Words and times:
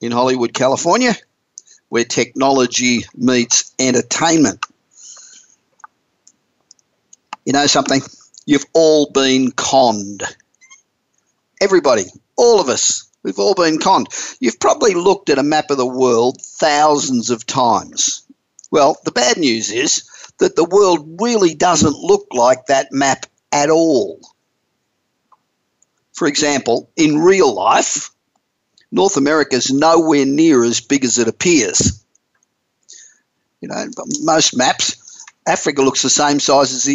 in 0.00 0.12
Hollywood, 0.12 0.54
California, 0.54 1.14
where 1.88 2.04
technology 2.04 3.04
meets 3.16 3.72
entertainment. 3.78 4.64
You 7.44 7.52
know 7.52 7.66
something? 7.66 8.02
You've 8.46 8.66
all 8.74 9.10
been 9.10 9.50
conned. 9.52 10.22
Everybody, 11.60 12.04
all 12.36 12.60
of 12.60 12.68
us, 12.68 13.08
we've 13.22 13.38
all 13.38 13.54
been 13.54 13.78
conned. 13.78 14.08
You've 14.40 14.60
probably 14.60 14.94
looked 14.94 15.30
at 15.30 15.38
a 15.38 15.42
map 15.42 15.70
of 15.70 15.78
the 15.78 15.86
world 15.86 16.40
thousands 16.42 17.30
of 17.30 17.46
times. 17.46 18.22
Well, 18.70 18.96
the 19.04 19.12
bad 19.12 19.38
news 19.38 19.70
is 19.70 20.08
that 20.38 20.56
the 20.56 20.64
world 20.64 21.20
really 21.20 21.54
doesn't 21.54 21.96
look 21.96 22.26
like 22.32 22.66
that 22.66 22.92
map 22.92 23.26
at 23.52 23.70
all. 23.70 24.20
For 26.12 26.28
example, 26.28 26.90
in 26.96 27.18
real 27.18 27.54
life, 27.54 28.10
North 28.90 29.16
America 29.16 29.56
is 29.56 29.70
nowhere 29.70 30.24
near 30.24 30.64
as 30.64 30.80
big 30.80 31.04
as 31.04 31.18
it 31.18 31.28
appears. 31.28 32.02
You 33.60 33.68
know, 33.68 33.86
most 34.20 34.56
maps, 34.56 35.24
Africa 35.46 35.82
looks 35.82 36.02
the 36.02 36.10
same 36.10 36.40
size 36.40 36.72
as 36.72 36.84
the 36.84 36.94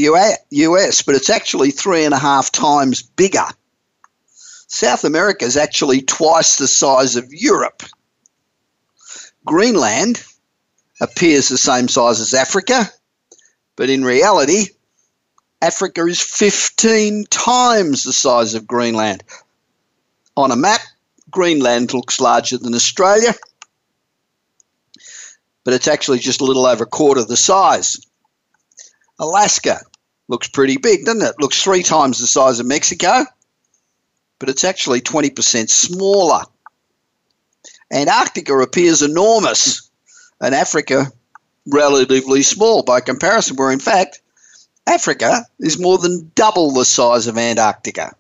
US, 0.50 1.02
but 1.02 1.16
it's 1.16 1.30
actually 1.30 1.72
three 1.72 2.06
and 2.06 2.14
a 2.14 2.20
half 2.20 2.52
times 2.52 3.02
bigger. 3.02 3.46
South 4.68 5.04
America 5.04 5.46
is 5.46 5.58
actually 5.58 6.02
twice 6.02 6.58
the 6.58 6.68
size 6.68 7.16
of 7.16 7.32
Europe. 7.32 7.84
Greenland 9.46 10.24
appears 11.02 11.50
the 11.50 11.58
same 11.58 11.88
size 11.88 12.20
as 12.20 12.34
Africa, 12.34 12.90
but 13.76 13.90
in 13.90 14.04
reality, 14.04 14.68
Africa 15.62 16.06
is 16.06 16.22
15 16.22 17.26
times 17.30 18.04
the 18.04 18.14
size 18.14 18.56
of 18.56 18.68
Greenland. 18.68 19.24
On 20.36 20.52
a 20.52 20.56
map, 20.56 20.82
Greenland 21.34 21.94
looks 21.94 22.22
larger 22.22 22.58
than 22.58 22.76
Australia, 22.76 23.34
but 25.66 25.74
it's 25.74 25.88
actually 25.88 26.20
just 26.20 26.42
a 26.42 26.46
little 26.46 26.66
over 26.66 26.86
a 26.86 26.88
quarter 26.88 27.26
the 27.26 27.36
size. 27.36 27.98
Alaska 29.20 29.82
looks 30.28 30.48
pretty 30.48 30.78
big, 30.78 31.06
doesn't 31.06 31.22
it? 31.22 31.36
Looks 31.40 31.62
three 31.62 31.84
times 31.84 32.20
the 32.20 32.28
size 32.28 32.60
of 32.60 32.66
Mexico, 32.66 33.26
but 34.40 34.50
it's 34.50 34.64
actually 34.64 35.02
20% 35.02 35.70
smaller. 35.70 36.44
Antarctica 37.92 38.58
appears 38.60 39.02
enormous, 39.02 39.90
and 40.40 40.56
Africa 40.56 41.12
relatively 41.66 42.44
small 42.44 42.84
by 42.84 43.00
comparison, 43.00 43.56
where 43.56 43.72
in 43.72 43.80
fact, 43.80 44.22
Africa 44.86 45.46
is 45.60 45.80
more 45.80 45.98
than 45.98 46.32
double 46.36 46.72
the 46.72 46.86
size 46.86 47.28
of 47.28 47.38
Antarctica. 47.38 48.16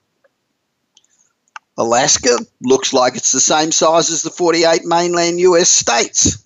Alaska 1.78 2.38
looks 2.62 2.94
like 2.94 3.16
it's 3.16 3.32
the 3.32 3.40
same 3.40 3.72
size 3.72 4.12
as 4.12 4.22
the 4.22 4.30
48 4.30 4.86
mainland 4.86 5.40
US 5.40 5.70
states, 5.70 6.44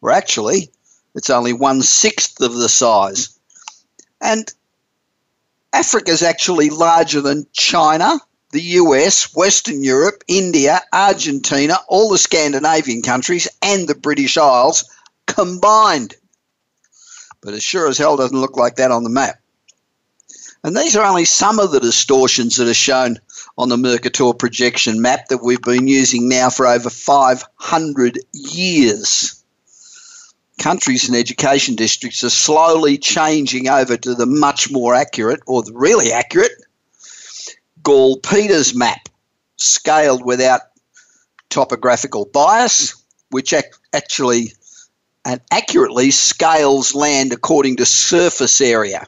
where 0.00 0.12
actually 0.12 0.70
it's 1.14 1.30
only 1.30 1.52
one 1.52 1.80
sixth 1.82 2.40
of 2.40 2.54
the 2.54 2.68
size. 2.68 3.38
And 4.20 4.52
Africa 5.72 6.10
is 6.10 6.22
actually 6.22 6.70
larger 6.70 7.20
than 7.20 7.46
China, 7.52 8.18
the 8.50 8.62
US, 8.62 9.34
Western 9.34 9.82
Europe, 9.82 10.24
India, 10.28 10.80
Argentina, 10.92 11.78
all 11.88 12.08
the 12.08 12.18
Scandinavian 12.18 13.02
countries, 13.02 13.48
and 13.62 13.86
the 13.86 13.94
British 13.94 14.36
Isles 14.36 14.84
combined. 15.26 16.14
But 17.40 17.54
it 17.54 17.62
sure 17.62 17.88
as 17.88 17.98
hell 17.98 18.16
doesn't 18.16 18.40
look 18.40 18.56
like 18.56 18.76
that 18.76 18.90
on 18.90 19.04
the 19.04 19.10
map. 19.10 19.40
And 20.64 20.74
these 20.74 20.96
are 20.96 21.04
only 21.04 21.26
some 21.26 21.58
of 21.58 21.72
the 21.72 21.78
distortions 21.80 22.56
that 22.56 22.68
are 22.68 22.74
shown 22.74 23.18
on 23.58 23.68
the 23.68 23.76
Mercator 23.76 24.32
projection 24.32 25.02
map 25.02 25.28
that 25.28 25.44
we've 25.44 25.60
been 25.60 25.86
using 25.86 26.26
now 26.26 26.48
for 26.48 26.66
over 26.66 26.88
500 26.88 28.18
years. 28.32 29.44
Countries 30.58 31.06
and 31.06 31.16
education 31.16 31.74
districts 31.74 32.24
are 32.24 32.30
slowly 32.30 32.96
changing 32.96 33.68
over 33.68 33.98
to 33.98 34.14
the 34.14 34.24
much 34.24 34.72
more 34.72 34.94
accurate, 34.94 35.40
or 35.46 35.62
the 35.62 35.74
really 35.74 36.10
accurate, 36.12 36.52
Gall 37.82 38.18
Peters 38.20 38.74
map, 38.74 39.10
scaled 39.56 40.24
without 40.24 40.62
topographical 41.50 42.24
bias, 42.24 42.94
which 43.28 43.52
actually 43.92 44.52
and 45.26 45.40
accurately 45.50 46.10
scales 46.10 46.94
land 46.94 47.32
according 47.32 47.76
to 47.76 47.84
surface 47.84 48.60
area. 48.60 49.06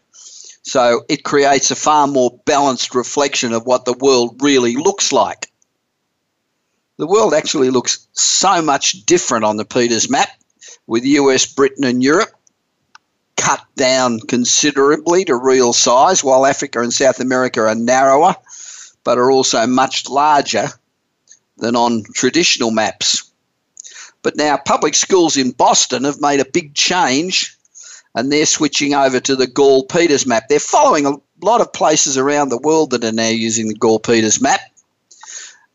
So 0.66 1.04
it 1.09 1.22
creates 1.22 1.71
a 1.71 1.77
far 1.77 2.09
more 2.09 2.41
balanced 2.44 2.97
reflection 2.97 3.53
of 3.53 3.66
what 3.66 3.84
the 3.84 3.93
world 3.93 4.43
really 4.43 4.75
looks 4.75 5.12
like. 5.12 5.49
The 6.97 7.06
world 7.06 7.34
actually 7.34 7.71
looks 7.71 8.09
so 8.12 8.60
much 8.62 9.06
different 9.06 9.44
on 9.44 9.59
the 9.59 9.65
Peters 9.65 10.10
map, 10.10 10.28
with 10.88 11.05
US, 11.05 11.47
Britain, 11.47 11.84
and 11.84 12.03
Europe 12.03 12.31
cut 13.37 13.65
down 13.76 14.19
considerably 14.19 15.25
to 15.26 15.37
real 15.37 15.72
size, 15.72 16.25
while 16.25 16.44
Africa 16.44 16.81
and 16.81 16.93
South 16.93 17.21
America 17.21 17.60
are 17.60 17.75
narrower, 17.76 18.34
but 19.05 19.19
are 19.19 19.31
also 19.31 19.69
much 19.69 20.09
larger 20.09 20.69
than 21.59 21.76
on 21.76 22.03
traditional 22.12 22.72
maps. 22.72 23.31
But 24.22 24.34
now, 24.34 24.56
public 24.56 24.97
schools 24.97 25.37
in 25.37 25.53
Boston 25.53 26.03
have 26.03 26.21
made 26.21 26.41
a 26.41 26.44
big 26.44 26.75
change 26.75 27.56
and 28.16 28.32
they're 28.32 28.47
switching 28.47 28.94
over 28.94 29.21
to 29.21 29.37
the 29.37 29.47
Gall 29.47 29.84
Peters 29.84 30.27
map. 30.27 30.49
They're 30.49 30.59
following 30.59 31.04
a 31.04 31.12
lot 31.43 31.60
of 31.60 31.75
places 31.75 32.16
around 32.16 32.49
the 32.49 32.59
world 32.59 32.91
that 32.91 33.04
are 33.04 33.12
now 33.12 33.28
using 33.28 33.69
the 33.69 33.75
Gall 33.75 34.00
Peters 34.00 34.41
map. 34.41 34.60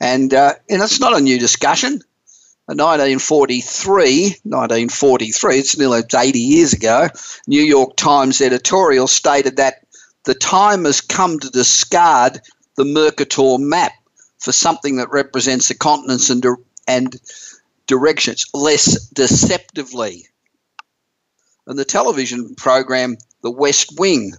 And, 0.02 0.34
uh, 0.34 0.56
and 0.68 0.82
it's 0.82 1.00
not 1.00 1.16
a 1.16 1.22
new 1.22 1.38
discussion. 1.38 2.02
In 2.68 2.78
1943, 2.78 4.40
1943, 4.44 5.60
it's 5.60 5.78
nearly 5.78 6.02
80 6.14 6.40
years 6.40 6.74
ago, 6.74 7.10
New 7.46 7.62
York 7.62 7.96
Times 7.96 8.42
editorial 8.42 9.08
stated 9.08 9.58
that 9.58 9.86
the 10.24 10.34
time 10.34 10.86
has 10.86 11.00
come 11.00 11.40
to 11.40 11.50
discard 11.50 12.42
the 12.76 12.86
Mercator 12.86 13.58
map 13.60 13.94
for 14.40 14.52
something 14.52 14.96
that 14.96 15.12
represents 15.12 15.68
the 15.68 15.76
continents 15.76 16.32
and, 16.32 16.44
and 16.88 17.20
directions 17.86 18.46
less 18.54 19.06
deceptively 19.10 20.28
and 21.68 21.78
the 21.78 21.86
television 21.86 22.56
program 22.56 23.18
The 23.42 23.52
West 23.52 24.00
Wing 24.00 24.34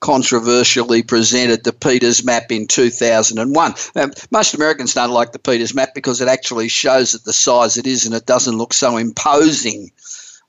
controversially 0.00 1.02
presented 1.02 1.62
the 1.62 1.72
Peters 1.72 2.24
map 2.24 2.50
in 2.50 2.66
2001. 2.66 3.74
Now, 3.94 4.10
most 4.32 4.52
Americans 4.54 4.94
don't 4.94 5.12
like 5.12 5.32
the 5.32 5.38
Peters 5.38 5.74
map 5.74 5.94
because 5.94 6.20
it 6.20 6.28
actually 6.28 6.68
shows 6.68 7.14
it 7.14 7.24
the 7.24 7.32
size 7.32 7.76
it 7.78 7.86
is 7.86 8.04
and 8.04 8.14
it 8.14 8.26
doesn't 8.26 8.58
look 8.58 8.74
so 8.74 8.96
imposing 8.96 9.92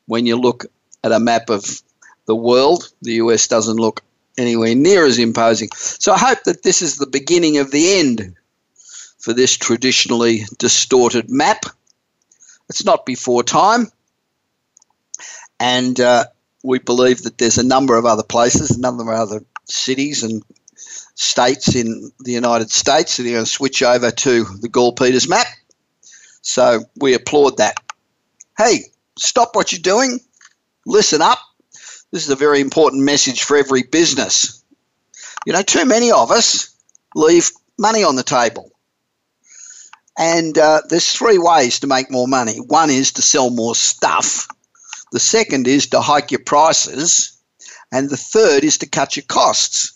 when 0.07 0.25
you 0.25 0.37
look 0.37 0.65
at 1.03 1.11
a 1.11 1.19
map 1.19 1.49
of 1.49 1.83
the 2.25 2.35
world. 2.35 2.91
The 3.03 3.13
US 3.15 3.47
doesn't 3.47 3.77
look 3.77 4.01
anywhere 4.37 4.73
near 4.73 5.05
as 5.05 5.19
imposing. 5.19 5.69
So 5.75 6.13
I 6.13 6.17
hope 6.17 6.43
that 6.45 6.63
this 6.63 6.81
is 6.81 6.97
the 6.97 7.05
beginning 7.05 7.59
of 7.59 7.69
the 7.69 7.99
end 7.99 8.35
for 9.19 9.33
this 9.33 9.55
traditionally 9.55 10.45
distorted 10.57 11.29
map. 11.29 11.65
It's 12.69 12.83
not 12.83 13.05
before 13.05 13.43
time. 13.43 13.91
And 15.63 15.97
uh, 15.97 16.25
we 16.61 16.79
believe 16.79 17.21
that 17.21 17.37
there's 17.37 17.57
a 17.57 17.63
number 17.63 17.95
of 17.95 18.05
other 18.05 18.21
places, 18.21 18.71
a 18.71 18.81
number 18.81 19.03
of 19.03 19.17
other 19.17 19.45
cities 19.63 20.21
and 20.21 20.43
states 21.15 21.73
in 21.73 22.11
the 22.19 22.33
United 22.33 22.69
States 22.69 23.15
that 23.15 23.25
are 23.25 23.29
going 23.29 23.45
to 23.45 23.49
switch 23.49 23.81
over 23.81 24.11
to 24.11 24.43
the 24.59 24.67
Gall 24.67 24.91
Peters 24.91 25.29
map. 25.29 25.47
So 26.41 26.81
we 26.97 27.13
applaud 27.13 27.59
that. 27.59 27.77
Hey, 28.57 28.79
stop 29.17 29.55
what 29.55 29.71
you're 29.71 29.79
doing, 29.79 30.19
listen 30.85 31.21
up. 31.21 31.39
This 32.11 32.25
is 32.25 32.29
a 32.29 32.35
very 32.35 32.59
important 32.59 33.03
message 33.03 33.43
for 33.43 33.55
every 33.55 33.83
business. 33.83 34.61
You 35.45 35.53
know, 35.53 35.61
too 35.61 35.85
many 35.85 36.11
of 36.11 36.29
us 36.29 36.75
leave 37.15 37.49
money 37.79 38.03
on 38.03 38.17
the 38.17 38.23
table. 38.23 38.69
And 40.17 40.57
uh, 40.57 40.81
there's 40.89 41.09
three 41.09 41.37
ways 41.37 41.79
to 41.79 41.87
make 41.87 42.11
more 42.11 42.27
money. 42.27 42.57
One 42.57 42.89
is 42.89 43.13
to 43.13 43.21
sell 43.21 43.49
more 43.49 43.75
stuff. 43.75 44.49
The 45.13 45.19
second 45.19 45.67
is 45.67 45.85
to 45.87 46.01
hike 46.01 46.31
your 46.31 46.41
prices. 46.43 47.37
And 47.91 48.09
the 48.09 48.17
third 48.17 48.63
is 48.63 48.79
to 48.79 48.87
cut 48.87 49.15
your 49.15 49.25
costs. 49.27 49.93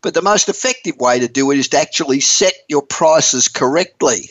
But 0.00 0.14
the 0.14 0.22
most 0.22 0.48
effective 0.48 0.96
way 0.96 1.20
to 1.20 1.28
do 1.28 1.50
it 1.50 1.58
is 1.58 1.68
to 1.68 1.78
actually 1.78 2.20
set 2.20 2.54
your 2.66 2.80
prices 2.80 3.46
correctly. 3.46 4.30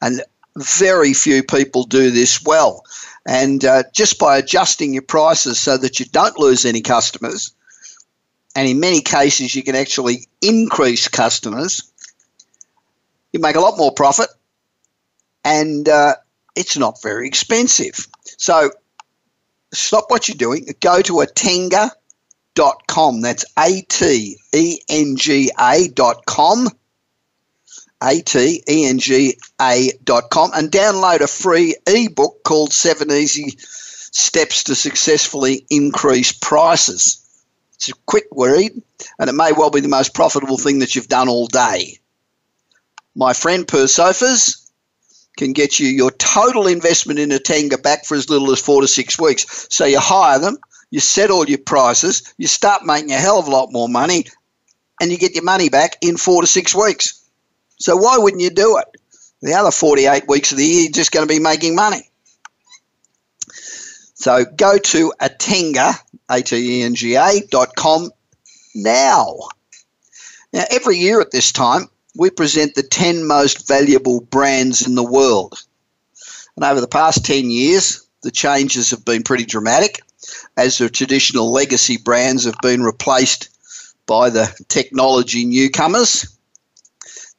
And 0.00 0.22
very 0.56 1.12
few 1.12 1.42
people 1.42 1.84
do 1.84 2.10
this 2.10 2.42
well. 2.42 2.82
And 3.26 3.62
uh, 3.62 3.82
just 3.94 4.18
by 4.18 4.38
adjusting 4.38 4.94
your 4.94 5.02
prices 5.02 5.58
so 5.58 5.76
that 5.76 6.00
you 6.00 6.06
don't 6.06 6.38
lose 6.38 6.64
any 6.64 6.80
customers, 6.80 7.52
and 8.56 8.66
in 8.66 8.80
many 8.80 9.02
cases 9.02 9.54
you 9.54 9.62
can 9.62 9.76
actually 9.76 10.26
increase 10.40 11.08
customers, 11.08 11.82
you 13.34 13.40
make 13.40 13.56
a 13.56 13.60
lot 13.60 13.76
more 13.76 13.92
profit 13.92 14.30
and 15.44 15.88
uh, 15.90 16.14
it's 16.56 16.78
not 16.78 17.02
very 17.02 17.28
expensive. 17.28 18.08
So 18.38 18.70
stop 19.72 20.06
what 20.08 20.28
you're 20.28 20.36
doing, 20.36 20.66
go 20.80 21.00
to 21.02 21.12
atenga.com. 21.14 21.90
That's 23.20 23.44
A 23.58 23.82
T 23.82 24.36
E 24.52 24.78
N 24.88 25.16
G 25.16 25.50
A.com. 25.58 26.68
A-T-E-N-G-A.com 28.02 29.40
and 30.54 30.70
download 30.70 31.20
a 31.20 31.26
free 31.26 31.76
ebook 31.86 32.42
called 32.44 32.72
Seven 32.72 33.10
Easy 33.10 33.54
Steps 33.58 34.64
to 34.64 34.74
Successfully 34.74 35.66
Increase 35.68 36.32
Prices. 36.32 37.18
It's 37.74 37.90
a 37.90 37.94
quick 38.06 38.24
read 38.32 38.72
and 39.18 39.28
it 39.28 39.34
may 39.34 39.52
well 39.52 39.70
be 39.70 39.80
the 39.80 39.88
most 39.88 40.14
profitable 40.14 40.56
thing 40.56 40.78
that 40.78 40.94
you've 40.94 41.08
done 41.08 41.28
all 41.28 41.46
day. 41.46 41.98
My 43.14 43.34
friend 43.34 43.68
Per 43.68 43.84
Sjofors 43.84 44.59
can 45.40 45.52
get 45.54 45.80
you 45.80 45.88
your 45.88 46.10
total 46.10 46.66
investment 46.66 47.18
in 47.18 47.32
a 47.32 47.38
Atenga 47.38 47.82
back 47.82 48.04
for 48.04 48.14
as 48.14 48.28
little 48.28 48.50
as 48.52 48.60
four 48.60 48.82
to 48.82 48.86
six 48.86 49.18
weeks. 49.18 49.66
So 49.70 49.86
you 49.86 49.98
hire 49.98 50.38
them, 50.38 50.58
you 50.90 51.00
set 51.00 51.30
all 51.30 51.48
your 51.48 51.58
prices, 51.58 52.34
you 52.36 52.46
start 52.46 52.84
making 52.84 53.12
a 53.12 53.16
hell 53.16 53.38
of 53.38 53.48
a 53.48 53.50
lot 53.50 53.72
more 53.72 53.88
money, 53.88 54.26
and 55.00 55.10
you 55.10 55.16
get 55.16 55.34
your 55.34 55.44
money 55.44 55.70
back 55.70 55.96
in 56.02 56.18
four 56.18 56.42
to 56.42 56.46
six 56.46 56.74
weeks. 56.74 57.24
So 57.78 57.96
why 57.96 58.18
wouldn't 58.18 58.42
you 58.42 58.50
do 58.50 58.76
it? 58.76 59.00
The 59.40 59.54
other 59.54 59.70
48 59.70 60.28
weeks 60.28 60.52
of 60.52 60.58
the 60.58 60.66
year, 60.66 60.82
you're 60.82 60.92
just 60.92 61.10
going 61.10 61.26
to 61.26 61.34
be 61.34 61.40
making 61.40 61.74
money. 61.74 62.02
So 64.12 64.44
go 64.44 64.76
to 64.76 65.14
Atenga, 65.22 65.94
A-T-E-N-G-A 66.28 67.46
dot 67.50 67.74
com 67.76 68.10
now. 68.74 69.38
Now, 70.52 70.64
every 70.70 70.98
year 70.98 71.22
at 71.22 71.30
this 71.30 71.50
time, 71.52 71.88
we 72.16 72.30
present 72.30 72.74
the 72.74 72.82
10 72.82 73.26
most 73.26 73.68
valuable 73.68 74.20
brands 74.20 74.86
in 74.86 74.94
the 74.94 75.04
world. 75.04 75.64
And 76.56 76.64
over 76.64 76.80
the 76.80 76.88
past 76.88 77.24
10 77.24 77.50
years, 77.50 78.06
the 78.22 78.30
changes 78.30 78.90
have 78.90 79.04
been 79.04 79.22
pretty 79.22 79.44
dramatic 79.44 80.02
as 80.56 80.78
the 80.78 80.90
traditional 80.90 81.52
legacy 81.52 81.96
brands 81.96 82.44
have 82.44 82.58
been 82.62 82.82
replaced 82.82 83.48
by 84.06 84.30
the 84.30 84.52
technology 84.68 85.44
newcomers. 85.44 86.36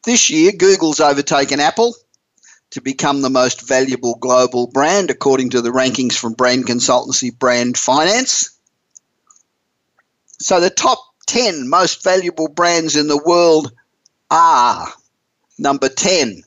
This 0.04 0.30
year, 0.30 0.52
Google's 0.52 1.00
overtaken 1.00 1.60
Apple 1.60 1.94
to 2.72 2.82
become 2.82 3.22
the 3.22 3.30
most 3.30 3.68
valuable 3.68 4.16
global 4.16 4.68
brand, 4.68 5.12
according 5.12 5.52
to 5.52 5.62
the 5.62 5.70
rankings 5.70 6.14
from 6.14 6.34
brand 6.34 6.66
consultancy 6.66 7.38
Brand 7.38 7.78
Finance. 7.78 8.52
So, 10.40 10.60
the 10.60 10.70
top 10.70 11.00
10 11.28 11.70
most 11.70 12.04
valuable 12.04 12.48
brands 12.48 12.96
in 12.96 13.08
the 13.08 13.22
world 13.24 13.72
are 14.32 14.88
number 15.60 15.90
10, 15.90 16.42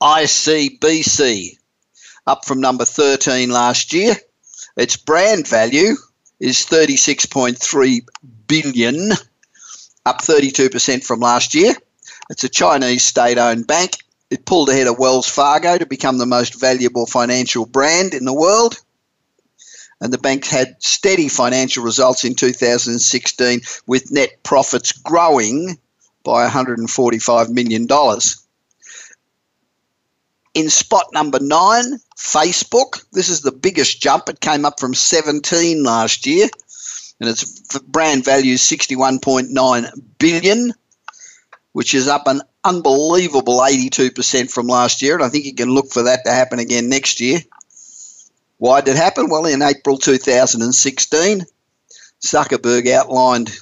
ICBC, 0.00 1.56
up 2.26 2.44
from 2.44 2.60
number 2.60 2.84
13 2.84 3.50
last 3.50 3.94
year. 3.94 4.14
Its 4.76 4.96
brand 4.96 5.48
value 5.48 5.94
is 6.38 6.58
36.3 6.66 8.00
billion, 8.46 9.12
up 10.04 10.20
32% 10.20 11.02
from 11.02 11.20
last 11.20 11.54
year. 11.54 11.74
It's 12.30 12.44
a 12.44 12.48
Chinese 12.48 13.04
state 13.04 13.38
owned 13.38 13.66
bank. 13.66 13.96
It 14.30 14.44
pulled 14.44 14.68
ahead 14.68 14.86
of 14.86 14.98
Wells 14.98 15.28
Fargo 15.28 15.78
to 15.78 15.86
become 15.86 16.18
the 16.18 16.26
most 16.26 16.60
valuable 16.60 17.06
financial 17.06 17.66
brand 17.66 18.14
in 18.14 18.24
the 18.24 18.34
world 18.34 18.78
and 20.02 20.12
the 20.12 20.18
bank 20.18 20.44
had 20.44 20.74
steady 20.82 21.28
financial 21.28 21.84
results 21.84 22.24
in 22.24 22.34
2016 22.34 23.60
with 23.86 24.10
net 24.10 24.42
profits 24.42 24.90
growing 24.90 25.78
by 26.24 26.48
$145 26.48 27.48
million. 27.50 27.86
In 30.54 30.68
spot 30.68 31.06
number 31.14 31.38
nine, 31.40 32.00
Facebook. 32.18 33.04
This 33.12 33.28
is 33.28 33.42
the 33.42 33.52
biggest 33.52 34.02
jump. 34.02 34.28
It 34.28 34.40
came 34.40 34.64
up 34.64 34.80
from 34.80 34.92
17 34.92 35.84
last 35.84 36.26
year, 36.26 36.48
and 37.20 37.28
its 37.28 37.78
brand 37.78 38.24
value 38.24 38.54
is 38.54 38.60
61.9 38.62 40.02
billion, 40.18 40.72
which 41.72 41.94
is 41.94 42.08
up 42.08 42.26
an 42.26 42.42
unbelievable 42.64 43.60
82% 43.60 44.50
from 44.50 44.66
last 44.66 45.00
year. 45.00 45.14
And 45.14 45.22
I 45.22 45.28
think 45.28 45.44
you 45.44 45.54
can 45.54 45.70
look 45.70 45.92
for 45.92 46.02
that 46.02 46.24
to 46.24 46.32
happen 46.32 46.58
again 46.58 46.88
next 46.88 47.20
year. 47.20 47.38
Why 48.62 48.80
did 48.80 48.94
it 48.94 48.96
happen? 48.98 49.28
Well, 49.28 49.44
in 49.46 49.60
April 49.60 49.98
2016, 49.98 51.46
Zuckerberg 52.24 52.88
outlined 52.92 53.58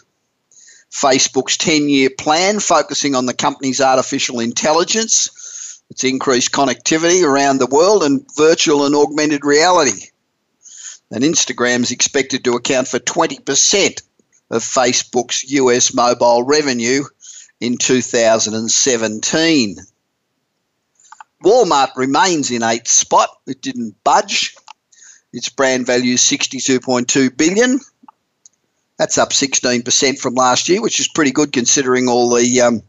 Facebook's 0.92 1.56
10 1.56 1.88
year 1.88 2.10
plan 2.10 2.60
focusing 2.60 3.14
on 3.14 3.24
the 3.24 3.32
company's 3.32 3.80
artificial 3.80 4.40
intelligence, 4.40 5.80
its 5.88 6.04
increased 6.04 6.52
connectivity 6.52 7.24
around 7.24 7.56
the 7.56 7.66
world, 7.66 8.02
and 8.02 8.26
virtual 8.36 8.84
and 8.84 8.94
augmented 8.94 9.42
reality. 9.42 10.08
And 11.10 11.24
Instagram 11.24 11.80
is 11.80 11.92
expected 11.92 12.44
to 12.44 12.56
account 12.56 12.86
for 12.86 12.98
20% 12.98 14.02
of 14.50 14.62
Facebook's 14.62 15.50
US 15.50 15.94
mobile 15.94 16.42
revenue 16.42 17.04
in 17.58 17.78
2017. 17.78 19.76
Walmart 21.42 21.96
remains 21.96 22.50
in 22.50 22.62
eighth 22.62 22.88
spot. 22.88 23.30
It 23.46 23.62
didn't 23.62 23.96
budge. 24.04 24.54
Its 25.32 25.48
brand 25.48 25.86
value 25.86 26.14
is 26.14 26.20
62.2 26.20 27.36
billion. 27.36 27.80
That's 28.98 29.16
up 29.16 29.30
16% 29.30 30.18
from 30.18 30.34
last 30.34 30.68
year, 30.68 30.82
which 30.82 31.00
is 31.00 31.08
pretty 31.08 31.30
good 31.30 31.52
considering 31.52 32.08
all 32.08 32.34
the 32.34 32.60
um, 32.60 32.82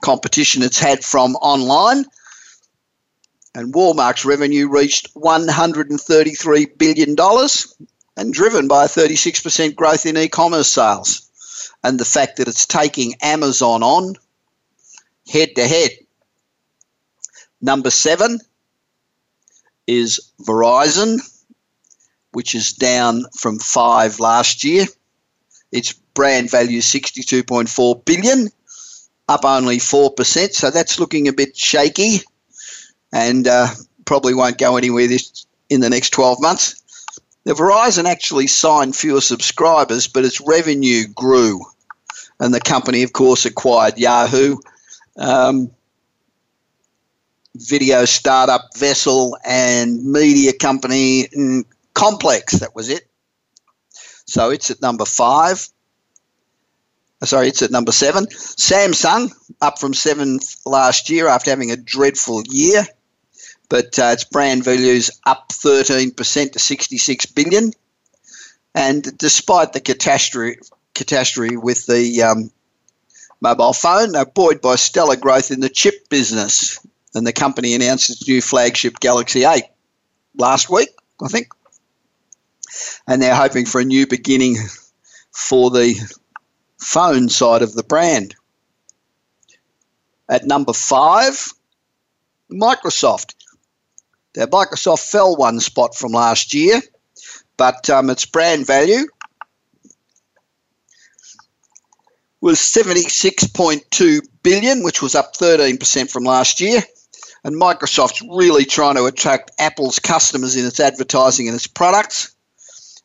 competition 0.00 0.62
it's 0.62 0.78
had 0.78 1.04
from 1.04 1.34
online. 1.36 2.04
And 3.54 3.74
Walmart's 3.74 4.24
revenue 4.24 4.68
reached 4.68 5.14
$133 5.14 6.78
billion 6.78 7.16
and 8.16 8.32
driven 8.32 8.68
by 8.68 8.84
a 8.84 8.88
36% 8.88 9.74
growth 9.74 10.06
in 10.06 10.16
e 10.16 10.28
commerce 10.28 10.68
sales. 10.68 11.28
And 11.84 11.98
the 11.98 12.04
fact 12.04 12.36
that 12.36 12.48
it's 12.48 12.64
taking 12.64 13.14
Amazon 13.20 13.82
on 13.82 14.14
head 15.28 15.54
to 15.56 15.66
head. 15.66 15.90
Number 17.60 17.90
seven 17.90 18.40
is 19.86 20.32
Verizon 20.42 21.20
which 22.32 22.54
is 22.54 22.72
down 22.72 23.24
from 23.38 23.58
five 23.58 24.18
last 24.20 24.64
year. 24.64 24.86
Its 25.70 25.92
brand 25.92 26.50
value 26.50 26.78
is 26.78 26.86
62.4 26.86 28.04
billion, 28.04 28.48
up 29.28 29.44
only 29.44 29.78
4%. 29.78 30.52
So 30.52 30.70
that's 30.70 30.98
looking 30.98 31.28
a 31.28 31.32
bit 31.32 31.56
shaky 31.56 32.22
and 33.12 33.46
uh, 33.46 33.68
probably 34.04 34.34
won't 34.34 34.58
go 34.58 34.76
anywhere 34.76 35.06
this 35.06 35.46
in 35.68 35.80
the 35.80 35.90
next 35.90 36.10
12 36.10 36.40
months. 36.40 36.82
The 37.44 37.54
Verizon 37.54 38.04
actually 38.04 38.46
signed 38.46 38.94
fewer 38.94 39.20
subscribers, 39.20 40.06
but 40.06 40.24
its 40.24 40.40
revenue 40.40 41.06
grew. 41.08 41.60
And 42.38 42.54
the 42.54 42.60
company, 42.60 43.02
of 43.02 43.12
course, 43.12 43.44
acquired 43.44 43.98
Yahoo, 43.98 44.58
um, 45.16 45.70
video 47.56 48.04
startup 48.04 48.76
Vessel, 48.76 49.36
and 49.44 50.04
media 50.04 50.52
company 50.52 51.28
Complex, 51.94 52.60
that 52.60 52.74
was 52.74 52.88
it. 52.88 53.06
So 54.26 54.50
it's 54.50 54.70
at 54.70 54.80
number 54.80 55.04
five. 55.04 55.68
Uh, 57.20 57.26
sorry, 57.26 57.48
it's 57.48 57.62
at 57.62 57.70
number 57.70 57.92
seven. 57.92 58.26
Samsung, 58.26 59.32
up 59.60 59.78
from 59.78 59.94
seventh 59.94 60.56
last 60.66 61.10
year 61.10 61.28
after 61.28 61.50
having 61.50 61.70
a 61.70 61.76
dreadful 61.76 62.42
year, 62.48 62.86
but 63.68 63.98
uh, 63.98 64.06
its 64.12 64.24
brand 64.24 64.64
value's 64.64 65.10
up 65.24 65.50
13% 65.50 66.52
to 66.52 66.58
66 66.58 67.26
billion. 67.26 67.72
And 68.74 69.16
despite 69.18 69.72
the 69.72 69.80
catastrophe, 69.80 70.58
catastrophe 70.94 71.56
with 71.56 71.86
the 71.86 72.22
um, 72.22 72.50
mobile 73.40 73.74
phone, 73.74 74.12
they're 74.12 74.24
buoyed 74.24 74.62
by 74.62 74.76
stellar 74.76 75.16
growth 75.16 75.50
in 75.50 75.60
the 75.60 75.68
chip 75.68 76.08
business. 76.08 76.78
And 77.14 77.26
the 77.26 77.32
company 77.32 77.74
announced 77.74 78.08
its 78.08 78.26
new 78.26 78.40
flagship 78.40 78.98
Galaxy 78.98 79.44
8 79.44 79.64
last 80.38 80.70
week, 80.70 80.88
I 81.22 81.28
think 81.28 81.48
and 83.06 83.20
they're 83.20 83.34
hoping 83.34 83.66
for 83.66 83.80
a 83.80 83.84
new 83.84 84.06
beginning 84.06 84.56
for 85.30 85.70
the 85.70 85.94
phone 86.78 87.28
side 87.28 87.62
of 87.62 87.74
the 87.74 87.82
brand. 87.82 88.34
At 90.28 90.46
number 90.46 90.72
five, 90.72 91.52
Microsoft. 92.50 93.34
Now, 94.36 94.46
Microsoft 94.46 95.10
fell 95.10 95.36
one 95.36 95.60
spot 95.60 95.94
from 95.94 96.12
last 96.12 96.54
year, 96.54 96.80
but 97.56 97.88
um, 97.90 98.08
its 98.08 98.24
brand 98.24 98.66
value 98.66 99.06
was 102.40 102.58
76.2 102.58 104.20
billion, 104.42 104.82
which 104.82 105.00
was 105.00 105.14
up 105.14 105.34
13% 105.36 106.10
from 106.10 106.24
last 106.24 106.60
year. 106.60 106.82
And 107.44 107.56
Microsoft's 107.56 108.22
really 108.30 108.64
trying 108.64 108.96
to 108.96 109.04
attract 109.04 109.50
Apple's 109.58 109.98
customers 109.98 110.56
in 110.56 110.64
its 110.64 110.80
advertising 110.80 111.48
and 111.48 111.54
its 111.54 111.66
products. 111.66 112.31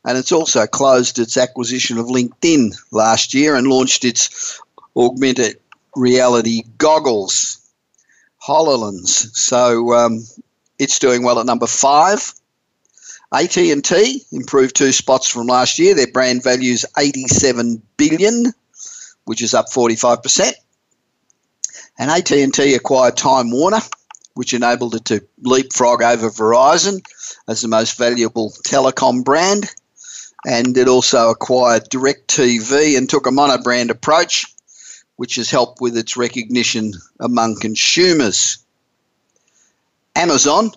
And 0.08 0.18
it's 0.18 0.32
also 0.32 0.66
closed 0.66 1.20
its 1.20 1.36
acquisition 1.36 1.98
of 1.98 2.06
LinkedIn 2.06 2.74
last 2.92 3.34
year 3.34 3.58
and 3.58 3.68
launched 3.68 4.06
its 4.06 4.62
augmented 4.96 5.60
reality 5.98 6.64
goggles, 6.78 7.60
HoloLens. 8.42 9.36
So 9.36 9.94
um, 9.94 10.26
it's 10.80 11.00
doing 11.00 11.24
well 11.24 11.42
at 11.42 11.46
number 11.46 11.68
five. 11.68 12.34
AT&T 13.34 14.24
improved 14.32 14.78
two 14.78 14.94
spots 14.94 15.28
from 15.28 15.48
last 15.48 15.78
year. 15.78 15.94
Their 15.94 16.08
brand 16.08 16.42
value 16.42 16.72
is 16.72 16.88
87 16.98 17.82
billion, 17.98 18.54
which 19.26 19.42
is 19.42 19.54
up 19.54 19.66
45%. 19.68 20.54
And 22.00 22.10
AT&T 22.10 22.74
acquired 22.76 23.18
Time 23.18 23.52
Warner, 23.52 23.82
which 24.36 24.54
enabled 24.54 24.96
it 24.96 25.04
to 25.06 25.28
leapfrog 25.42 26.02
over 26.02 26.30
Verizon 26.30 27.02
as 27.50 27.60
the 27.60 27.68
most 27.68 27.98
valuable 27.98 28.54
telecom 28.66 29.26
brand. 29.26 29.70
And 30.48 30.78
it 30.78 30.88
also 30.88 31.30
acquired 31.30 31.90
DirecTV 31.90 32.98
and 32.98 33.10
took 33.10 33.28
a 33.28 33.32
mono-brand 33.32 33.92
approach, 33.92 34.46
which 35.18 35.36
has 35.36 35.52
helped 35.52 35.82
with 35.82 35.98
its 35.98 36.16
recognition 36.16 36.94
among 37.20 37.60
consumers. 37.60 38.58
Amazon 40.16 40.72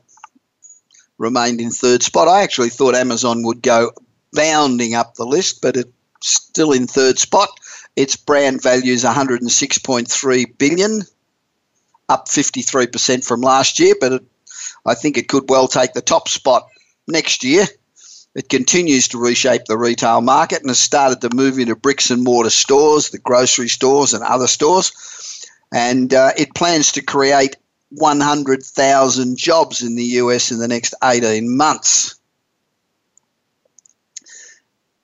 remained 1.19 1.61
in 1.61 1.71
third 1.71 2.03
spot. 2.03 2.27
I 2.27 2.43
actually 2.43 2.71
thought 2.71 2.97
Amazon 2.97 3.45
would 3.45 3.63
go 3.63 3.93
bounding 4.33 4.97
up 4.97 5.15
the 5.15 5.25
list, 5.25 5.63
but 5.63 5.77
it's 5.77 5.93
still 6.21 6.73
in 6.73 6.89
third 6.89 7.21
spot. 7.21 7.51
Its 7.95 8.17
brand 8.17 8.65
value 8.65 8.93
is 8.93 9.05
106.3 9.05 10.59
billion, 10.59 11.03
up 12.09 12.27
53% 12.27 13.25
from 13.25 13.41
last 13.41 13.79
year, 13.79 13.95
but 14.01 14.15
it, 14.15 14.25
I 14.85 14.95
think 14.97 15.17
it 15.17 15.29
could 15.29 15.49
well 15.49 15.69
take 15.69 15.93
the 15.93 16.03
top 16.03 16.29
spot 16.29 16.67
next 17.07 17.45
year. 17.45 17.67
It 18.35 18.49
continues 18.49 19.09
to 19.09 19.19
reshape 19.19 19.65
the 19.65 19.77
retail 19.77 20.21
market 20.21 20.61
and 20.61 20.71
has 20.71 20.79
started 20.79 21.21
to 21.23 21.35
move 21.35 21.59
into 21.59 21.75
bricks 21.75 22.11
and 22.11 22.23
mortar 22.23 22.51
stores, 22.51 23.11
the 23.11 23.19
grocery 23.19 23.69
stores, 23.69 24.15
and 24.15 24.23
other 24.23 24.47
stores. 24.47 24.93
And 25.73 26.15
uh, 26.15 26.31
it 26.37 26.55
plans 26.55 26.93
to 26.93 27.03
create 27.03 27.57
100,000 27.91 29.37
jobs 29.37 29.83
in 29.83 29.97
the 29.97 30.05
US 30.05 30.53
in 30.53 30.59
the 30.59 30.69
next 30.69 30.95
18 31.03 31.57
months. 31.57 32.15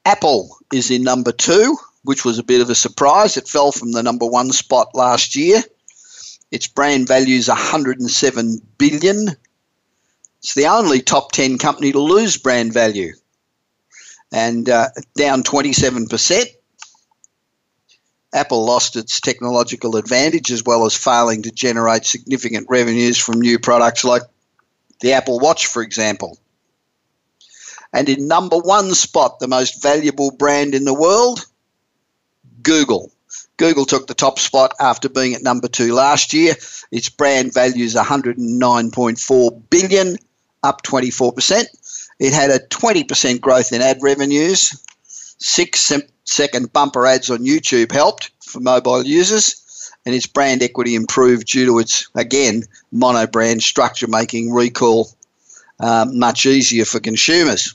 Apple 0.05 0.57
is 0.73 0.93
in 0.93 1.03
number 1.03 1.33
two, 1.33 1.77
which 2.05 2.25
was 2.25 2.39
a 2.39 2.45
bit 2.45 2.61
of 2.61 2.71
a 2.71 2.77
surprise. 2.77 3.37
It 3.37 3.49
fell 3.49 3.73
from 3.73 3.91
the 3.91 4.05
number 4.05 4.27
one 4.27 4.53
spot 4.53 4.95
last 4.95 5.35
year. 5.35 5.65
Its 6.53 6.69
brand 6.69 7.09
value 7.09 7.37
is 7.37 7.49
107 7.49 8.61
billion. 8.79 9.37
It's 10.47 10.55
the 10.55 10.69
only 10.69 11.03
top 11.03 11.33
10 11.33 11.59
company 11.59 11.91
to 11.91 11.99
lose 11.99 12.37
brand 12.37 12.73
value 12.73 13.15
and 14.31 14.69
uh, 14.69 14.91
down 15.17 15.43
27%. 15.43 16.45
Apple 18.33 18.65
lost 18.65 18.95
its 18.95 19.21
technological 19.21 19.97
advantage 19.97 20.53
as 20.53 20.63
well 20.63 20.87
as 20.87 20.97
failing 20.97 21.43
to 21.43 21.51
generate 21.51 22.07
significant 22.07 22.69
revenues 22.71 23.19
from 23.19 23.41
new 23.41 23.59
products 23.59 24.05
like 24.05 24.23
the 25.01 25.15
Apple 25.15 25.41
Watch, 25.41 25.67
for 25.67 25.83
example. 25.83 26.39
And 27.93 28.09
in 28.09 28.29
number 28.29 28.59
one 28.59 28.95
spot, 28.95 29.41
the 29.41 29.49
most 29.49 29.83
valuable 29.83 30.31
brand 30.31 30.77
in 30.77 30.85
the 30.85 30.95
world, 30.95 31.45
Google. 32.63 33.11
Google 33.57 33.85
took 33.85 34.07
the 34.07 34.15
top 34.15 34.39
spot 34.39 34.75
after 34.79 35.09
being 35.09 35.35
at 35.35 35.43
number 35.43 35.67
two 35.67 35.93
last 35.93 36.33
year. 36.33 36.55
Its 36.93 37.09
brand 37.09 37.53
value 37.53 37.85
is 37.85 37.97
109.4 37.97 39.63
billion, 39.71 40.17
up 40.67 40.83
24%. 40.83 41.65
It 42.19 42.33
had 42.33 42.51
a 42.51 42.59
20% 42.59 43.41
growth 43.41 43.73
in 43.73 43.81
ad 43.81 43.99
revenues. 44.03 44.83
Six 45.39 45.93
second 46.25 46.73
bumper 46.73 47.07
ads 47.07 47.31
on 47.31 47.39
YouTube 47.39 47.93
helped 47.93 48.31
for 48.41 48.61
mobile 48.61 49.05
users. 49.05 49.63
And 50.05 50.15
its 50.15 50.27
brand 50.27 50.63
equity 50.63 50.95
improved 50.95 51.49
due 51.49 51.67
to 51.67 51.79
its, 51.79 52.09
again, 52.15 52.65
mono 52.93 53.27
brand 53.27 53.63
structure, 53.63 54.07
making 54.07 54.53
recall 54.53 55.09
um, 55.81 56.19
much 56.19 56.47
easier 56.47 56.85
for 56.85 57.01
consumers. 57.01 57.75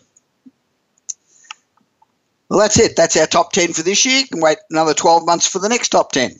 Well, 2.49 2.59
that's 2.59 2.79
it. 2.79 2.95
That's 2.95 3.15
our 3.17 3.27
top 3.27 3.53
10 3.53 3.73
for 3.73 3.81
this 3.81 4.05
year. 4.05 4.19
You 4.19 4.27
can 4.27 4.41
wait 4.41 4.57
another 4.69 4.93
12 4.93 5.25
months 5.25 5.47
for 5.47 5.59
the 5.59 5.69
next 5.69 5.89
top 5.89 6.11
10. 6.11 6.35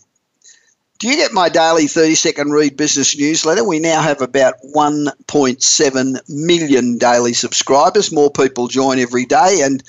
Do 1.02 1.10
you 1.10 1.16
get 1.16 1.34
my 1.34 1.50
daily 1.50 1.88
30 1.88 2.14
second 2.14 2.52
read 2.52 2.78
business 2.78 3.18
newsletter? 3.18 3.64
We 3.64 3.80
now 3.80 4.04
have 4.04 4.22
about 4.22 4.62
1.7 4.62 6.30
million 6.30 7.00
daily 7.00 7.34
subscribers. 7.34 8.12
More 8.12 8.30
people 8.30 8.68
join 8.68 9.00
every 9.00 9.26
day, 9.26 9.62
and 9.64 9.82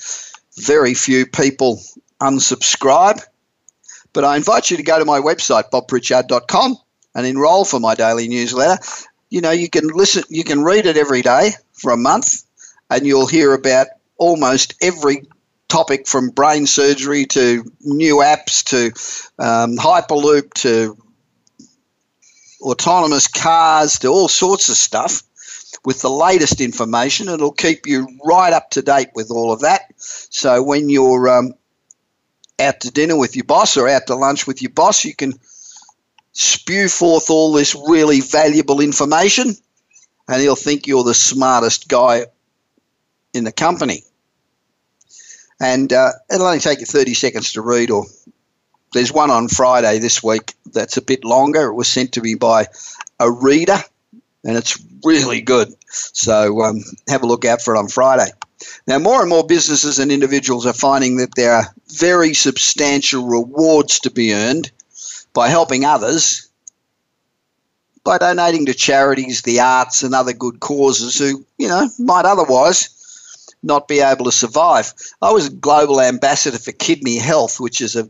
very 0.57 0.95
few 0.95 1.27
people 1.27 1.79
unsubscribe. 2.19 3.21
But 4.13 4.23
I 4.23 4.37
invite 4.37 4.71
you 4.71 4.77
to 4.77 4.81
go 4.81 4.97
to 4.97 5.05
my 5.05 5.19
website, 5.19 5.69
bobpritchard.com, 5.69 6.77
and 7.13 7.27
enroll 7.27 7.63
for 7.63 7.79
my 7.79 7.93
daily 7.93 8.27
newsletter. 8.27 8.81
You 9.29 9.41
know, 9.41 9.51
you 9.51 9.69
can 9.69 9.89
listen, 9.89 10.23
you 10.29 10.43
can 10.43 10.63
read 10.63 10.87
it 10.87 10.97
every 10.97 11.21
day 11.21 11.51
for 11.73 11.91
a 11.91 11.97
month, 11.97 12.43
and 12.89 13.05
you'll 13.05 13.27
hear 13.27 13.53
about 13.53 13.85
almost 14.17 14.73
every 14.81 15.27
topic 15.67 16.07
from 16.07 16.29
brain 16.29 16.65
surgery 16.65 17.25
to 17.25 17.71
new 17.81 18.15
apps 18.15 18.63
to 18.63 18.87
um, 19.43 19.77
Hyperloop 19.77 20.53
to 20.55 20.97
autonomous 22.63 23.27
cars 23.27 23.99
to 23.99 24.07
all 24.07 24.27
sorts 24.27 24.69
of 24.69 24.75
stuff 24.75 25.21
with 25.85 26.01
the 26.01 26.09
latest 26.09 26.61
information. 26.61 27.27
It'll 27.29 27.51
keep 27.51 27.85
you 27.85 28.07
right 28.25 28.53
up 28.53 28.71
to 28.71 28.81
date 28.81 29.09
with 29.15 29.31
all 29.31 29.51
of 29.51 29.61
that. 29.61 29.81
So 29.97 30.63
when 30.63 30.89
you're 30.89 31.29
um, 31.29 31.53
out 32.59 32.79
to 32.81 32.91
dinner 32.91 33.17
with 33.17 33.35
your 33.35 33.45
boss 33.45 33.77
or 33.77 33.87
out 33.87 34.07
to 34.07 34.15
lunch 34.15 34.47
with 34.47 34.61
your 34.61 34.71
boss, 34.71 35.03
you 35.03 35.15
can 35.15 35.33
spew 36.31 36.87
forth 36.87 37.29
all 37.29 37.53
this 37.53 37.75
really 37.87 38.21
valuable 38.21 38.79
information 38.79 39.55
and 40.27 40.41
he'll 40.41 40.55
think 40.55 40.87
you're 40.87 41.03
the 41.03 41.13
smartest 41.13 41.87
guy 41.87 42.25
in 43.33 43.43
the 43.43 43.51
company 43.51 44.03
and 45.59 45.93
uh, 45.93 46.11
it'll 46.31 46.45
only 46.45 46.59
take 46.59 46.79
you 46.79 46.85
30 46.85 47.13
seconds 47.13 47.53
to 47.53 47.61
read 47.61 47.91
or 47.91 48.05
there's 48.93 49.11
one 49.11 49.31
on 49.31 49.47
friday 49.47 49.99
this 49.99 50.23
week 50.23 50.53
that's 50.73 50.97
a 50.97 51.01
bit 51.01 51.23
longer. 51.23 51.67
It 51.67 51.73
was 51.73 51.87
sent 51.87 52.13
to 52.13 52.21
me 52.21 52.35
by 52.35 52.67
a 53.19 53.31
reader 53.31 53.77
and 54.43 54.57
it's 54.57 54.83
really 55.03 55.41
good. 55.41 55.73
So 55.89 56.61
um, 56.61 56.83
have 57.07 57.23
a 57.23 57.27
look 57.27 57.45
out 57.45 57.61
for 57.61 57.75
it 57.75 57.79
on 57.79 57.87
friday. 57.87 58.31
Now 58.87 58.99
more 58.99 59.21
and 59.21 59.29
more 59.29 59.45
businesses 59.45 59.99
and 59.99 60.11
individuals 60.11 60.65
are 60.65 60.73
finding 60.73 61.17
that 61.17 61.35
there 61.35 61.53
are 61.53 61.73
very 61.87 62.33
substantial 62.33 63.25
rewards 63.25 63.99
to 64.01 64.11
be 64.11 64.33
earned 64.33 64.71
by 65.33 65.49
helping 65.49 65.85
others 65.85 66.49
by 68.03 68.17
donating 68.17 68.65
to 68.65 68.73
charities 68.73 69.43
the 69.43 69.61
arts 69.61 70.03
and 70.03 70.13
other 70.13 70.33
good 70.33 70.59
causes 70.59 71.17
who 71.17 71.45
you 71.57 71.67
know 71.67 71.89
might 71.99 72.25
otherwise 72.25 72.89
not 73.65 73.87
be 73.87 74.01
able 74.01 74.25
to 74.25 74.31
survive. 74.31 74.93
I 75.21 75.31
was 75.31 75.47
a 75.47 75.51
global 75.51 76.01
ambassador 76.01 76.57
for 76.57 76.73
kidney 76.73 77.17
health, 77.17 77.61
which 77.61 77.79
is 77.79 77.95
a 77.95 78.09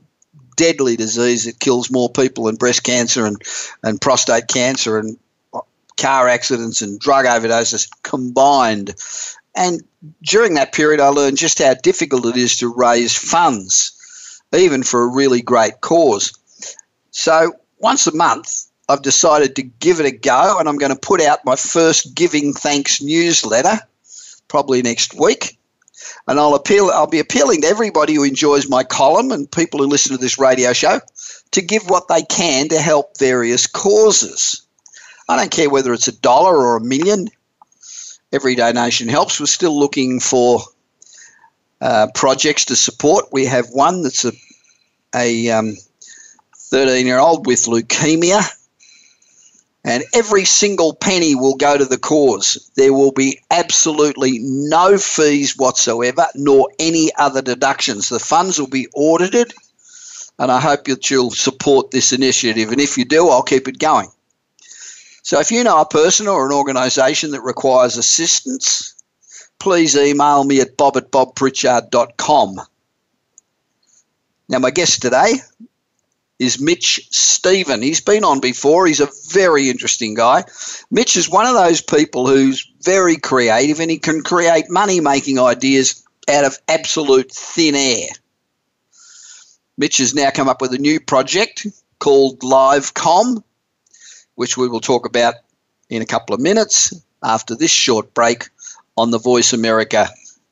deadly 0.56 0.96
disease 0.96 1.46
that 1.46 1.60
kills 1.60 1.92
more 1.92 2.10
people 2.10 2.46
than 2.46 2.56
breast 2.56 2.84
cancer 2.84 3.26
and, 3.26 3.42
and 3.84 4.02
prostate 4.02 4.48
cancer 4.48 4.98
and 4.98 5.18
car 5.98 6.28
accidents 6.28 6.82
and 6.82 7.00
drug 7.00 7.26
overdoses 7.26 7.90
combined. 8.04 8.96
And 9.56 9.82
during 10.22 10.56
that 10.56 10.74
period, 10.74 11.00
I 11.00 11.10
learned 11.10 11.38
just 11.38 11.62
how 11.62 11.76
difficult 11.76 12.26
it 12.26 12.38
is 12.38 12.58
to 12.58 12.74
raise 12.74 13.16
funds, 13.16 14.42
even 14.54 14.84
for 14.84 15.04
a 15.04 15.08
really 15.08 15.42
great 15.42 15.82
cause. 15.82 16.34
So 17.12 17.54
once 17.80 18.08
a 18.08 18.16
month, 18.16 18.66
I've 18.90 19.02
decided 19.02 19.56
to 19.56 19.64
give 19.64 20.00
it 20.00 20.06
a 20.06 20.12
go, 20.12 20.58
and 20.60 20.68
I'm 20.68 20.78
going 20.78 20.94
to 20.94 21.00
put 21.00 21.22
out 21.22 21.46
my 21.46 21.56
first 21.56 22.16
Giving 22.16 22.54
Thanks 22.54 23.02
newsletter 23.02 23.80
probably 24.48 24.82
next 24.82 25.14
week. 25.14 25.58
And 26.28 26.40
I'll 26.40 26.56
appeal 26.56 26.90
I'll 26.94 27.08
be 27.08 27.20
appealing 27.20 27.62
to 27.62 27.68
everybody 27.68 28.14
who 28.14 28.24
enjoys 28.24 28.70
my 28.70 28.84
column 28.84 29.32
and 29.32 29.52
people 29.52 29.80
who 29.80 29.88
listen 29.88 30.16
to 30.16 30.22
this 30.22 30.40
radio 30.40 30.74
show 30.74 31.00
to 31.52 31.62
give 31.62 31.90
what 31.90 32.08
they 32.08 32.24
can 32.24 32.70
to 32.70 32.80
help 32.80 33.18
various 33.18 33.68
causes. 33.68 34.62
I 35.30 35.38
don't 35.38 35.52
care 35.52 35.70
whether 35.70 35.94
it's 35.94 36.08
a 36.08 36.20
dollar 36.20 36.56
or 36.56 36.78
a 36.78 36.82
million. 36.82 37.28
Every 38.32 38.56
donation 38.56 39.08
helps. 39.08 39.40
We're 39.40 39.46
still 39.46 39.78
looking 39.78 40.20
for 40.20 40.62
uh, 41.82 42.08
projects 42.16 42.66
to 42.66 42.76
support. 42.76 43.26
We 43.32 43.46
have 43.46 43.70
one 43.70 44.04
that's 44.04 44.26
a 44.26 44.32
a 45.16 45.50
um, 45.52 45.76
13 46.56 47.06
year 47.06 47.20
old 47.20 47.46
with 47.46 47.66
leukemia 47.66 48.44
and 49.84 50.04
every 50.13 50.46
single 50.46 50.94
penny 50.94 51.36
will 51.36 51.56
go 51.56 51.78
to 51.78 51.86
the 51.86 51.98
cause. 51.98 52.72
There 52.75 52.94
will 52.94 53.12
be 53.12 53.40
absolutely 53.52 54.40
no 54.40 54.98
fees 54.98 55.58
whatsoever, 55.58 56.28
nor 56.36 56.70
any 56.80 57.12
other 57.18 57.42
deductions. 57.42 58.10
The 58.10 58.20
funds 58.20 58.60
will 58.60 58.68
be 58.68 58.88
audited 58.94 59.54
and 60.40 60.52
I 60.52 60.60
hope 60.60 60.86
that 60.86 61.10
you'll 61.10 61.32
support 61.32 61.92
this 61.92 62.12
initiative. 62.12 62.72
And 62.72 62.82
if 62.82 62.98
you 62.98 63.06
do, 63.06 63.30
I'll 63.30 63.44
keep 63.44 63.68
it 63.68 63.80
going. 63.80 64.10
So 65.22 65.40
if 65.40 65.52
you 65.52 65.63
know 65.63 65.80
a 65.80 65.86
person 65.86 66.28
or 66.28 66.46
an 66.46 66.54
organisation 66.54 67.32
that 67.32 67.42
requires 67.42 67.98
assistance, 67.98 68.96
please 69.60 69.96
email 69.96 70.44
me 70.44 70.60
at 70.60 70.75
bob 70.75 70.98
at 70.98 71.12
bobpritchard.com. 71.12 72.60
Now, 74.50 74.60
my 74.60 74.72
guest 74.72 75.02
today 75.02 75.36
is 76.40 76.60
Mitch 76.60 77.08
Stephen. 77.12 77.82
He's 77.82 78.02
been 78.02 78.24
on 78.24 78.40
before. 78.40 78.88
He's 78.88 79.00
a 79.00 79.10
very 79.32 79.70
interesting 79.70 80.13
guy. 80.13 80.44
Mitch 80.92 81.16
is 81.16 81.30
one 81.30 81.46
of 81.46 81.54
those 81.54 81.82
people 81.82 82.28
who's 82.28 82.70
very 82.82 83.18
creative 83.18 83.80
and 83.80 83.90
he 83.90 84.00
can 84.00 84.22
create 84.22 84.70
money 84.70 85.00
making 85.00 85.40
ideas 85.40 86.04
out 86.30 86.46
of 86.46 86.58
absolute 86.68 87.32
thin 87.32 87.75
air. 87.75 88.10
Mitch 89.78 89.98
has 89.98 90.13
now 90.13 90.30
come 90.32 90.48
up 90.48 90.62
with 90.62 90.74
a 90.74 90.78
new 90.78 91.00
project 91.00 91.66
called 92.00 92.40
LiveCom, 92.40 93.44
which 94.36 94.58
we 94.58 94.68
will 94.68 94.82
talk 94.82 95.06
about 95.06 95.36
in 95.90 96.02
a 96.02 96.06
couple 96.06 96.34
of 96.34 96.42
minutes 96.42 96.94
after 97.24 97.56
this 97.56 97.72
short 97.72 98.13
break 98.13 98.50
on 98.98 99.12
the 99.12 99.20
Voice 99.20 99.54
America 99.54 100.10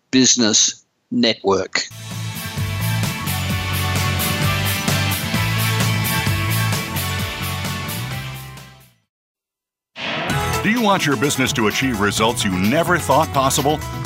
Business 0.09 0.83
Network. 1.11 1.83
Do 10.63 10.69
you 10.69 10.79
want 10.79 11.07
your 11.07 11.17
business 11.17 11.51
to 11.53 11.69
achieve 11.69 11.99
results 11.99 12.45
you 12.45 12.51
never 12.51 12.99
thought 12.99 13.33
possible? 13.33 13.79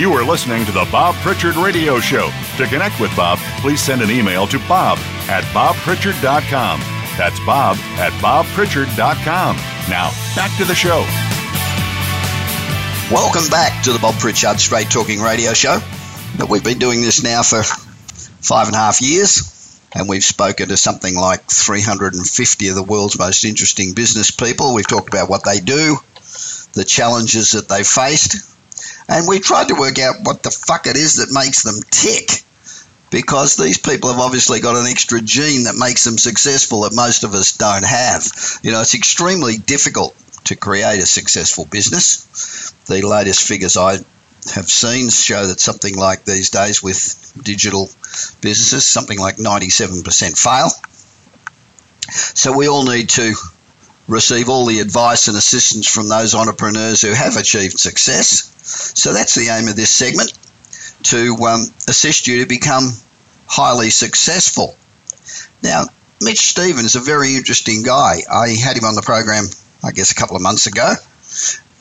You 0.00 0.14
are 0.14 0.24
listening 0.24 0.64
to 0.64 0.72
the 0.72 0.88
Bob 0.90 1.14
Pritchard 1.16 1.56
Radio 1.56 2.00
Show. 2.00 2.30
To 2.56 2.66
connect 2.66 2.98
with 3.00 3.14
Bob, 3.14 3.38
please 3.60 3.82
send 3.82 4.00
an 4.00 4.10
email 4.10 4.46
to 4.46 4.58
bob 4.60 4.96
at 5.28 5.44
bobpritchard.com. 5.52 6.80
That's 7.18 7.38
bob 7.40 7.76
at 7.98 8.10
bobpritchard.com. 8.22 9.56
Now, 9.90 10.10
back 10.34 10.56
to 10.56 10.64
the 10.64 10.74
show. 10.74 11.04
Welcome 13.14 13.46
back 13.50 13.84
to 13.84 13.92
the 13.92 13.98
Bob 13.98 14.14
Pritchard 14.14 14.58
Straight 14.58 14.88
Talking 14.88 15.20
Radio 15.20 15.52
Show. 15.52 15.80
We've 16.48 16.64
been 16.64 16.78
doing 16.78 17.02
this 17.02 17.22
now 17.22 17.42
for 17.42 17.62
five 17.62 18.68
and 18.68 18.76
a 18.76 18.78
half 18.78 19.02
years, 19.02 19.78
and 19.94 20.08
we've 20.08 20.24
spoken 20.24 20.68
to 20.68 20.78
something 20.78 21.14
like 21.14 21.42
350 21.42 22.68
of 22.68 22.74
the 22.74 22.82
world's 22.82 23.18
most 23.18 23.44
interesting 23.44 23.92
business 23.92 24.30
people. 24.30 24.72
We've 24.72 24.88
talked 24.88 25.08
about 25.08 25.28
what 25.28 25.44
they 25.44 25.60
do, 25.60 25.98
the 26.72 26.86
challenges 26.86 27.50
that 27.50 27.68
they 27.68 27.84
faced, 27.84 28.49
and 29.08 29.28
we 29.28 29.40
tried 29.40 29.68
to 29.68 29.74
work 29.74 29.98
out 29.98 30.16
what 30.22 30.42
the 30.42 30.50
fuck 30.50 30.86
it 30.86 30.96
is 30.96 31.16
that 31.16 31.32
makes 31.32 31.62
them 31.62 31.80
tick. 31.90 32.44
Because 33.10 33.56
these 33.56 33.78
people 33.78 34.10
have 34.10 34.20
obviously 34.20 34.60
got 34.60 34.76
an 34.76 34.86
extra 34.86 35.20
gene 35.20 35.64
that 35.64 35.74
makes 35.74 36.04
them 36.04 36.16
successful 36.16 36.82
that 36.82 36.94
most 36.94 37.24
of 37.24 37.34
us 37.34 37.56
don't 37.56 37.84
have. 37.84 38.24
You 38.62 38.70
know, 38.70 38.80
it's 38.80 38.94
extremely 38.94 39.56
difficult 39.58 40.14
to 40.44 40.54
create 40.54 41.00
a 41.00 41.06
successful 41.06 41.64
business. 41.64 42.72
The 42.86 43.02
latest 43.02 43.46
figures 43.46 43.76
I 43.76 43.98
have 44.54 44.70
seen 44.70 45.10
show 45.10 45.46
that 45.46 45.60
something 45.60 45.96
like 45.96 46.24
these 46.24 46.50
days 46.50 46.82
with 46.82 47.32
digital 47.42 47.90
businesses, 48.40 48.86
something 48.86 49.18
like 49.18 49.36
97% 49.36 50.38
fail. 50.38 50.70
So 52.10 52.56
we 52.56 52.68
all 52.68 52.84
need 52.84 53.08
to 53.10 53.34
receive 54.08 54.48
all 54.48 54.66
the 54.66 54.80
advice 54.80 55.28
and 55.28 55.36
assistance 55.36 55.88
from 55.88 56.08
those 56.08 56.34
entrepreneurs 56.34 57.02
who 57.02 57.12
have 57.12 57.36
achieved 57.36 57.78
success. 57.78 58.50
So 58.70 59.12
that's 59.12 59.34
the 59.34 59.48
aim 59.48 59.68
of 59.68 59.76
this 59.76 59.90
segment 59.90 60.32
to 61.04 61.34
um, 61.44 61.62
assist 61.88 62.26
you 62.26 62.40
to 62.40 62.46
become 62.46 62.90
highly 63.46 63.90
successful. 63.90 64.76
Now, 65.62 65.84
Mitch 66.20 66.50
Stephen 66.50 66.84
is 66.84 66.96
a 66.96 67.00
very 67.00 67.36
interesting 67.36 67.82
guy. 67.82 68.18
I 68.30 68.50
had 68.50 68.76
him 68.76 68.84
on 68.84 68.94
the 68.94 69.02
program, 69.02 69.46
I 69.82 69.92
guess, 69.92 70.10
a 70.10 70.14
couple 70.14 70.36
of 70.36 70.42
months 70.42 70.66
ago. 70.66 70.94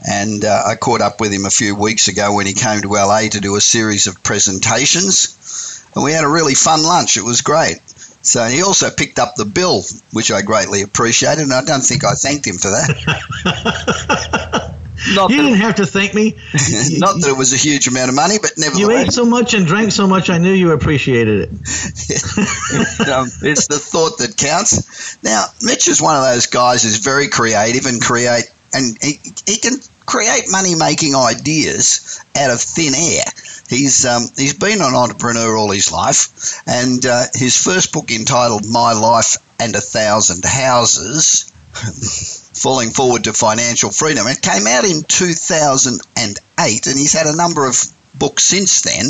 And 0.09 0.45
uh, 0.45 0.63
I 0.65 0.75
caught 0.75 1.01
up 1.01 1.19
with 1.19 1.33
him 1.33 1.45
a 1.45 1.49
few 1.49 1.75
weeks 1.75 2.07
ago 2.07 2.33
when 2.33 2.45
he 2.45 2.53
came 2.53 2.81
to 2.81 2.87
LA 2.87 3.27
to 3.29 3.41
do 3.41 3.57
a 3.57 3.61
series 3.61 4.07
of 4.07 4.23
presentations. 4.23 5.83
And 5.93 6.03
we 6.03 6.13
had 6.13 6.23
a 6.23 6.29
really 6.29 6.55
fun 6.55 6.83
lunch. 6.83 7.17
It 7.17 7.23
was 7.23 7.41
great. 7.41 7.81
So 8.21 8.45
he 8.45 8.61
also 8.61 8.89
picked 8.89 9.19
up 9.19 9.35
the 9.35 9.45
bill, 9.45 9.83
which 10.13 10.31
I 10.31 10.41
greatly 10.41 10.81
appreciated. 10.81 11.43
And 11.43 11.53
I 11.53 11.63
don't 11.63 11.81
think 11.81 12.05
I 12.05 12.13
thanked 12.13 12.47
him 12.47 12.57
for 12.57 12.69
that. 12.69 14.75
Not 15.13 15.29
you 15.29 15.37
didn't 15.37 15.59
have 15.59 15.75
to 15.75 15.85
thank 15.85 16.13
me. 16.13 16.31
not 16.97 17.21
that 17.21 17.29
it 17.29 17.37
was 17.37 17.53
a 17.53 17.57
huge 17.57 17.87
amount 17.87 18.09
of 18.09 18.15
money, 18.15 18.37
but 18.41 18.51
nevertheless. 18.57 18.79
You 18.79 18.91
ate 18.91 19.13
so 19.13 19.25
much 19.25 19.53
and 19.53 19.65
drank 19.65 19.91
so 19.91 20.07
much, 20.07 20.29
I 20.29 20.37
knew 20.37 20.51
you 20.51 20.71
appreciated 20.71 21.41
it. 21.41 21.49
um, 23.09 23.27
it's 23.41 23.67
the 23.67 23.79
thought 23.79 24.17
that 24.17 24.35
counts. 24.37 25.21
Now, 25.23 25.45
Mitch 25.61 25.87
is 25.87 26.01
one 26.01 26.15
of 26.15 26.23
those 26.23 26.47
guys 26.47 26.83
who's 26.83 26.97
very 26.97 27.29
creative 27.29 27.85
and 27.85 28.01
create, 28.01 28.51
and 28.73 28.97
he, 29.01 29.19
he 29.45 29.57
can 29.57 29.79
create 30.05 30.45
money 30.49 30.75
making 30.75 31.15
ideas 31.15 32.19
out 32.35 32.51
of 32.51 32.59
thin 32.59 32.93
air. 32.95 33.23
He's 33.69 34.05
um, 34.05 34.23
he's 34.35 34.53
been 34.53 34.81
an 34.81 34.95
entrepreneur 34.95 35.55
all 35.55 35.71
his 35.71 35.91
life, 35.91 36.59
and 36.67 37.05
uh, 37.05 37.25
his 37.33 37.55
first 37.55 37.93
book 37.93 38.11
entitled 38.11 38.65
"My 38.67 38.93
Life 38.93 39.37
and 39.59 39.75
a 39.75 39.81
Thousand 39.81 40.43
Houses." 40.43 41.53
falling 42.53 42.91
forward 42.91 43.23
to 43.25 43.33
financial 43.33 43.91
freedom. 43.91 44.27
It 44.27 44.41
came 44.41 44.67
out 44.67 44.85
in 44.85 45.03
2008, 45.03 46.87
and 46.87 46.97
he's 46.97 47.13
had 47.13 47.27
a 47.27 47.35
number 47.35 47.67
of 47.67 47.77
books 48.15 48.43
since 48.43 48.81
then. 48.81 49.07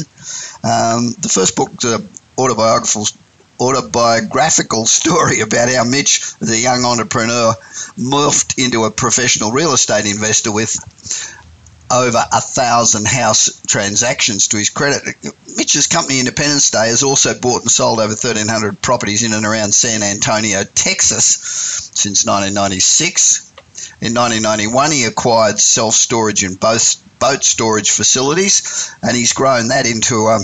Um, 0.64 1.16
the 1.20 1.32
first 1.34 1.56
book, 1.56 1.72
the 1.78 2.04
autobiographical 2.38 3.08
autobiographical 3.60 4.86
story 4.86 5.42
about 5.42 5.70
how 5.70 5.84
Mitch, 5.84 6.34
the 6.40 6.58
young 6.58 6.86
entrepreneur, 6.86 7.54
morphed 7.98 8.64
into 8.64 8.86
a 8.86 8.92
professional 8.92 9.52
real 9.52 9.74
estate 9.74 10.06
investor 10.06 10.52
with 10.52 10.78
over 11.92 12.18
a 12.32 12.42
thousand 12.42 13.08
house 13.08 13.62
transactions 13.66 14.48
to 14.50 14.58
his 14.58 14.70
credit. 14.70 15.16
Mitch's 15.56 15.88
company, 15.88 16.20
Independence 16.20 16.70
Day, 16.70 16.90
has 16.90 17.04
also 17.04 17.38
bought 17.40 17.62
and 17.62 17.72
sold 17.72 18.00
over 18.00 18.10
1,300 18.10 18.82
properties 18.82 19.24
in 19.24 19.34
and 19.34 19.46
around 19.46 19.74
San 19.74 20.04
Antonio, 20.04 20.64
Texas 20.76 21.26
since 21.94 22.26
1996. 22.26 23.52
In 24.02 24.14
1991, 24.14 24.92
he 24.92 25.06
acquired 25.06 25.60
self 25.60 25.94
storage 25.94 26.44
and 26.44 26.60
both 26.60 27.02
boat 27.20 27.44
storage 27.44 27.90
facilities, 27.90 28.94
and 29.02 29.16
he's 29.16 29.34
grown 29.34 29.70
that 29.70 29.86
into 29.86 30.28
um, 30.28 30.44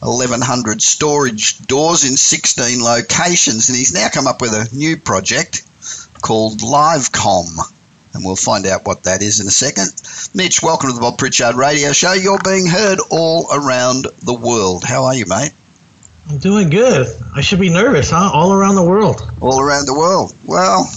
1,100 0.00 0.82
storage 0.82 1.58
doors 1.66 2.04
in 2.04 2.16
16 2.16 2.82
locations. 2.82 3.68
And 3.68 3.76
he's 3.76 3.94
now 3.94 4.08
come 4.08 4.26
up 4.26 4.40
with 4.40 4.52
a 4.52 4.68
new 4.74 4.96
project 4.96 5.62
called 6.20 6.58
LiveCom 6.58 7.58
and 8.12 8.24
we'll 8.24 8.36
find 8.36 8.66
out 8.66 8.86
what 8.86 9.04
that 9.04 9.22
is 9.22 9.40
in 9.40 9.46
a 9.46 9.50
second. 9.50 9.88
Mitch, 10.34 10.62
welcome 10.62 10.90
to 10.90 10.94
the 10.94 11.00
Bob 11.00 11.18
Pritchard 11.18 11.54
Radio 11.54 11.92
Show. 11.92 12.12
You're 12.12 12.40
being 12.42 12.66
heard 12.66 12.98
all 13.10 13.46
around 13.52 14.06
the 14.22 14.34
world. 14.34 14.84
How 14.84 15.04
are 15.04 15.14
you, 15.14 15.26
mate? 15.26 15.52
I'm 16.28 16.38
doing 16.38 16.70
good. 16.70 17.06
I 17.34 17.40
should 17.40 17.60
be 17.60 17.70
nervous, 17.70 18.10
huh? 18.10 18.30
All 18.32 18.52
around 18.52 18.74
the 18.76 18.84
world. 18.84 19.20
All 19.40 19.60
around 19.60 19.86
the 19.86 19.94
world. 19.94 20.34
Well, 20.44 20.88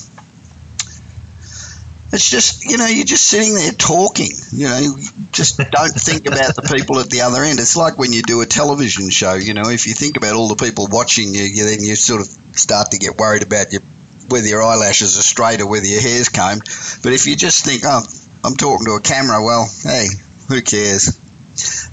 It's 2.11 2.29
just, 2.29 2.63
you 2.69 2.77
know, 2.77 2.85
you're 2.85 3.05
just 3.05 3.25
sitting 3.25 3.55
there 3.55 3.71
talking. 3.71 4.29
You 4.51 4.67
know, 4.67 4.77
you 4.77 4.97
just 5.31 5.57
don't 5.71 5.93
think 5.93 6.27
about 6.27 6.55
the 6.55 6.61
people 6.61 6.99
at 6.99 7.09
the 7.09 7.21
other 7.21 7.43
end. 7.43 7.59
It's 7.59 7.75
like 7.75 7.97
when 7.97 8.13
you 8.13 8.21
do 8.21 8.41
a 8.41 8.45
television 8.45 9.09
show, 9.09 9.33
you 9.33 9.55
know, 9.55 9.69
if 9.69 9.87
you 9.87 9.93
think 9.93 10.17
about 10.17 10.35
all 10.35 10.47
the 10.47 10.63
people 10.63 10.87
watching 10.91 11.33
you, 11.33 11.41
you 11.41 11.65
then 11.65 11.83
you 11.83 11.95
sort 11.95 12.21
of 12.21 12.27
start 12.55 12.91
to 12.91 12.99
get 12.99 13.17
worried 13.17 13.41
about 13.41 13.71
your, 13.71 13.81
whether 14.29 14.47
your 14.47 14.63
eyelashes 14.63 15.17
are 15.17 15.23
straight 15.23 15.61
or 15.61 15.67
whether 15.67 15.85
your 15.85 16.01
hair's 16.01 16.29
combed. 16.29 16.63
But 17.03 17.13
if 17.13 17.25
you 17.27 17.35
just 17.35 17.65
think, 17.65 17.83
oh, 17.85 18.03
I'm 18.43 18.55
talking 18.55 18.85
to 18.85 18.93
a 18.93 19.01
camera, 19.01 19.43
well, 19.43 19.69
hey, 19.83 20.07
who 20.47 20.61
cares? 20.61 21.19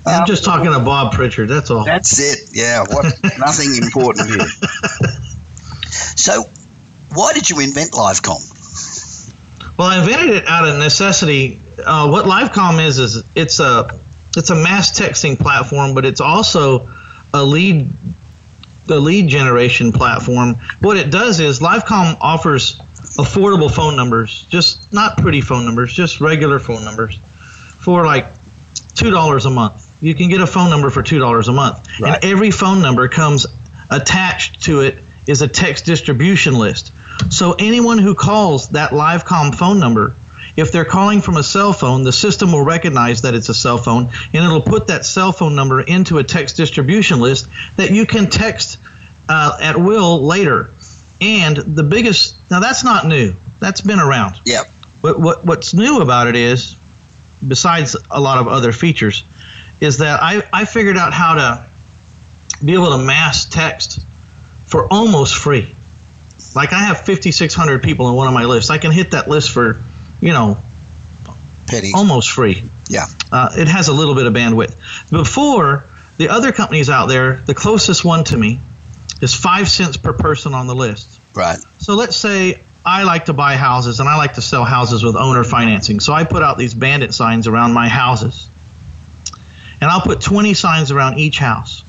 I'm 0.07 0.27
just 0.27 0.45
talking 0.45 0.73
to 0.73 0.81
Bob 0.81 1.13
Pritchard. 1.13 1.49
That's 1.49 1.71
all. 1.71 1.85
That's 1.85 2.19
it. 2.19 2.51
Yeah, 2.53 2.85
what, 2.89 3.05
nothing 3.39 3.83
important 3.83 4.31
here. 4.31 4.47
So, 6.17 6.45
why 7.15 7.33
did 7.33 7.51
you 7.51 7.61
invent 7.61 7.93
Livecom? 7.93 8.41
Well, 9.77 9.89
I 9.89 10.01
invented 10.01 10.37
it 10.37 10.47
out 10.47 10.67
of 10.67 10.79
necessity. 10.79 11.61
Uh, 11.85 12.09
what 12.09 12.27
Livecom 12.27 12.85
is 12.85 12.99
is 12.99 13.23
it's 13.35 13.61
a 13.61 13.99
it's 14.37 14.51
a 14.51 14.55
mass 14.55 14.99
texting 14.99 15.39
platform, 15.39 15.95
but 15.95 16.05
it's 16.05 16.21
also 16.21 16.91
a 17.33 17.43
lead 17.43 17.91
a 18.91 18.99
lead 18.99 19.29
generation 19.29 19.93
platform. 19.93 20.57
What 20.81 20.97
it 20.97 21.11
does 21.11 21.41
is 21.41 21.61
Livecom 21.61 22.17
offers 22.21 22.79
affordable 23.17 23.71
phone 23.75 23.97
numbers, 23.97 24.45
just 24.49 24.93
not 24.93 25.17
pretty 25.19 25.41
phone 25.41 25.65
numbers, 25.65 25.93
just 25.93 26.21
regular 26.21 26.59
phone 26.59 26.85
numbers, 26.85 27.17
for 27.79 28.05
like 28.05 28.27
two 28.95 29.11
dollars 29.11 29.47
a 29.47 29.51
month. 29.51 29.87
You 30.03 30.15
can 30.15 30.29
get 30.29 30.41
a 30.41 30.47
phone 30.47 30.71
number 30.71 30.91
for 30.91 31.03
two 31.03 31.19
dollars 31.19 31.49
a 31.49 31.53
month, 31.53 31.87
Right. 32.01 32.15
and 32.15 32.25
every 32.25 32.51
phone 32.51 32.83
number 32.83 33.09
comes 33.09 33.47
attached 33.91 34.63
to 34.65 34.81
it 34.81 34.99
is 35.27 35.43
a 35.43 35.49
text 35.49 35.85
distribution 35.85 36.55
list. 36.55 36.93
So 37.31 37.53
anyone 37.59 37.99
who 37.99 38.15
calls 38.15 38.71
that 38.71 38.93
Livecom 38.93 39.55
phone 39.55 39.79
number, 39.79 40.15
if 40.61 40.73
they're 40.73 40.85
calling 40.85 41.21
from 41.21 41.37
a 41.37 41.43
cell 41.43 41.73
phone, 41.73 42.05
the 42.05 42.13
system 42.13 42.53
will 42.53 42.65
recognize 42.65 43.23
that 43.23 43.35
it's 43.35 43.49
a 43.49 43.55
cell 43.55 43.79
phone, 43.79 44.11
and 44.33 44.45
it'll 44.45 44.63
put 44.63 44.87
that 44.89 45.05
cell 45.05 45.33
phone 45.33 45.57
number 45.57 45.81
into 45.81 46.19
a 46.19 46.25
text 46.25 46.57
distribution 46.57 47.21
list 47.21 47.49
that 47.77 47.91
you 47.91 48.07
can 48.07 48.31
text 48.31 48.79
uh, 49.29 49.57
at 49.61 49.79
will 49.79 50.23
later. 50.25 50.71
And 51.21 51.57
the 51.57 51.83
biggest 51.83 52.37
now 52.51 52.61
that's 52.61 52.85
not 52.85 53.07
new. 53.07 53.35
That's 53.59 53.81
been 53.81 53.99
around. 53.99 54.41
Yeah, 54.45 54.65
But 55.03 55.19
what 55.21 55.45
what's 55.45 55.75
new 55.75 56.01
about 56.01 56.29
it 56.29 56.37
is, 56.37 56.77
besides 57.47 57.97
a 58.11 58.21
lot 58.21 58.39
of 58.39 58.49
other 58.49 58.73
features, 58.73 59.25
is 59.81 59.99
that 59.99 60.23
I, 60.23 60.47
I 60.53 60.65
figured 60.65 60.97
out 60.97 61.13
how 61.13 61.35
to 61.35 61.67
be 62.65 62.75
able 62.75 62.91
to 62.91 62.99
mass 62.99 63.47
text 63.47 64.01
for 64.67 64.87
almost 64.93 65.37
free. 65.37 65.75
Like 66.55 66.73
I 66.73 66.79
have 66.79 66.99
5,600 67.01 67.83
people 67.83 68.09
in 68.09 68.17
one 68.17 68.29
of 68.29 68.35
my 68.35 68.45
lists. 68.45 68.71
I 68.71 68.79
can 68.79 68.91
hit 68.91 69.13
that 69.13 69.29
list 69.29 69.51
for, 69.51 69.83
you 70.21 70.33
know, 70.33 70.59
pennies. 71.67 71.95
almost 71.95 72.31
free. 72.31 72.65
Yeah. 72.89 73.07
Uh, 73.31 73.51
it 73.57 73.69
has 73.69 73.89
a 73.89 73.93
little 73.93 74.15
bit 74.15 74.27
of 74.27 74.33
bandwidth. 74.33 74.77
Before, 75.11 75.87
the 76.17 76.29
other 76.29 76.53
companies 76.53 76.91
out 76.91 77.07
there, 77.07 77.37
the 77.47 77.55
closest 77.55 78.05
one 78.05 78.25
to 78.25 78.37
me 78.37 78.61
is 79.21 79.35
five 79.35 79.69
cents 79.69 79.97
per 79.97 80.13
person 80.13 80.55
on 80.55 80.67
the 80.67 80.75
list. 80.75 81.21
Right. 81.35 81.59
So 81.79 81.95
let's 81.95 82.17
say 82.17 82.61
I 82.85 83.05
like 83.05 83.27
to 83.27 83.33
buy 83.33 83.57
houses 83.57 84.01
and 84.01 84.09
I 84.09 84.17
like 84.17 84.35
to 84.35 84.43
sell 84.43 84.65
houses 84.65 85.05
with 85.05 85.17
owner 85.17 85.45
financing. 85.45 86.01
So 86.01 86.13
I 86.13 86.25
put 86.25 86.43
out 86.43 86.59
these 86.59 86.75
bandit 86.75 87.15
signs 87.15 87.47
around 87.47 87.73
my 87.73 87.89
houses. 87.89 88.49
And 89.81 89.91
I'll 89.91 90.03
put 90.03 90.21
20 90.21 90.55
signs 90.55 90.91
around 90.91 91.19
each 91.19 91.39
house. 91.39 91.85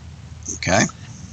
Okay. 0.55 0.81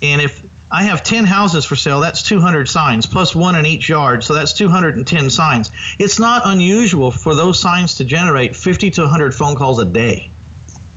And 0.03 0.21
if 0.21 0.45
I 0.71 0.83
have 0.85 1.03
10 1.03 1.25
houses 1.25 1.65
for 1.65 1.77
sale, 1.77 2.01
that's 2.01 2.23
200 2.23 2.69
signs, 2.69 3.07
plus 3.07 3.35
one 3.35 3.55
in 3.57 3.65
each 3.65 3.89
yard, 3.89 4.23
so 4.23 4.35
that's 4.35 4.53
210 4.53 5.31
signs. 5.31 5.71
It's 5.99 6.19
not 6.19 6.43
unusual 6.45 7.11
for 7.11 7.35
those 7.35 7.59
signs 7.59 7.97
to 7.97 8.05
generate 8.05 8.55
50 8.55 8.91
to 8.93 9.01
100 9.03 9.35
phone 9.35 9.57
calls 9.57 9.79
a 9.79 9.87
day. 9.87 10.31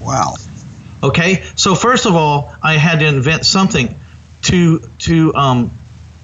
Wow. 0.01 0.36
Okay, 1.03 1.43
so 1.55 1.73
first 1.73 2.05
of 2.05 2.15
all, 2.15 2.53
I 2.62 2.73
had 2.77 2.99
to 2.99 3.07
invent 3.07 3.45
something 3.45 3.97
to 4.43 4.79
to 4.99 5.34
um, 5.36 5.71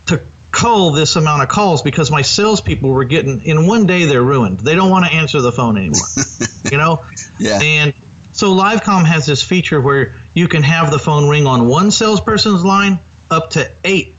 to 0.07 0.21
cull 0.51 0.91
this 0.91 1.15
amount 1.15 1.41
of 1.43 1.49
calls 1.49 1.81
because 1.81 2.11
my 2.11 2.21
salespeople 2.21 2.89
were 2.89 3.05
getting 3.05 3.43
in 3.45 3.65
one 3.67 3.87
day 3.87 4.05
they're 4.05 4.23
ruined. 4.23 4.59
They 4.59 4.75
don't 4.75 4.91
want 4.91 5.05
to 5.05 5.11
answer 5.11 5.41
the 5.41 5.51
phone 5.51 5.77
anymore. 5.77 6.05
you 6.71 6.77
know, 6.77 7.05
Yeah. 7.39 7.59
and 7.61 7.93
so 8.33 8.53
Livecom 8.53 9.03
has 9.05 9.25
this 9.25 9.41
feature 9.41 9.81
where 9.81 10.13
you 10.35 10.47
can 10.47 10.61
have 10.63 10.91
the 10.91 10.99
phone 10.99 11.27
ring 11.29 11.47
on 11.47 11.67
one 11.67 11.89
salesperson's 11.91 12.63
line 12.63 12.99
up 13.29 13.51
to 13.51 13.71
eight. 13.83 14.15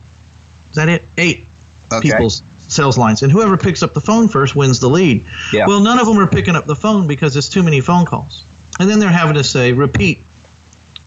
Is 0.71 0.77
that 0.77 0.89
it? 0.89 1.05
Eight 1.17 1.47
Okay. 1.91 2.11
people's 2.11 2.43
sales 2.59 2.99
lines, 2.99 3.23
and 3.23 3.33
whoever 3.33 3.57
picks 3.57 3.83
up 3.83 3.95
the 3.95 4.01
phone 4.01 4.29
first 4.29 4.55
wins 4.55 4.79
the 4.79 4.89
lead. 4.91 5.25
Yeah. 5.55 5.67
Well, 5.67 5.81
none 5.81 5.99
of 5.99 6.07
them 6.07 6.19
are 6.19 6.27
picking 6.27 6.55
up 6.55 6.67
the 6.67 6.77
phone 6.77 7.07
because 7.07 7.35
it's 7.37 7.49
too 7.49 7.63
many 7.63 7.81
phone 7.81 8.05
calls, 8.05 8.43
and 8.79 8.91
then 8.91 8.99
they're 8.99 9.09
having 9.09 9.35
to 9.35 9.45
say 9.45 9.73
repeat. 9.73 10.23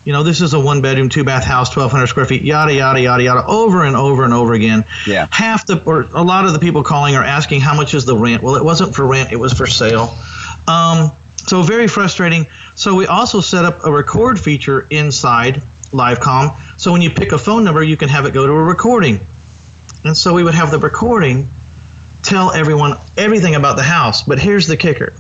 You 0.04 0.14
know, 0.14 0.24
this 0.24 0.42
is 0.42 0.56
a 0.56 0.60
one 0.60 0.82
bedroom, 0.82 1.10
two 1.10 1.24
bath 1.24 1.44
house, 1.46 1.70
1,200 1.76 2.08
square 2.08 2.26
feet, 2.26 2.42
yada, 2.42 2.74
yada, 2.74 3.00
yada, 3.00 3.22
yada, 3.22 3.46
over 3.46 3.86
and 3.86 3.96
over 3.96 4.24
and 4.24 4.34
over 4.34 4.54
again. 4.54 4.84
Yeah. 5.06 5.28
Half 5.30 5.68
the, 5.68 5.84
or 5.84 6.02
a 6.02 6.24
lot 6.24 6.46
of 6.46 6.54
the 6.54 6.60
people 6.60 6.82
calling 6.82 7.16
are 7.16 7.24
asking 7.24 7.62
how 7.62 7.76
much 7.76 7.94
is 7.94 8.06
the 8.06 8.18
rent. 8.18 8.42
Well, 8.42 8.56
it 8.56 8.64
wasn't 8.66 8.96
for 8.96 9.06
rent, 9.06 9.32
it 9.32 9.36
was 9.36 9.54
for 9.54 9.68
sale. 9.68 10.18
Um, 10.68 11.12
so 11.38 11.62
very 11.62 11.88
frustrating. 11.88 12.48
So 12.74 12.96
we 12.96 13.06
also 13.06 13.42
set 13.42 13.64
up 13.64 13.86
a 13.86 13.92
record 13.92 14.40
feature 14.40 14.88
inside 14.90 15.62
Livecom. 15.92 16.56
So 16.78 16.92
when 16.92 17.02
you 17.02 17.10
pick 17.10 17.32
a 17.32 17.38
phone 17.38 17.64
number, 17.64 17.84
you 17.84 17.98
can 17.98 18.10
have 18.10 18.26
it 18.26 18.34
go 18.34 18.46
to 18.46 18.54
a 18.54 18.64
recording. 18.64 19.20
And 20.04 20.18
so 20.18 20.34
we 20.34 20.44
would 20.44 20.56
have 20.56 20.72
the 20.72 20.80
recording 20.80 21.50
tell 22.24 22.52
everyone 22.52 22.98
everything 23.18 23.56
about 23.56 23.78
the 23.78 23.84
house. 23.84 24.24
But 24.24 24.40
here's 24.40 24.68
the 24.68 24.78
kicker 24.78 25.14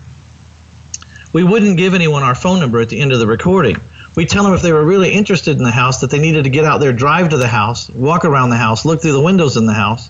we 1.33 1.43
wouldn't 1.43 1.77
give 1.77 1.93
anyone 1.93 2.23
our 2.23 2.35
phone 2.35 2.59
number 2.59 2.81
at 2.81 2.89
the 2.89 2.99
end 2.99 3.13
of 3.13 3.19
the 3.19 3.27
recording. 3.27 3.77
We 4.15 4.25
tell 4.25 4.43
them 4.43 4.53
if 4.53 4.61
they 4.61 4.73
were 4.73 4.83
really 4.83 5.13
interested 5.13 5.55
in 5.57 5.63
the 5.63 5.71
house 5.71 6.01
that 6.01 6.11
they 6.11 6.19
needed 6.19 6.43
to 6.43 6.49
get 6.49 6.65
out 6.65 6.79
there, 6.79 6.91
drive 6.91 7.29
to 7.29 7.37
the 7.37 7.47
house, 7.47 7.89
walk 7.89 8.25
around 8.25 8.49
the 8.49 8.57
house, 8.57 8.83
look 8.83 9.01
through 9.01 9.13
the 9.13 9.21
windows 9.21 9.55
in 9.55 9.65
the 9.65 9.73
house, 9.73 10.09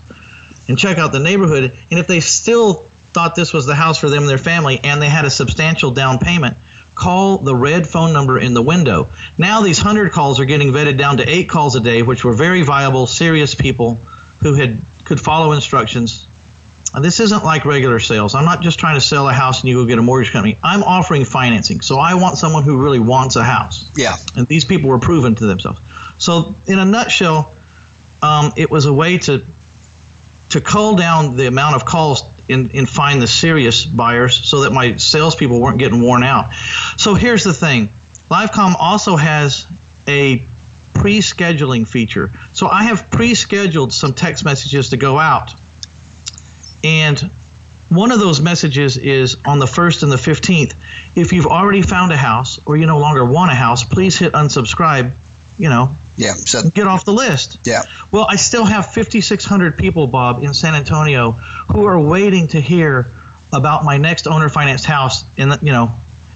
and 0.66 0.76
check 0.76 0.98
out 0.98 1.12
the 1.12 1.20
neighborhood. 1.20 1.76
And 1.90 2.00
if 2.00 2.08
they 2.08 2.18
still 2.18 2.84
thought 3.12 3.36
this 3.36 3.52
was 3.52 3.66
the 3.66 3.76
house 3.76 3.98
for 3.98 4.08
them 4.08 4.22
and 4.22 4.28
their 4.28 4.38
family 4.38 4.80
and 4.82 5.00
they 5.00 5.08
had 5.08 5.24
a 5.24 5.30
substantial 5.30 5.92
down 5.92 6.18
payment, 6.18 6.56
call 7.02 7.38
the 7.38 7.54
red 7.54 7.88
phone 7.88 8.12
number 8.12 8.38
in 8.38 8.54
the 8.54 8.62
window. 8.62 9.10
Now 9.38 9.60
these 9.62 9.78
100 9.78 10.12
calls 10.12 10.38
are 10.40 10.44
getting 10.44 10.68
vetted 10.70 10.96
down 10.98 11.16
to 11.18 11.28
8 11.28 11.48
calls 11.48 11.74
a 11.76 11.80
day, 11.80 12.02
which 12.02 12.24
were 12.24 12.32
very 12.32 12.62
viable, 12.62 13.06
serious 13.06 13.54
people 13.54 13.98
who 14.40 14.54
had 14.54 14.78
could 15.04 15.20
follow 15.20 15.52
instructions. 15.52 16.26
And 16.94 17.04
this 17.04 17.20
isn't 17.20 17.42
like 17.42 17.64
regular 17.64 17.98
sales. 17.98 18.34
I'm 18.34 18.44
not 18.44 18.60
just 18.62 18.78
trying 18.78 18.96
to 18.96 19.00
sell 19.00 19.26
a 19.28 19.32
house 19.32 19.60
and 19.62 19.68
you 19.68 19.76
go 19.76 19.86
get 19.86 19.98
a 19.98 20.02
mortgage 20.02 20.30
company. 20.30 20.58
I'm 20.62 20.82
offering 20.82 21.24
financing. 21.24 21.80
So 21.80 21.98
I 21.98 22.14
want 22.14 22.36
someone 22.38 22.62
who 22.64 22.76
really 22.82 22.98
wants 23.00 23.34
a 23.36 23.42
house 23.42 23.84
Yeah. 23.96 24.16
and 24.36 24.46
these 24.46 24.64
people 24.64 24.90
were 24.90 24.98
proven 25.00 25.34
to 25.36 25.46
themselves. 25.46 25.80
So, 26.18 26.54
in 26.66 26.78
a 26.78 26.84
nutshell, 26.84 27.52
um, 28.22 28.52
it 28.56 28.70
was 28.70 28.86
a 28.86 28.92
way 28.92 29.18
to 29.18 29.42
to 30.52 30.60
cull 30.60 30.96
down 30.96 31.36
the 31.36 31.46
amount 31.46 31.76
of 31.76 31.84
calls 31.84 32.22
and, 32.48 32.74
and 32.74 32.88
find 32.88 33.20
the 33.20 33.26
serious 33.26 33.84
buyers, 33.84 34.36
so 34.36 34.62
that 34.62 34.72
my 34.72 34.96
salespeople 34.96 35.60
weren't 35.60 35.78
getting 35.78 36.02
worn 36.02 36.22
out. 36.22 36.52
So 36.96 37.14
here's 37.14 37.44
the 37.44 37.52
thing: 37.52 37.92
Livecom 38.30 38.74
also 38.78 39.16
has 39.16 39.66
a 40.06 40.44
pre-scheduling 40.94 41.86
feature. 41.86 42.30
So 42.52 42.68
I 42.68 42.84
have 42.84 43.10
pre-scheduled 43.10 43.92
some 43.92 44.14
text 44.14 44.44
messages 44.44 44.90
to 44.90 44.96
go 44.96 45.18
out, 45.18 45.54
and 46.84 47.30
one 47.88 48.10
of 48.10 48.20
those 48.20 48.40
messages 48.40 48.96
is 48.96 49.36
on 49.44 49.58
the 49.58 49.66
1st 49.66 50.02
and 50.04 50.12
the 50.12 50.16
15th. 50.16 50.74
If 51.14 51.34
you've 51.34 51.46
already 51.46 51.82
found 51.82 52.10
a 52.10 52.16
house 52.16 52.58
or 52.64 52.78
you 52.78 52.86
no 52.86 52.98
longer 52.98 53.22
want 53.22 53.50
a 53.52 53.54
house, 53.54 53.84
please 53.84 54.18
hit 54.18 54.32
unsubscribe, 54.32 55.12
you 55.58 55.68
know, 55.68 55.94
Yeah. 56.16 56.34
So 56.34 56.68
get 56.70 56.86
off 56.86 57.04
the 57.04 57.12
list. 57.12 57.58
yeah. 57.64 57.82
Well, 58.10 58.26
I 58.28 58.36
still 58.36 58.64
have 58.64 58.92
5,600 58.92 59.78
people, 59.78 60.06
Bob, 60.06 60.42
in 60.44 60.52
San 60.54 60.74
Antonio 60.74 61.32
who 61.32 61.86
are 61.86 61.98
waiting 61.98 62.48
to 62.48 62.60
hear 62.60 63.06
about 63.52 63.84
my 63.84 63.96
next 63.96 64.26
owner 64.26 64.48
financed 64.48 64.84
house. 64.84 65.24
And, 65.38 65.58
you 65.62 65.72
know, 65.72 65.92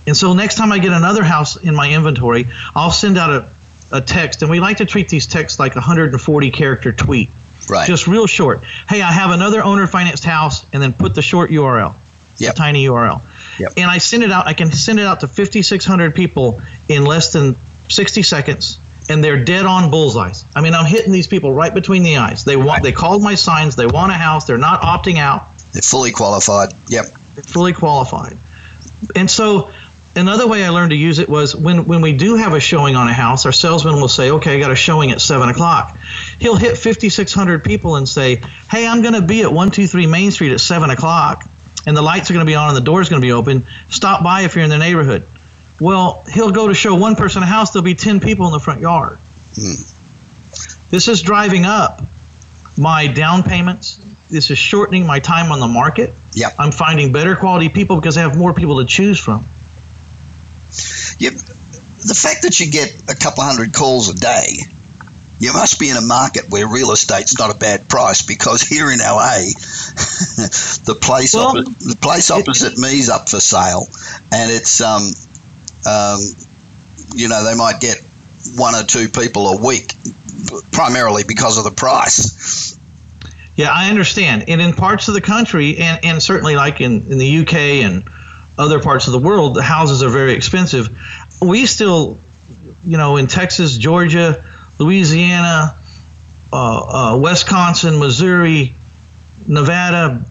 and 0.06 0.16
so 0.16 0.32
next 0.34 0.54
time 0.56 0.72
I 0.72 0.78
get 0.78 0.92
another 0.92 1.22
house 1.24 1.56
in 1.56 1.74
my 1.74 1.90
inventory, 1.92 2.48
I'll 2.74 2.90
send 2.90 3.18
out 3.18 3.30
a, 3.30 3.96
a 3.96 4.00
text. 4.00 4.42
And 4.42 4.50
we 4.50 4.60
like 4.60 4.78
to 4.78 4.86
treat 4.86 5.08
these 5.08 5.26
texts 5.26 5.58
like 5.58 5.72
a 5.72 5.78
140 5.80 6.50
character 6.50 6.92
tweet 6.92 7.30
Right. 7.68 7.86
just 7.86 8.06
real 8.06 8.26
short. 8.28 8.62
Hey, 8.88 9.02
I 9.02 9.10
have 9.10 9.30
another 9.32 9.60
owner 9.62 9.86
financed 9.88 10.24
house, 10.24 10.64
and 10.72 10.80
then 10.80 10.92
put 10.92 11.14
the 11.16 11.22
short 11.22 11.50
URL, 11.50 11.96
Yep. 12.38 12.54
the 12.54 12.58
tiny 12.58 12.84
URL. 12.84 13.22
Yep. 13.58 13.72
And 13.76 13.90
I 13.90 13.98
send 13.98 14.22
it 14.22 14.30
out. 14.30 14.46
I 14.46 14.54
can 14.54 14.70
send 14.70 15.00
it 15.00 15.06
out 15.06 15.20
to 15.20 15.26
5,600 15.28 16.14
people 16.14 16.62
in 16.88 17.04
less 17.04 17.32
than 17.32 17.56
60 17.88 18.22
seconds, 18.22 18.78
and 19.08 19.22
they're 19.22 19.44
dead 19.44 19.66
on 19.66 19.90
bullseyes. 19.90 20.44
I 20.54 20.60
mean, 20.60 20.74
I'm 20.74 20.86
hitting 20.86 21.12
these 21.12 21.26
people 21.26 21.52
right 21.52 21.72
between 21.72 22.02
the 22.02 22.16
eyes. 22.16 22.44
They 22.44 22.56
want. 22.56 22.68
Right. 22.68 22.82
They 22.82 22.92
called 22.92 23.22
my 23.22 23.34
signs. 23.34 23.76
They 23.76 23.86
want 23.86 24.12
a 24.12 24.16
house. 24.16 24.46
They're 24.46 24.58
not 24.58 24.82
opting 24.82 25.16
out. 25.18 25.46
They're 25.72 25.82
fully 25.82 26.12
qualified. 26.12 26.72
Yep. 26.88 27.06
They're 27.34 27.44
fully 27.44 27.72
qualified. 27.72 28.36
And 29.14 29.30
so 29.30 29.70
another 30.16 30.48
way 30.48 30.64
I 30.64 30.70
learned 30.70 30.90
to 30.90 30.96
use 30.96 31.18
it 31.18 31.28
was 31.28 31.54
when, 31.54 31.84
when 31.86 32.00
we 32.00 32.14
do 32.14 32.36
have 32.36 32.54
a 32.54 32.60
showing 32.60 32.96
on 32.96 33.08
a 33.08 33.12
house, 33.12 33.44
our 33.44 33.52
salesman 33.52 33.96
will 33.96 34.08
say, 34.08 34.30
okay, 34.30 34.56
I 34.56 34.58
got 34.58 34.70
a 34.70 34.76
showing 34.76 35.10
at 35.10 35.20
7 35.20 35.48
o'clock. 35.50 35.98
He'll 36.40 36.56
hit 36.56 36.78
5,600 36.78 37.62
people 37.62 37.96
and 37.96 38.08
say, 38.08 38.36
hey, 38.70 38.86
I'm 38.86 39.02
going 39.02 39.14
to 39.14 39.22
be 39.22 39.42
at 39.42 39.48
123 39.48 40.06
Main 40.06 40.30
Street 40.30 40.52
at 40.52 40.60
7 40.60 40.88
o'clock. 40.90 41.44
and 41.86 41.96
the 41.96 42.02
lights 42.02 42.30
are 42.30 42.34
going 42.34 42.44
to 42.44 42.50
be 42.50 42.56
on 42.56 42.68
and 42.68 42.76
the 42.76 42.80
door's 42.82 43.08
going 43.08 43.22
to 43.22 43.26
be 43.26 43.32
open. 43.32 43.66
Stop 43.88 44.22
by 44.22 44.42
if 44.42 44.54
you're 44.54 44.64
in 44.64 44.70
the 44.70 44.78
neighborhood. 44.78 45.24
Well, 45.80 46.24
he'll 46.32 46.52
go 46.52 46.68
to 46.68 46.74
show 46.74 46.94
one 46.94 47.16
person 47.16 47.42
a 47.42 47.46
house. 47.46 47.72
There'll 47.72 47.84
be 47.84 47.94
ten 47.94 48.20
people 48.20 48.46
in 48.46 48.52
the 48.52 48.60
front 48.60 48.80
yard. 48.80 49.18
Hmm. 49.54 49.82
This 50.90 51.08
is 51.08 51.22
driving 51.22 51.64
up 51.64 52.02
my 52.78 53.06
down 53.06 53.42
payments. 53.42 54.00
This 54.30 54.50
is 54.50 54.58
shortening 54.58 55.06
my 55.06 55.20
time 55.20 55.52
on 55.52 55.60
the 55.60 55.68
market. 55.68 56.14
Yep. 56.32 56.54
I'm 56.58 56.72
finding 56.72 57.12
better 57.12 57.36
quality 57.36 57.68
people 57.68 57.96
because 57.96 58.16
I 58.16 58.22
have 58.22 58.36
more 58.36 58.52
people 58.52 58.78
to 58.78 58.84
choose 58.84 59.18
from. 59.18 59.46
Yep. 61.18 61.34
The 61.34 62.14
fact 62.14 62.42
that 62.42 62.60
you 62.60 62.70
get 62.70 62.94
a 63.08 63.14
couple 63.14 63.42
hundred 63.44 63.72
calls 63.72 64.08
a 64.08 64.14
day, 64.14 64.58
you 65.38 65.52
must 65.52 65.78
be 65.78 65.90
in 65.90 65.96
a 65.96 66.02
market 66.02 66.50
where 66.50 66.66
real 66.66 66.92
estate's 66.92 67.38
not 67.38 67.54
a 67.54 67.58
bad 67.58 67.88
price 67.88 68.22
because 68.22 68.62
here 68.62 68.90
in 68.90 68.98
LA, 68.98 69.38
the 70.84 70.96
place 71.00 71.34
Well, 71.34 71.54
the 71.54 71.98
place 72.00 72.30
opposite 72.30 72.78
me 72.78 72.98
is 72.98 73.08
up 73.08 73.28
for 73.28 73.40
sale, 73.40 73.86
and 74.32 74.50
it's 74.50 74.80
um, 74.80 75.10
um, 75.86 76.20
you 77.14 77.28
know 77.28 77.44
they 77.44 77.56
might 77.56 77.80
get 77.80 78.02
one 78.54 78.74
or 78.74 78.84
two 78.84 79.08
people 79.08 79.48
a 79.48 79.56
week, 79.56 79.92
primarily 80.72 81.24
because 81.24 81.58
of 81.58 81.64
the 81.64 81.70
price. 81.70 82.78
Yeah, 83.56 83.70
I 83.70 83.88
understand. 83.88 84.48
And 84.48 84.60
in 84.60 84.74
parts 84.74 85.08
of 85.08 85.14
the 85.14 85.20
country, 85.20 85.78
and, 85.78 86.04
and 86.04 86.22
certainly 86.22 86.56
like 86.56 86.80
in, 86.80 87.10
in 87.10 87.18
the 87.18 87.38
UK 87.38 87.54
and 87.54 88.04
other 88.58 88.80
parts 88.80 89.06
of 89.06 89.12
the 89.12 89.18
world, 89.18 89.54
the 89.54 89.62
houses 89.62 90.02
are 90.02 90.10
very 90.10 90.34
expensive. 90.34 90.96
We 91.40 91.64
still, 91.64 92.18
you 92.84 92.98
know, 92.98 93.16
in 93.16 93.26
Texas, 93.26 93.78
Georgia, 93.78 94.44
Louisiana, 94.78 95.76
uh, 96.52 97.14
uh, 97.14 97.18
Wisconsin, 97.18 97.98
Missouri, 97.98 98.74
Nevada, 99.46 100.24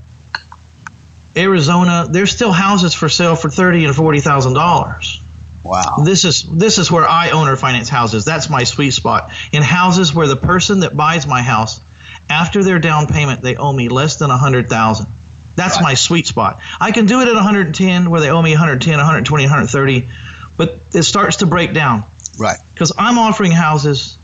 Arizona, 1.35 2.07
there's 2.09 2.31
still 2.31 2.51
houses 2.51 2.93
for 2.93 3.09
sale 3.09 3.35
for 3.35 3.49
thirty 3.49 3.85
and 3.85 3.95
forty 3.95 4.21
thousand 4.21 4.53
dollars. 4.53 5.21
Wow. 5.65 6.03
This 6.05 6.23
is 6.25 6.43
this 6.43 6.77
is 6.77 6.91
where 6.91 7.07
I 7.07 7.31
own 7.31 7.47
or 7.47 7.55
finance 7.57 7.89
houses. 7.89 8.23
That's 8.23 8.49
my 8.49 8.63
sweet 8.65 8.91
spot. 8.91 9.33
In 9.51 9.63
houses 9.63 10.13
where 10.13 10.27
the 10.27 10.35
person 10.35 10.81
that 10.81 10.95
buys 10.95 11.25
my 11.25 11.41
house, 11.41 11.81
after 12.29 12.63
their 12.63 12.77
down 12.79 13.07
payment, 13.07 13.41
they 13.41 13.55
owe 13.55 13.73
me 13.73 13.89
less 13.89 14.17
than 14.17 14.29
a 14.29 14.37
hundred 14.37 14.69
thousand. 14.69 15.07
That's 15.55 15.77
Right. 15.77 15.83
my 15.83 15.93
sweet 15.95 16.27
spot. 16.27 16.59
I 16.79 16.91
can 16.91 17.05
do 17.07 17.21
it 17.21 17.27
at 17.27 17.33
110 17.33 18.09
where 18.11 18.21
they 18.21 18.29
owe 18.29 18.41
me 18.41 18.51
110, 18.51 18.97
120, 18.97 19.43
130, 19.45 20.07
but 20.55 20.79
it 20.93 21.03
starts 21.03 21.37
to 21.37 21.45
break 21.47 21.73
down 21.73 22.03
Right. 22.37 22.57
because 22.73 22.91
I'm 22.97 23.17
offering 23.17 23.51
houses 23.51 24.17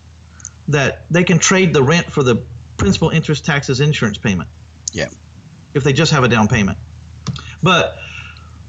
that 0.68 1.06
they 1.10 1.24
can 1.24 1.40
trade 1.40 1.74
the 1.74 1.82
rent 1.82 2.12
for 2.12 2.22
the 2.22 2.44
principal, 2.78 3.10
interest, 3.10 3.46
taxes, 3.46 3.80
insurance 3.80 4.18
payment. 4.18 4.50
Yeah. 4.94 5.08
If 5.74 5.84
they 5.84 5.94
just 5.94 6.12
have 6.12 6.24
a 6.24 6.28
down 6.28 6.48
payment. 6.50 6.78
But 7.64 7.98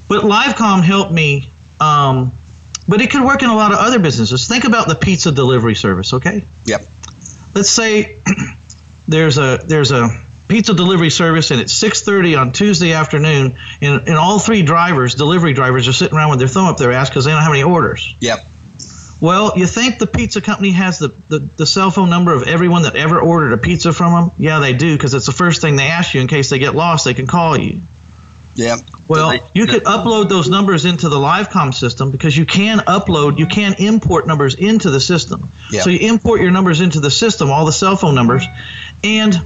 but 0.09 0.25
Livecom 0.25 0.83
helped 0.83 1.13
me. 1.13 1.51
Um, 1.81 2.33
but 2.93 3.01
it 3.01 3.11
could 3.11 3.25
work 3.25 3.43
in 3.43 3.49
a 3.49 3.57
lot 3.57 3.73
of 3.73 3.79
other 3.79 3.99
businesses. 3.99 4.47
Think 4.47 4.65
about 4.65 4.87
the 4.87 4.95
pizza 4.95 5.33
delivery 5.33 5.75
service. 5.75 6.13
Okay. 6.13 6.45
Yep. 6.67 6.83
Let's 7.55 7.71
say 7.71 8.19
there's 9.09 9.39
a 9.39 9.61
there's 9.65 9.93
a 9.93 10.23
pizza 10.47 10.75
delivery 10.75 11.09
service 11.09 11.51
and 11.51 11.59
it's 11.59 11.73
6.30 11.73 12.39
on 12.39 12.53
tuesday 12.53 12.93
afternoon 12.93 13.57
and, 13.81 14.07
and 14.07 14.19
all 14.19 14.39
three 14.39 14.61
drivers 14.61 15.15
delivery 15.15 15.55
drivers 15.55 15.89
are 15.89 15.95
sitting 15.95 16.19
around 16.19 16.29
with 16.29 16.41
their 16.41 16.49
thumb 16.49 16.67
up 16.67 16.77
their 16.77 16.93
ass 16.93 17.09
because 17.09 17.25
they 17.25 17.31
don't 17.31 17.41
have 17.41 17.53
any 17.53 17.63
orders 17.63 18.15
Yep. 18.21 18.45
well, 19.23 19.57
you 19.57 19.67
think 19.67 19.99
the 19.99 20.07
pizza 20.07 20.43
company 20.43 20.73
has 20.73 20.99
the, 20.99 21.15
the, 21.29 21.39
the 21.39 21.65
cell 21.65 21.91
phone 21.91 22.11
number 22.11 22.35
of 22.35 22.43
everyone 22.43 22.83
that 22.83 22.97
ever 22.97 23.19
ordered 23.19 23.55
a 23.55 23.59
pizza 23.59 23.95
from 23.95 24.13
them? 24.13 24.33
Yeah, 24.37 24.59
they 24.59 24.75
do, 24.75 24.95
because 24.95 25.15
it's 25.15 25.27
the 25.27 25.33
first 25.33 25.63
thing 25.63 25.77
they 25.77 25.87
ask 25.87 26.13
you 26.13 26.21
in 26.21 26.27
case 26.27 26.51
they 26.51 26.59
get 26.59 26.75
lost. 26.75 27.07
They 27.07 27.15
can 27.15 27.27
call 27.29 27.57
you. 27.57 27.81
Yep. 28.55 28.81
Well, 29.09 29.31
they- 29.31 29.41
you 29.55 29.67
could 29.67 29.85
upload 29.85 30.29
those 30.29 30.49
numbers 30.49 30.85
into 30.85 31.09
the 31.09 31.17
Livecom 31.17 31.73
system 31.75 32.11
because 32.11 32.37
you 32.37 32.45
can 32.47 32.79
upload, 32.81 33.39
you 33.39 33.47
can 33.47 33.75
import 33.79 34.27
numbers 34.27 34.55
into 34.55 34.91
the 34.91 35.01
system. 35.01 35.49
Yeah. 35.71 35.83
So 35.83 35.91
you 35.91 35.99
import 36.01 36.41
your 36.41 36.51
numbers 36.51 36.81
into 36.81 37.01
the 37.01 37.11
system, 37.11 37.51
all 37.51 37.65
the 37.67 37.73
cell 37.73 37.97
phone 37.97 38.15
numbers, 38.15 38.45
and 39.03 39.41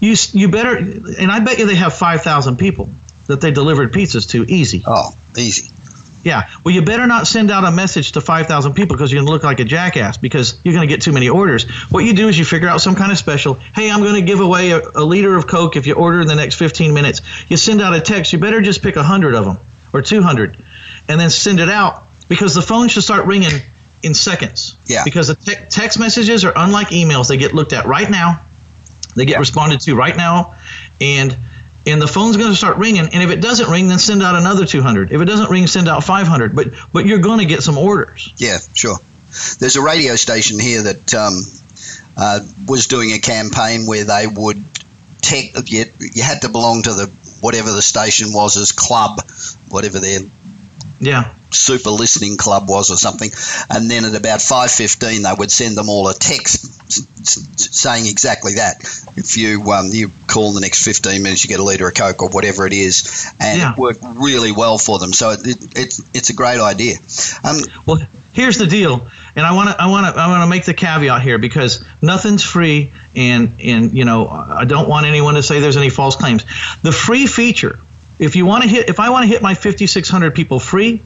you 0.00 0.16
you 0.32 0.48
better. 0.48 0.76
And 0.76 1.30
I 1.30 1.40
bet 1.40 1.58
you 1.58 1.66
they 1.66 1.74
have 1.76 1.94
five 1.94 2.22
thousand 2.22 2.56
people 2.56 2.90
that 3.26 3.40
they 3.40 3.50
delivered 3.50 3.92
pizzas 3.92 4.28
to, 4.30 4.44
easy. 4.50 4.82
Oh, 4.86 5.14
easy. 5.36 5.68
Yeah. 6.22 6.50
Well, 6.64 6.74
you 6.74 6.82
better 6.82 7.06
not 7.06 7.26
send 7.26 7.50
out 7.50 7.64
a 7.64 7.70
message 7.70 8.12
to 8.12 8.20
5,000 8.20 8.74
people 8.74 8.96
because 8.96 9.10
you're 9.10 9.18
going 9.20 9.26
to 9.26 9.32
look 9.32 9.42
like 9.44 9.60
a 9.60 9.64
jackass 9.64 10.18
because 10.18 10.58
you're 10.64 10.74
going 10.74 10.86
to 10.86 10.92
get 10.94 11.02
too 11.02 11.12
many 11.12 11.28
orders. 11.28 11.64
What 11.90 12.04
you 12.04 12.12
do 12.12 12.28
is 12.28 12.38
you 12.38 12.44
figure 12.44 12.68
out 12.68 12.80
some 12.80 12.94
kind 12.94 13.10
of 13.10 13.18
special. 13.18 13.54
Hey, 13.54 13.90
I'm 13.90 14.00
going 14.00 14.14
to 14.14 14.22
give 14.22 14.40
away 14.40 14.70
a, 14.72 14.80
a 14.94 15.04
liter 15.04 15.34
of 15.36 15.46
Coke 15.46 15.76
if 15.76 15.86
you 15.86 15.94
order 15.94 16.20
in 16.20 16.26
the 16.26 16.34
next 16.34 16.56
15 16.56 16.92
minutes. 16.92 17.22
You 17.48 17.56
send 17.56 17.80
out 17.80 17.94
a 17.94 18.00
text. 18.00 18.32
You 18.32 18.38
better 18.38 18.60
just 18.60 18.82
pick 18.82 18.96
100 18.96 19.34
of 19.34 19.44
them 19.46 19.58
or 19.92 20.02
200 20.02 20.56
and 21.08 21.18
then 21.20 21.30
send 21.30 21.58
it 21.58 21.68
out 21.70 22.06
because 22.28 22.54
the 22.54 22.62
phone 22.62 22.88
should 22.88 23.02
start 23.02 23.24
ringing 23.26 23.52
in 24.02 24.12
seconds. 24.14 24.76
Yeah. 24.86 25.04
Because 25.04 25.28
the 25.28 25.34
te- 25.36 25.64
text 25.70 25.98
messages 25.98 26.44
are 26.44 26.52
unlike 26.54 26.88
emails. 26.88 27.28
They 27.28 27.36
get 27.38 27.54
looked 27.54 27.72
at 27.72 27.86
right 27.86 28.10
now. 28.10 28.44
They 29.16 29.24
get 29.24 29.32
Yeah. 29.32 29.38
responded 29.38 29.80
to 29.82 29.94
right 29.94 30.16
now. 30.16 30.54
And 31.00 31.36
and 31.86 32.00
the 32.00 32.06
phone's 32.06 32.36
going 32.36 32.50
to 32.50 32.56
start 32.56 32.76
ringing 32.76 33.02
and 33.02 33.22
if 33.22 33.30
it 33.30 33.40
doesn't 33.40 33.70
ring 33.70 33.88
then 33.88 33.98
send 33.98 34.22
out 34.22 34.34
another 34.34 34.66
200 34.66 35.12
if 35.12 35.20
it 35.20 35.24
doesn't 35.24 35.50
ring 35.50 35.66
send 35.66 35.88
out 35.88 36.04
500 36.04 36.54
but 36.54 36.68
but 36.92 37.06
you're 37.06 37.18
going 37.18 37.38
to 37.38 37.46
get 37.46 37.62
some 37.62 37.78
orders 37.78 38.32
Yeah, 38.36 38.58
sure. 38.74 38.98
There's 39.58 39.76
a 39.76 39.82
radio 39.82 40.16
station 40.16 40.58
here 40.58 40.82
that 40.82 41.14
um, 41.14 41.42
uh, 42.16 42.40
was 42.66 42.86
doing 42.86 43.12
a 43.12 43.18
campaign 43.18 43.86
where 43.86 44.04
they 44.04 44.26
would 44.26 44.62
tech. 45.20 45.52
You, 45.66 45.86
you 46.00 46.22
had 46.22 46.42
to 46.42 46.48
belong 46.48 46.82
to 46.82 46.92
the 46.92 47.10
whatever 47.40 47.70
the 47.70 47.82
station 47.82 48.32
was 48.32 48.56
as 48.56 48.72
club, 48.72 49.20
whatever 49.68 50.00
their 50.00 50.20
yeah 51.00 51.34
super 51.52 51.90
listening 51.90 52.36
club 52.36 52.68
was 52.68 52.92
or 52.92 52.96
something, 52.96 53.28
and 53.70 53.90
then 53.90 54.04
at 54.04 54.14
about 54.14 54.40
five 54.40 54.70
fifteen 54.70 55.22
they 55.22 55.32
would 55.36 55.50
send 55.50 55.76
them 55.76 55.88
all 55.88 56.08
a 56.08 56.14
text 56.14 56.76
saying 57.58 58.06
exactly 58.06 58.54
that. 58.54 58.76
If 59.16 59.36
you 59.36 59.62
um, 59.72 59.88
you 59.90 60.10
call 60.28 60.48
in 60.48 60.54
the 60.54 60.60
next 60.60 60.84
fifteen 60.84 61.22
minutes, 61.22 61.44
you 61.44 61.48
get 61.48 61.60
a 61.60 61.64
liter 61.64 61.88
of 61.88 61.94
coke 61.94 62.22
or 62.22 62.28
whatever 62.28 62.66
it 62.66 62.72
is, 62.72 63.26
and 63.40 63.58
Yeah. 63.58 63.72
it 63.72 63.78
worked 63.78 64.00
really 64.02 64.52
well 64.52 64.78
for 64.78 64.98
them. 64.98 65.12
So 65.12 65.30
it, 65.30 65.40
it, 65.46 65.78
it's 65.78 66.02
it's 66.14 66.30
a 66.30 66.34
great 66.34 66.60
idea. 66.60 66.96
Um, 67.44 67.56
well 67.86 67.98
here's 68.32 68.58
the 68.58 68.66
deal 68.66 69.08
and 69.34 69.44
i 69.44 69.52
want 69.52 69.68
to 69.68 69.82
i 69.82 69.86
want 69.86 70.06
to 70.06 70.20
i 70.20 70.28
want 70.28 70.40
to 70.40 70.46
make 70.48 70.64
the 70.64 70.72
caveat 70.72 71.20
here 71.20 71.36
because 71.36 71.84
nothing's 72.00 72.44
free 72.44 72.92
and 73.16 73.60
and 73.60 73.92
you 73.98 74.04
know 74.04 74.28
i 74.28 74.64
don't 74.64 74.88
want 74.88 75.04
anyone 75.04 75.34
to 75.34 75.42
say 75.42 75.58
there's 75.58 75.76
any 75.76 75.90
false 75.90 76.14
claims 76.14 76.44
the 76.82 76.92
free 76.92 77.26
feature 77.26 77.80
if 78.20 78.36
you 78.36 78.46
want 78.46 78.62
to 78.62 78.68
hit 78.68 78.88
if 78.88 79.00
i 79.00 79.10
want 79.10 79.24
to 79.24 79.28
hit 79.28 79.42
my 79.42 79.54
5600 79.54 80.34
people 80.34 80.60
free 80.60 81.02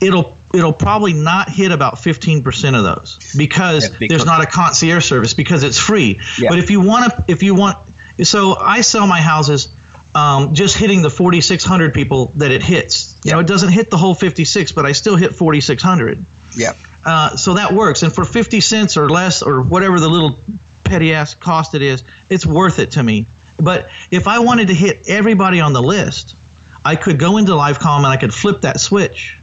it'll 0.00 0.36
it'll 0.54 0.72
probably 0.72 1.12
not 1.12 1.48
hit 1.48 1.72
about 1.72 1.94
15% 1.94 2.76
of 2.76 2.84
those 2.84 3.18
because, 3.36 3.84
Yeah, 3.84 3.96
because- 3.98 4.08
there's 4.08 4.24
not 4.26 4.42
a 4.42 4.46
concierge 4.46 5.04
service 5.06 5.34
because 5.34 5.62
it's 5.62 5.78
free 5.78 6.20
Yeah. 6.38 6.48
but 6.50 6.58
if 6.58 6.70
you 6.70 6.80
want 6.80 7.12
to 7.12 7.24
if 7.28 7.42
you 7.42 7.54
want 7.54 7.78
so 8.22 8.56
i 8.56 8.80
sell 8.80 9.06
my 9.06 9.20
houses 9.20 9.68
um, 10.14 10.54
just 10.54 10.76
hitting 10.76 11.00
the 11.00 11.08
4600 11.08 11.94
people 11.94 12.26
that 12.36 12.50
it 12.50 12.62
hits 12.62 13.16
you 13.24 13.32
know 13.32 13.40
it 13.40 13.46
doesn't 13.46 13.70
hit 13.72 13.90
the 13.90 13.96
whole 13.96 14.14
56 14.14 14.72
but 14.72 14.84
i 14.86 14.92
still 14.92 15.16
hit 15.16 15.34
4600 15.34 16.24
yeah, 16.54 16.74
uh, 17.06 17.34
so 17.34 17.54
that 17.54 17.72
works. 17.72 18.02
And 18.02 18.14
for 18.14 18.26
50 18.26 18.60
cents 18.60 18.98
or 18.98 19.08
less 19.08 19.42
or 19.42 19.62
whatever 19.62 19.98
the 19.98 20.08
little 20.10 20.38
petty 20.84 21.14
ass 21.14 21.34
cost 21.34 21.74
it 21.74 21.80
is, 21.80 22.04
it's 22.28 22.44
worth 22.44 22.78
it 22.78 22.90
to 22.90 23.02
me. 23.02 23.26
But 23.58 23.88
if 24.10 24.28
I 24.28 24.40
wanted 24.40 24.68
to 24.68 24.74
hit 24.74 25.08
everybody 25.08 25.60
on 25.60 25.72
the 25.72 25.80
list, 25.82 26.36
I 26.84 26.96
could 26.96 27.18
go 27.18 27.36
into 27.36 27.52
Livecom 27.52 27.98
and 27.98 28.06
I 28.06 28.16
could 28.16 28.34
flip 28.34 28.62
that 28.62 28.80
switch. 28.80 29.38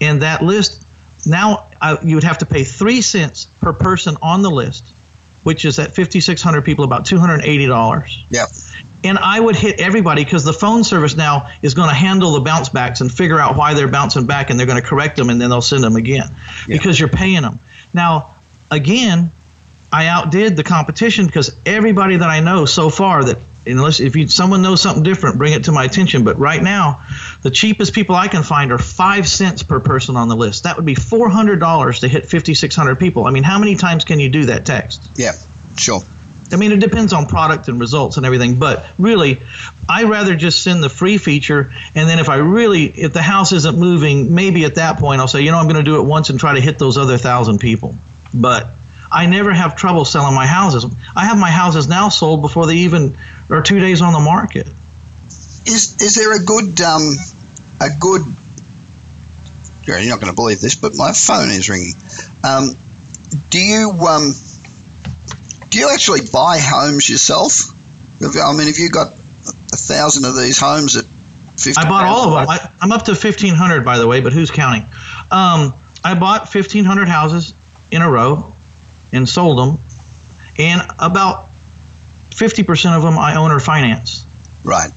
And 0.00 0.22
that 0.22 0.42
list, 0.42 0.84
now 1.26 1.68
I, 1.80 1.98
you 2.02 2.16
would 2.16 2.24
have 2.24 2.38
to 2.38 2.46
pay 2.46 2.64
three 2.64 3.00
cents 3.00 3.46
per 3.60 3.72
person 3.72 4.16
on 4.22 4.42
the 4.42 4.50
list, 4.50 4.84
which 5.42 5.64
is 5.64 5.78
at 5.78 5.94
5,600 5.94 6.62
people, 6.62 6.84
about 6.84 7.04
$280 7.06 8.24
yeah, 8.30 8.46
and 9.04 9.18
I 9.18 9.38
would 9.38 9.54
hit 9.54 9.80
everybody 9.80 10.24
because 10.24 10.44
the 10.44 10.52
phone 10.54 10.82
service 10.82 11.14
now 11.14 11.50
is 11.60 11.74
going 11.74 11.90
to 11.90 11.94
handle 11.94 12.32
the 12.32 12.40
bounce 12.40 12.70
backs 12.70 13.02
and 13.02 13.12
figure 13.12 13.38
out 13.38 13.54
why 13.54 13.74
they're 13.74 13.86
bouncing 13.86 14.26
back, 14.26 14.48
and 14.48 14.58
they're 14.58 14.66
going 14.66 14.80
to 14.80 14.86
correct 14.86 15.16
them, 15.16 15.28
and 15.28 15.38
then 15.40 15.50
they'll 15.50 15.60
send 15.60 15.84
them 15.84 15.96
again 15.96 16.30
Yeah. 16.66 16.78
because 16.78 16.98
you're 16.98 17.10
paying 17.10 17.42
them. 17.42 17.60
Now, 17.92 18.34
again, 18.70 19.30
I 19.92 20.06
outdid 20.06 20.56
the 20.56 20.64
competition 20.64 21.26
because 21.26 21.54
everybody 21.66 22.16
that 22.16 22.28
I 22.28 22.40
know 22.40 22.64
so 22.64 22.88
far 22.88 23.24
that 23.24 23.38
unless 23.66 24.00
if 24.00 24.16
you 24.16 24.28
someone 24.28 24.62
knows 24.62 24.82
something 24.82 25.02
different, 25.02 25.38
bring 25.38 25.52
it 25.52 25.64
to 25.64 25.72
my 25.72 25.84
attention. 25.84 26.24
But 26.24 26.38
right 26.38 26.62
now, 26.62 27.04
the 27.42 27.50
cheapest 27.50 27.94
people 27.94 28.14
I 28.14 28.28
can 28.28 28.42
find 28.42 28.72
are 28.72 28.78
five 28.78 29.28
cents 29.28 29.62
per 29.62 29.80
person 29.80 30.16
on 30.16 30.28
the 30.28 30.36
list. 30.36 30.64
That 30.64 30.76
would 30.76 30.86
be 30.86 30.94
four 30.94 31.28
hundred 31.28 31.60
dollars 31.60 32.00
to 32.00 32.08
hit 32.08 32.26
fifty 32.26 32.54
six 32.54 32.74
hundred 32.74 32.98
people. 32.98 33.26
I 33.26 33.30
mean, 33.30 33.42
how 33.42 33.58
many 33.58 33.76
times 33.76 34.04
can 34.04 34.20
you 34.20 34.28
do 34.28 34.46
that 34.46 34.66
text? 34.66 35.10
yeah, 35.16 35.32
sure. 35.76 36.02
I 36.52 36.56
mean, 36.56 36.72
it 36.72 36.80
depends 36.80 37.12
on 37.12 37.26
product 37.26 37.68
and 37.68 37.80
results 37.80 38.16
and 38.16 38.26
everything, 38.26 38.58
but 38.58 38.86
really, 38.98 39.40
I 39.88 40.04
rather 40.04 40.36
just 40.36 40.62
send 40.62 40.84
the 40.84 40.90
free 40.90 41.16
feature, 41.16 41.72
and 41.94 42.08
then 42.08 42.18
if 42.18 42.28
I 42.28 42.36
really, 42.36 42.84
if 42.84 43.12
the 43.12 43.22
house 43.22 43.52
isn't 43.52 43.78
moving, 43.78 44.34
maybe 44.34 44.64
at 44.64 44.74
that 44.76 44.98
point 44.98 45.20
I'll 45.20 45.26
say, 45.26 45.40
you 45.40 45.50
know, 45.50 45.58
I'm 45.58 45.66
going 45.66 45.82
to 45.82 45.82
do 45.82 45.98
it 45.98 46.02
once 46.02 46.30
and 46.30 46.38
try 46.38 46.54
to 46.54 46.60
hit 46.60 46.78
those 46.78 46.98
other 46.98 47.16
thousand 47.16 47.58
people. 47.58 47.96
But 48.32 48.70
I 49.14 49.26
never 49.26 49.52
have 49.52 49.76
trouble 49.76 50.04
selling 50.04 50.34
my 50.34 50.46
houses. 50.46 50.84
I 51.14 51.26
have 51.26 51.38
my 51.38 51.50
houses 51.50 51.86
now 51.86 52.08
sold 52.08 52.42
before 52.42 52.66
they 52.66 52.78
even 52.78 53.16
are 53.48 53.62
two 53.62 53.78
days 53.78 54.02
on 54.02 54.12
the 54.12 54.18
market. 54.18 54.66
is 55.66 55.96
is 56.00 56.16
there 56.16 56.34
a 56.34 56.44
good 56.44 56.80
um, 56.80 57.14
a 57.80 57.90
good? 58.00 58.22
You're 59.86 60.00
not 60.08 60.20
going 60.20 60.32
to 60.32 60.34
believe 60.34 60.60
this, 60.60 60.74
but 60.74 60.96
my 60.96 61.12
phone 61.12 61.50
is 61.50 61.68
ringing. 61.68 61.94
Um, 62.42 62.70
do 63.50 63.64
you 63.64 63.90
um, 63.90 64.32
do 65.68 65.78
you 65.78 65.90
actually 65.92 66.20
buy 66.32 66.58
homes 66.58 67.08
yourself? 67.08 67.70
I 68.20 68.56
mean, 68.56 68.66
have 68.66 68.78
you 68.78 68.88
got 68.90 69.12
a 69.12 69.76
thousand 69.76 70.24
of 70.24 70.36
these 70.36 70.58
homes 70.58 70.96
at 70.96 71.04
50 71.56 71.74
I 71.76 71.88
bought 71.88 72.06
all 72.06 72.36
of 72.36 72.48
them. 72.48 72.48
I, 72.48 72.84
am 72.84 72.90
up 72.90 73.04
to 73.04 73.12
1,500, 73.12 73.84
by 73.84 73.98
the 73.98 74.06
way, 74.06 74.20
but 74.20 74.32
who's 74.32 74.50
counting? 74.50 74.86
Um, 75.30 75.74
I 76.02 76.14
bought 76.18 76.52
1,500 76.52 77.06
houses 77.06 77.54
in 77.90 78.02
a 78.02 78.10
row 78.10 78.53
and 79.14 79.28
sold 79.28 79.58
them, 79.58 79.78
and 80.58 80.82
about 80.98 81.48
50% 82.30 82.96
of 82.96 83.02
them 83.02 83.18
I 83.18 83.36
own 83.36 83.50
or 83.50 83.60
finance. 83.60 84.26
Right. 84.64 84.90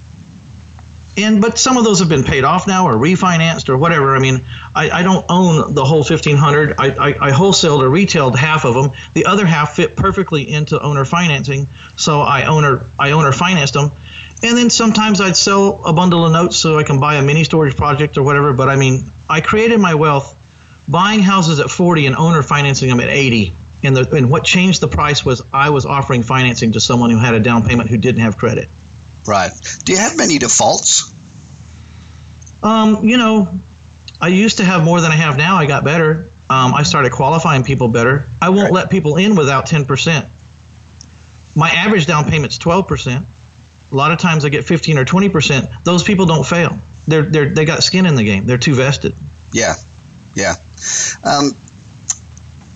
And 1.17 1.41
but 1.41 1.57
some 1.57 1.77
of 1.77 1.83
those 1.83 1.99
have 1.99 2.09
been 2.09 2.23
paid 2.23 2.43
off 2.43 2.67
now 2.67 2.87
or 2.87 2.93
refinanced 2.93 3.69
or 3.69 3.77
whatever. 3.77 4.15
I 4.15 4.19
mean, 4.19 4.45
I, 4.75 4.91
I 4.91 5.01
don't 5.01 5.25
own 5.29 5.73
the 5.73 5.83
whole 5.83 6.03
1,500. 6.03 6.75
I, 6.77 6.89
I, 6.89 7.29
I 7.29 7.31
wholesaled 7.31 7.81
or 7.81 7.89
retailed 7.89 8.37
half 8.37 8.65
of 8.65 8.75
them. 8.75 8.91
The 9.15 9.25
other 9.25 9.45
half 9.45 9.75
fit 9.75 9.95
perfectly 9.95 10.47
into 10.47 10.79
owner 10.79 11.05
financing, 11.05 11.67
so 11.95 12.21
I 12.21 12.45
owner 12.45 12.85
I 12.99 13.11
owner 13.11 13.31
financed 13.31 13.73
them. 13.73 13.91
And 14.43 14.55
then 14.55 14.69
sometimes 14.69 15.19
I'd 15.19 15.35
sell 15.35 15.83
a 15.83 15.91
bundle 15.91 16.23
of 16.23 16.31
notes 16.31 16.57
so 16.57 16.77
I 16.77 16.83
can 16.83 16.99
buy 16.99 17.15
a 17.15 17.23
mini 17.23 17.43
storage 17.43 17.75
project 17.75 18.19
or 18.19 18.23
whatever. 18.23 18.53
But 18.53 18.69
I 18.69 18.75
mean, 18.75 19.11
I 19.27 19.41
created 19.41 19.79
my 19.79 19.95
wealth 19.95 20.35
buying 20.87 21.21
houses 21.21 21.59
at 21.59 21.71
40 21.71 22.05
and 22.05 22.15
owner 22.15 22.43
financing 22.43 22.89
them 22.89 22.99
at 22.99 23.09
80. 23.09 23.53
And, 23.83 23.95
the, 23.95 24.15
and 24.15 24.29
what 24.29 24.43
changed 24.43 24.81
the 24.81 24.87
price 24.87 25.23
was 25.23 25.43
I 25.53 25.69
was 25.69 25.85
offering 25.85 26.23
financing 26.23 26.71
to 26.73 26.79
someone 26.79 27.09
who 27.09 27.17
had 27.17 27.35
a 27.35 27.39
down 27.39 27.67
payment 27.67 27.89
who 27.89 27.97
didn't 27.97 28.21
have 28.21 28.37
credit. 28.37 28.69
Right. 29.25 29.51
Do 29.83 29.91
you 29.91 29.99
have 29.99 30.17
many 30.17 30.39
defaults? 30.39 31.13
Um, 32.63 33.03
you 33.07 33.17
know, 33.17 33.59
I 34.19 34.29
used 34.29 34.57
to 34.57 34.65
have 34.65 34.83
more 34.83 34.99
than 34.99 35.11
I 35.11 35.15
have 35.15 35.37
now. 35.37 35.57
I 35.57 35.67
got 35.67 35.83
better. 35.83 36.29
Um, 36.49 36.73
I 36.73 36.83
started 36.83 37.11
qualifying 37.11 37.63
people 37.63 37.87
better. 37.89 38.29
I 38.41 38.49
won't 38.49 38.71
right. 38.71 38.73
let 38.73 38.89
people 38.89 39.17
in 39.17 39.35
without 39.35 39.67
10%. 39.67 40.29
My 41.55 41.69
average 41.69 42.05
down 42.05 42.29
payment's 42.29 42.57
12%. 42.57 43.25
A 43.89 43.95
lot 43.95 44.11
of 44.11 44.17
times 44.17 44.45
I 44.45 44.49
get 44.49 44.65
15 44.65 44.97
or 44.97 45.05
20%. 45.05 45.83
Those 45.83 46.03
people 46.03 46.25
don't 46.25 46.45
fail. 46.45 46.79
They're, 47.07 47.23
they're, 47.23 47.49
they 47.49 47.65
got 47.65 47.83
skin 47.83 48.05
in 48.05 48.15
the 48.15 48.23
game. 48.23 48.45
They're 48.45 48.57
too 48.57 48.75
vested. 48.75 49.15
Yeah. 49.51 49.75
Yeah. 50.35 50.55
Um, 51.23 51.51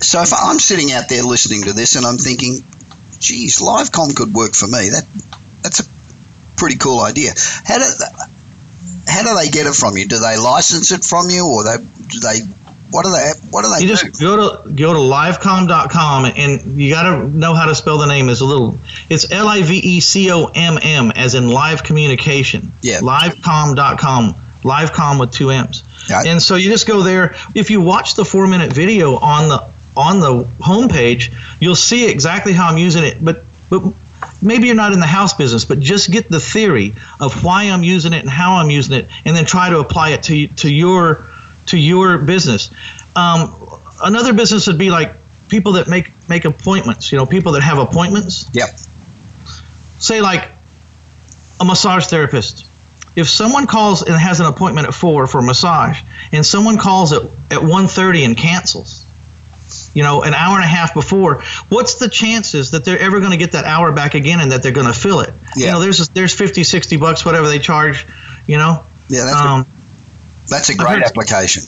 so 0.01 0.21
if 0.21 0.33
I'm 0.33 0.59
sitting 0.59 0.91
out 0.91 1.09
there 1.09 1.23
listening 1.23 1.63
to 1.63 1.73
this 1.73 1.95
and 1.95 2.05
I'm 2.05 2.17
thinking, 2.17 2.63
geez, 3.19 3.59
LiveComm 3.59 4.15
could 4.15 4.33
work 4.33 4.53
for 4.53 4.67
me. 4.67 4.89
That 4.89 5.05
that's 5.61 5.79
a 5.79 5.83
pretty 6.57 6.77
cool 6.77 7.01
idea. 7.01 7.31
How 7.65 7.77
do 7.77 7.85
how 9.07 9.23
do 9.23 9.35
they 9.35 9.49
get 9.49 9.67
it 9.67 9.75
from 9.75 9.97
you? 9.97 10.07
Do 10.07 10.19
they 10.19 10.37
license 10.37 10.91
it 10.91 11.03
from 11.03 11.29
you, 11.29 11.45
or 11.45 11.63
they 11.63 11.77
do 12.07 12.19
they? 12.19 12.39
What 12.89 13.05
do 13.05 13.11
they? 13.11 13.31
What 13.51 13.63
do 13.63 13.71
they? 13.71 13.81
You 13.81 13.87
do? 13.87 13.95
just 13.95 14.19
go 14.19 14.35
to 14.35 14.69
go 14.69 14.93
to 14.93 14.99
livecomm.com 14.99 16.25
and 16.35 16.79
you 16.79 16.91
got 16.91 17.03
to 17.03 17.29
know 17.29 17.53
how 17.53 17.65
to 17.65 17.75
spell 17.75 17.97
the 17.97 18.07
name. 18.07 18.27
Is 18.29 18.41
a 18.41 18.45
little. 18.45 18.77
It's 19.09 19.31
L 19.31 19.47
I 19.47 19.61
V 19.61 19.77
E 19.77 19.99
C 19.99 20.31
O 20.31 20.47
M 20.55 20.77
M 20.81 21.11
as 21.11 21.35
in 21.35 21.47
live 21.47 21.83
communication. 21.83 22.71
Yeah. 22.81 22.99
Livecomm.com. 22.99 24.35
Livecomm 24.63 25.19
with 25.19 25.31
two 25.31 25.51
M's. 25.51 25.83
Yeah. 26.09 26.23
And 26.25 26.41
so 26.41 26.55
you 26.55 26.69
just 26.69 26.87
go 26.87 27.01
there. 27.01 27.35
If 27.55 27.69
you 27.69 27.81
watch 27.81 28.15
the 28.15 28.25
four 28.25 28.47
minute 28.47 28.73
video 28.73 29.17
on 29.17 29.49
the 29.49 29.63
on 30.01 30.19
the 30.19 30.43
homepage, 30.59 31.33
you'll 31.59 31.75
see 31.75 32.09
exactly 32.09 32.53
how 32.53 32.67
I'm 32.67 32.77
using 32.77 33.03
it. 33.03 33.23
But 33.23 33.45
but 33.69 33.93
maybe 34.41 34.67
you're 34.67 34.75
not 34.75 34.93
in 34.93 34.99
the 34.99 35.05
house 35.05 35.33
business, 35.33 35.65
but 35.65 35.79
just 35.79 36.11
get 36.11 36.29
the 36.29 36.39
theory 36.39 36.93
of 37.19 37.43
why 37.43 37.63
I'm 37.63 37.83
using 37.83 38.13
it 38.13 38.19
and 38.19 38.29
how 38.29 38.55
I'm 38.55 38.69
using 38.69 38.95
it, 38.95 39.07
and 39.25 39.35
then 39.35 39.45
try 39.45 39.69
to 39.69 39.79
apply 39.79 40.09
it 40.09 40.23
to 40.23 40.47
to 40.47 40.73
your 40.73 41.25
to 41.67 41.77
your 41.77 42.17
business. 42.17 42.71
Um, 43.15 43.55
another 44.03 44.33
business 44.33 44.67
would 44.67 44.77
be 44.77 44.89
like 44.89 45.15
people 45.47 45.73
that 45.73 45.87
make 45.87 46.11
make 46.27 46.45
appointments. 46.45 47.11
You 47.11 47.17
know, 47.17 47.25
people 47.25 47.51
that 47.53 47.61
have 47.61 47.77
appointments. 47.77 48.49
Yep. 48.53 48.69
Say 49.99 50.21
like 50.21 50.49
a 51.59 51.65
massage 51.65 52.07
therapist. 52.07 52.65
If 53.15 53.29
someone 53.29 53.67
calls 53.67 54.03
and 54.03 54.15
has 54.15 54.39
an 54.39 54.45
appointment 54.45 54.87
at 54.87 54.93
four 54.93 55.27
for 55.27 55.39
a 55.39 55.43
massage, 55.43 55.99
and 56.31 56.45
someone 56.45 56.77
calls 56.77 57.11
at 57.11 57.23
at 57.51 57.59
1.30 57.59 58.25
and 58.25 58.37
cancels, 58.37 59.00
you 59.93 60.03
know, 60.03 60.23
an 60.23 60.33
hour 60.33 60.55
and 60.55 60.63
a 60.63 60.67
half 60.67 60.93
before, 60.93 61.43
what's 61.69 61.95
the 61.95 62.09
chances 62.09 62.71
that 62.71 62.85
they're 62.85 62.99
ever 62.99 63.19
going 63.19 63.31
to 63.31 63.37
get 63.37 63.53
that 63.53 63.65
hour 63.65 63.91
back 63.91 64.15
again 64.15 64.39
and 64.39 64.51
that 64.51 64.63
they're 64.63 64.71
going 64.71 64.87
to 64.87 64.97
fill 64.97 65.19
it? 65.21 65.33
Yeah. 65.55 65.67
You 65.67 65.71
know, 65.73 65.79
there's 65.79 66.09
there's 66.09 66.33
50, 66.33 66.63
60 66.63 66.97
bucks, 66.97 67.25
whatever 67.25 67.47
they 67.47 67.59
charge, 67.59 68.05
you 68.47 68.57
know. 68.57 68.83
Yeah, 69.09 69.25
that's, 69.25 69.35
um, 69.35 69.61
a, 69.61 69.65
that's 70.49 70.69
a 70.69 70.75
great 70.75 71.03
application. 71.03 71.63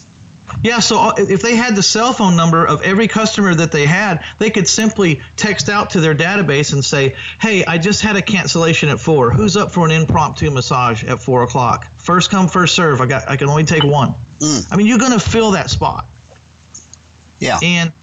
Yeah, 0.62 0.80
so 0.80 0.98
uh, 0.98 1.14
if 1.18 1.42
they 1.42 1.56
had 1.56 1.76
the 1.76 1.84
cell 1.84 2.14
phone 2.14 2.36
number 2.36 2.66
of 2.66 2.82
every 2.82 3.08
customer 3.08 3.56
that 3.56 3.72
they 3.72 3.86
had, 3.86 4.26
they 4.40 4.50
could 4.50 4.68
simply 4.68 5.22
text 5.36 5.70
out 5.70 5.92
to 5.92 6.02
their 6.02 6.14
database 6.14 6.74
and 6.74 6.84
say, 6.84 7.16
"Hey, 7.40 7.66
I 7.66 7.78
just 7.78 8.02
had 8.02 8.18
a 8.18 8.22
cancellation 8.22 8.90
at 8.90 9.00
four. 9.00 9.32
Who's 9.32 9.56
up 9.56 9.72
for 9.72 9.86
an 9.86 9.92
impromptu 9.92 10.52
massage 10.52 11.04
at 11.04 11.22
four 11.22 11.44
o'clock? 11.44 11.92
First 11.96 12.30
come, 12.30 12.50
first 12.50 12.76
serve. 12.76 13.00
I 13.02 13.06
got, 13.06 13.30
I 13.30 13.38
can 13.38 13.48
only 13.48 13.64
take 13.64 13.84
one. 13.84 14.16
Mm. 14.40 14.72
I 14.72 14.76
mean, 14.76 14.88
you're 14.88 15.00
going 15.00 15.14
to 15.14 15.20
fill 15.20 15.52
that 15.52 15.70
spot. 15.70 16.08
Yeah. 17.40 17.60
And 17.62 17.94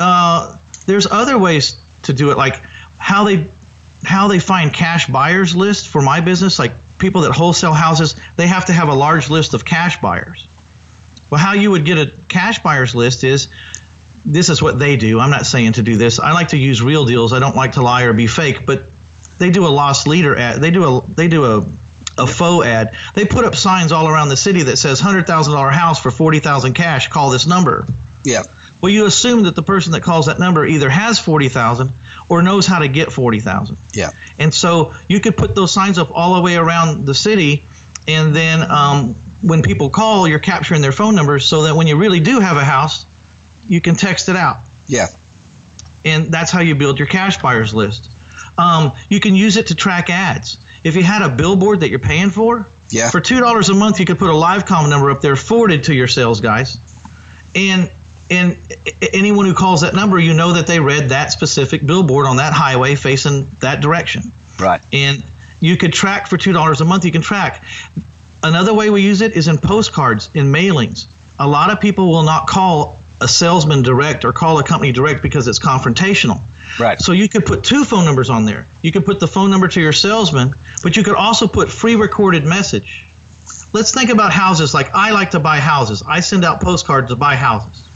uh, 0.00 0.58
there's 0.86 1.06
other 1.06 1.38
ways 1.38 1.76
to 2.04 2.12
do 2.12 2.30
it, 2.30 2.36
like 2.36 2.60
how 2.98 3.24
they 3.24 3.48
how 4.02 4.28
they 4.28 4.38
find 4.38 4.72
cash 4.72 5.06
buyers 5.06 5.54
list 5.54 5.88
for 5.88 6.00
my 6.00 6.20
business, 6.20 6.58
like 6.58 6.72
people 6.98 7.22
that 7.22 7.32
wholesale 7.32 7.74
houses, 7.74 8.16
they 8.36 8.46
have 8.46 8.66
to 8.66 8.72
have 8.72 8.88
a 8.88 8.94
large 8.94 9.28
list 9.28 9.52
of 9.52 9.64
cash 9.64 10.00
buyers. 10.00 10.48
Well, 11.28 11.40
how 11.40 11.52
you 11.52 11.70
would 11.70 11.84
get 11.84 11.98
a 11.98 12.16
cash 12.28 12.60
buyers 12.60 12.94
list 12.94 13.24
is 13.24 13.48
this 14.24 14.48
is 14.48 14.60
what 14.60 14.78
they 14.78 14.96
do. 14.96 15.20
I'm 15.20 15.30
not 15.30 15.46
saying 15.46 15.74
to 15.74 15.82
do 15.82 15.96
this. 15.96 16.18
I 16.18 16.32
like 16.32 16.48
to 16.48 16.58
use 16.58 16.82
real 16.82 17.04
deals. 17.04 17.32
I 17.32 17.38
don't 17.38 17.56
like 17.56 17.72
to 17.72 17.82
lie 17.82 18.02
or 18.02 18.12
be 18.12 18.26
fake, 18.26 18.66
but 18.66 18.86
they 19.38 19.50
do 19.50 19.66
a 19.66 19.68
loss 19.68 20.06
leader 20.06 20.36
ad. 20.36 20.60
They 20.60 20.70
do 20.70 20.84
a 20.84 21.06
they 21.06 21.28
do 21.28 21.44
a 21.44 21.66
a 22.18 22.26
faux 22.26 22.66
ad. 22.66 22.96
They 23.14 23.24
put 23.24 23.44
up 23.44 23.54
signs 23.54 23.92
all 23.92 24.08
around 24.08 24.28
the 24.28 24.36
city 24.36 24.64
that 24.64 24.76
says 24.76 25.00
hundred 25.00 25.26
thousand 25.26 25.54
dollar 25.54 25.70
house 25.70 26.00
for 26.00 26.10
forty 26.10 26.40
thousand 26.40 26.74
cash. 26.74 27.08
Call 27.08 27.30
this 27.30 27.46
number. 27.46 27.86
Yeah. 28.24 28.42
Well, 28.80 28.90
you 28.90 29.06
assume 29.06 29.44
that 29.44 29.54
the 29.54 29.62
person 29.62 29.92
that 29.92 30.02
calls 30.02 30.26
that 30.26 30.38
number 30.38 30.64
either 30.64 30.88
has 30.88 31.18
40,000 31.18 31.92
or 32.28 32.42
knows 32.42 32.66
how 32.66 32.78
to 32.78 32.88
get 32.88 33.12
40,000. 33.12 33.76
Yeah. 33.92 34.10
And 34.38 34.54
so 34.54 34.94
you 35.08 35.20
could 35.20 35.36
put 35.36 35.54
those 35.54 35.72
signs 35.72 35.98
up 35.98 36.10
all 36.10 36.36
the 36.36 36.42
way 36.42 36.56
around 36.56 37.04
the 37.04 37.14
city, 37.14 37.64
and 38.08 38.34
then 38.34 38.68
um, 38.70 39.14
when 39.42 39.62
people 39.62 39.90
call, 39.90 40.26
you're 40.26 40.38
capturing 40.38 40.80
their 40.80 40.92
phone 40.92 41.14
numbers 41.14 41.44
so 41.46 41.62
that 41.62 41.76
when 41.76 41.86
you 41.86 41.96
really 41.96 42.20
do 42.20 42.40
have 42.40 42.56
a 42.56 42.64
house, 42.64 43.04
you 43.68 43.80
can 43.80 43.96
text 43.96 44.28
it 44.28 44.36
out. 44.36 44.60
Yeah. 44.86 45.08
And 46.04 46.32
that's 46.32 46.50
how 46.50 46.60
you 46.60 46.74
build 46.74 46.98
your 46.98 47.08
cash 47.08 47.40
buyers 47.42 47.74
list. 47.74 48.10
Um, 48.56 48.92
you 49.08 49.20
can 49.20 49.34
use 49.34 49.56
it 49.56 49.68
to 49.68 49.74
track 49.74 50.10
ads. 50.10 50.58
If 50.82 50.96
you 50.96 51.02
had 51.02 51.22
a 51.22 51.34
billboard 51.34 51.80
that 51.80 51.90
you're 51.90 51.98
paying 51.98 52.30
for, 52.30 52.66
yeah. 52.90 53.10
for 53.10 53.20
two 53.20 53.40
dollars 53.40 53.68
a 53.68 53.74
month, 53.74 54.00
you 54.00 54.06
could 54.06 54.18
put 54.18 54.30
a 54.30 54.36
live 54.36 54.66
com 54.66 54.88
number 54.90 55.10
up 55.10 55.20
there 55.20 55.36
forwarded 55.36 55.84
to 55.84 55.94
your 55.94 56.08
sales 56.08 56.40
guys, 56.40 56.78
and 57.54 57.90
and 58.30 58.56
anyone 59.12 59.44
who 59.44 59.54
calls 59.54 59.80
that 59.80 59.92
number, 59.94 60.18
you 60.18 60.32
know 60.34 60.52
that 60.52 60.68
they 60.68 60.78
read 60.78 61.08
that 61.08 61.32
specific 61.32 61.84
billboard 61.84 62.26
on 62.26 62.36
that 62.36 62.52
highway 62.52 62.94
facing 62.94 63.48
that 63.60 63.80
direction. 63.80 64.32
Right. 64.58 64.80
And 64.92 65.24
you 65.58 65.76
could 65.76 65.92
track 65.92 66.28
for 66.28 66.38
two 66.38 66.52
dollars 66.52 66.80
a 66.80 66.84
month. 66.84 67.04
You 67.04 67.12
can 67.12 67.22
track. 67.22 67.64
Another 68.42 68.72
way 68.72 68.88
we 68.88 69.02
use 69.02 69.20
it 69.20 69.32
is 69.32 69.48
in 69.48 69.58
postcards, 69.58 70.30
in 70.32 70.46
mailings. 70.46 71.06
A 71.38 71.46
lot 71.46 71.70
of 71.70 71.80
people 71.80 72.08
will 72.08 72.22
not 72.22 72.46
call 72.46 72.98
a 73.20 73.28
salesman 73.28 73.82
direct 73.82 74.24
or 74.24 74.32
call 74.32 74.58
a 74.58 74.62
company 74.62 74.92
direct 74.92 75.22
because 75.22 75.46
it's 75.46 75.58
confrontational. 75.58 76.40
Right. 76.78 77.00
So 77.00 77.12
you 77.12 77.28
could 77.28 77.44
put 77.44 77.64
two 77.64 77.84
phone 77.84 78.04
numbers 78.04 78.30
on 78.30 78.44
there. 78.44 78.66
You 78.82 78.92
could 78.92 79.04
put 79.04 79.20
the 79.20 79.26
phone 79.26 79.50
number 79.50 79.68
to 79.68 79.80
your 79.80 79.92
salesman, 79.92 80.54
but 80.82 80.96
you 80.96 81.02
could 81.02 81.16
also 81.16 81.48
put 81.48 81.68
free 81.68 81.96
recorded 81.96 82.44
message. 82.44 83.06
Let's 83.72 83.92
think 83.92 84.10
about 84.10 84.32
houses. 84.32 84.72
Like 84.72 84.94
I 84.94 85.10
like 85.10 85.30
to 85.30 85.40
buy 85.40 85.58
houses. 85.58 86.02
I 86.06 86.20
send 86.20 86.44
out 86.44 86.60
postcards 86.60 87.10
to 87.10 87.16
buy 87.16 87.36
houses. 87.36 87.88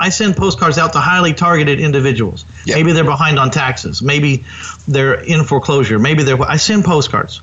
I 0.00 0.10
send 0.10 0.36
postcards 0.36 0.78
out 0.78 0.92
to 0.92 1.00
highly 1.00 1.34
targeted 1.34 1.80
individuals. 1.80 2.44
Yep. 2.66 2.76
Maybe 2.76 2.92
they're 2.92 3.04
behind 3.04 3.38
on 3.38 3.50
taxes. 3.50 4.02
Maybe 4.02 4.44
they're 4.86 5.20
in 5.20 5.44
foreclosure. 5.44 5.98
Maybe 5.98 6.22
they're. 6.22 6.40
I 6.40 6.56
send 6.56 6.84
postcards. 6.84 7.40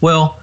Well, 0.00 0.40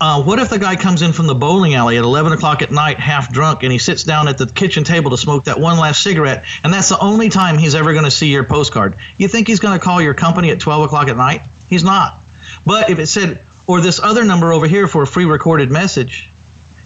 uh, 0.00 0.22
what 0.22 0.38
if 0.38 0.50
the 0.50 0.58
guy 0.58 0.76
comes 0.76 1.02
in 1.02 1.12
from 1.12 1.26
the 1.26 1.34
bowling 1.34 1.74
alley 1.74 1.96
at 1.96 2.04
11 2.04 2.32
o'clock 2.32 2.62
at 2.62 2.70
night, 2.70 2.98
half 2.98 3.32
drunk, 3.32 3.62
and 3.62 3.72
he 3.72 3.78
sits 3.78 4.04
down 4.04 4.28
at 4.28 4.36
the 4.38 4.46
kitchen 4.46 4.84
table 4.84 5.10
to 5.10 5.16
smoke 5.16 5.44
that 5.44 5.58
one 5.58 5.78
last 5.78 6.02
cigarette, 6.02 6.44
and 6.62 6.72
that's 6.72 6.90
the 6.90 6.98
only 6.98 7.28
time 7.28 7.56
he's 7.56 7.74
ever 7.74 7.92
going 7.92 8.04
to 8.04 8.10
see 8.10 8.28
your 8.28 8.44
postcard? 8.44 8.96
You 9.16 9.28
think 9.28 9.48
he's 9.48 9.60
going 9.60 9.78
to 9.78 9.82
call 9.82 10.02
your 10.02 10.14
company 10.14 10.50
at 10.50 10.60
12 10.60 10.84
o'clock 10.84 11.08
at 11.08 11.16
night? 11.16 11.42
He's 11.70 11.82
not. 11.82 12.20
But 12.64 12.90
if 12.90 12.98
it 12.98 13.06
said, 13.06 13.42
or 13.66 13.80
this 13.80 13.98
other 13.98 14.24
number 14.24 14.52
over 14.52 14.66
here 14.66 14.86
for 14.86 15.02
a 15.02 15.06
free 15.06 15.24
recorded 15.24 15.70
message, 15.70 16.30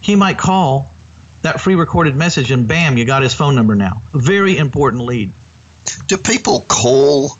he 0.01 0.15
might 0.15 0.37
call 0.37 0.90
that 1.41 1.61
free 1.61 1.75
recorded 1.75 2.15
message, 2.15 2.51
and 2.51 2.67
bam, 2.67 2.97
you 2.97 3.05
got 3.05 3.23
his 3.23 3.33
phone 3.33 3.55
number 3.55 3.75
now. 3.75 4.01
Very 4.13 4.57
important 4.57 5.03
lead. 5.03 5.33
Do 6.07 6.17
people 6.17 6.61
call 6.67 7.31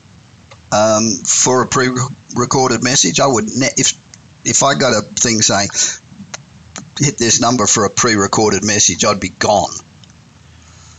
um, 0.72 1.12
for 1.26 1.62
a 1.64 1.68
pre-recorded 1.68 2.84
message? 2.84 3.20
I 3.20 3.28
would 3.28 3.46
ne- 3.46 3.74
if 3.78 3.94
if 4.44 4.64
I 4.64 4.74
got 4.76 4.94
a 4.98 5.02
thing 5.02 5.42
saying 5.42 5.70
hit 7.00 7.18
this 7.18 7.42
number 7.42 7.68
for 7.68 7.86
a 7.86 7.90
pre-recorded 7.90 8.64
message, 8.66 9.06
I'd 9.06 9.20
be 9.20 9.30
gone. 9.30 9.74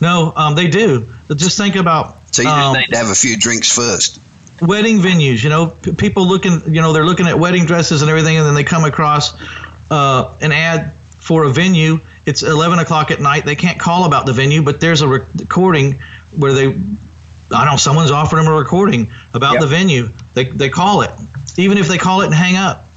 No, 0.01 0.33
um, 0.35 0.55
they 0.55 0.69
do. 0.69 1.09
Just 1.35 1.57
think 1.57 1.77
about. 1.77 2.19
So 2.35 2.43
you 2.43 2.49
just 2.49 2.59
um, 2.67 2.77
need 2.77 2.87
to 2.89 2.97
have 2.97 3.11
a 3.11 3.15
few 3.15 3.37
drinks 3.37 3.75
first. 3.75 4.21
wedding 4.61 4.99
venues. 4.99 5.43
You 5.45 5.51
know, 5.51 5.67
p- 5.69 5.93
people 5.93 6.27
looking. 6.27 6.75
You 6.75 6.81
know, 6.81 6.93
they're 6.93 7.05
looking 7.05 7.27
at 7.27 7.39
wedding 7.39 7.67
dresses 7.67 8.03
and 8.03 8.11
everything, 8.11 8.37
and 8.37 8.47
then 8.47 8.55
they 8.55 8.65
come 8.65 8.85
across 8.85 9.35
uh, 9.91 10.37
an 10.41 10.53
ad 10.53 10.95
for 11.19 11.45
a 11.45 11.51
venue. 11.51 12.01
It's 12.25 12.43
11 12.43 12.79
o'clock 12.79 13.11
at 13.11 13.21
night. 13.21 13.45
They 13.45 13.57
can't 13.57 13.79
call 13.81 14.05
about 14.05 14.27
the 14.27 14.33
venue, 14.33 14.63
but 14.63 14.81
there's 14.81 15.03
a 15.03 15.09
rec- 15.09 15.35
recording 15.37 16.01
where 16.37 16.53
they. 16.53 16.67
I 16.67 17.65
don't 17.65 17.67
know. 17.67 17.77
Someone's 17.77 18.11
offered 18.11 18.37
them 18.37 18.47
a 18.47 18.53
recording 18.55 19.11
about 19.35 19.55
Yep. 19.55 19.61
the 19.63 19.67
venue. 19.67 20.11
They 20.35 20.45
they 20.45 20.69
call 20.71 21.03
it, 21.03 21.11
even 21.57 21.79
if 21.79 21.89
they 21.89 21.99
call 21.99 22.23
it 22.23 22.27
and 22.27 22.35
hang 22.35 22.57
up. 22.57 22.89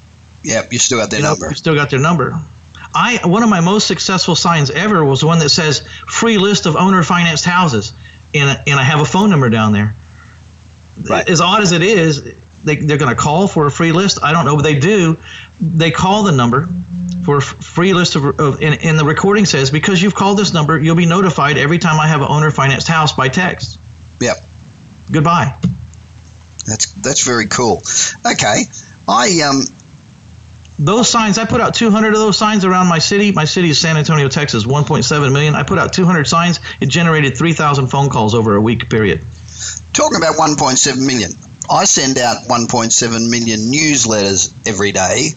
Yep, 0.44 0.72
you 0.72 0.80
still 0.80 1.00
got 1.00 1.10
their 1.10 1.20
you 1.20 1.24
know, 1.24 1.32
number. 1.32 1.50
you 1.50 1.56
still 1.56 1.76
got 1.76 1.90
their 1.90 2.00
number. 2.00 2.40
I 2.94 3.20
one 3.28 3.44
of 3.44 3.50
my 3.50 3.60
most 3.62 3.88
successful 3.88 4.36
signs 4.36 4.70
ever 4.72 5.04
was 5.04 5.26
one 5.26 5.40
that 5.40 5.50
says 5.50 5.82
free 6.08 6.38
list 6.38 6.66
of 6.68 6.76
owner 6.78 7.04
financed 7.04 7.44
houses, 7.46 7.94
and 8.34 8.62
and 8.68 8.80
I 8.80 8.84
have 8.84 9.02
a 9.02 9.06
phone 9.06 9.30
number 9.30 9.50
down 9.50 9.74
there. 9.74 9.96
Right. 11.02 11.28
As 11.30 11.42
odd 11.42 11.62
as 11.62 11.72
it 11.74 11.82
is, 11.82 12.24
they 12.64 12.78
they're 12.78 12.98
going 12.98 13.14
to 13.14 13.22
call 13.22 13.48
for 13.50 13.66
a 13.66 13.72
free 13.72 13.92
list. 13.92 14.20
I 14.24 14.32
don't 14.32 14.46
know, 14.46 14.56
but 14.56 14.62
they 14.62 14.80
do. 14.80 15.18
They 15.60 15.92
call 15.92 16.24
the 16.24 16.32
number 16.32 16.70
for 17.26 17.38
a 17.38 17.42
free 17.42 17.94
list 17.94 18.16
of, 18.16 18.40
of 18.40 18.62
and, 18.62 18.84
and 18.84 19.00
the 19.00 19.06
recording 19.06 19.46
says 19.46 19.72
because 19.72 20.02
you've 20.02 20.16
called 20.16 20.38
this 20.38 20.54
number, 20.54 20.80
you'll 20.80 20.96
be 20.96 21.06
notified 21.06 21.58
every 21.58 21.80
time 21.80 22.00
I 22.00 22.08
have 22.08 22.22
an 22.22 22.28
owner 22.30 22.52
financed 22.52 22.88
house 22.88 23.14
by 23.14 23.30
text. 23.30 23.80
Yep, 24.20 24.38
Goodbye. 25.12 25.58
that's 26.66 26.92
that's 26.94 27.26
very 27.26 27.48
cool. 27.48 27.82
Okay, 28.26 28.64
I 29.08 29.42
um 29.42 29.64
those 30.78 31.08
signs 31.08 31.38
i 31.38 31.46
put 31.46 31.62
out 31.62 31.74
200 31.74 32.10
of 32.10 32.20
those 32.20 32.38
signs 32.38 32.66
around 32.66 32.90
my 32.90 33.00
city 33.00 33.32
my 33.32 33.46
city 33.46 33.70
is 33.70 33.80
san 33.80 33.96
antonio 33.96 34.28
texas 34.28 34.66
1.7 34.66 35.32
million 35.32 35.56
i 35.56 35.64
put 35.64 35.80
out 35.80 35.94
200 35.94 36.28
signs 36.28 36.60
it 36.82 36.88
generated 36.88 37.38
3000 37.38 37.88
phone 37.88 38.10
calls 38.10 38.36
over 38.36 38.56
a 38.56 38.62
week 38.62 38.90
period 38.90 39.22
talking 39.96 40.18
about 40.18 40.36
1.7 40.36 41.06
million. 41.06 41.32
I 41.70 41.86
send 41.86 42.18
out 42.20 42.44
1.7 42.48 43.30
million 43.30 43.72
newsletters 43.72 44.54
every 44.68 44.92
day, 44.92 45.30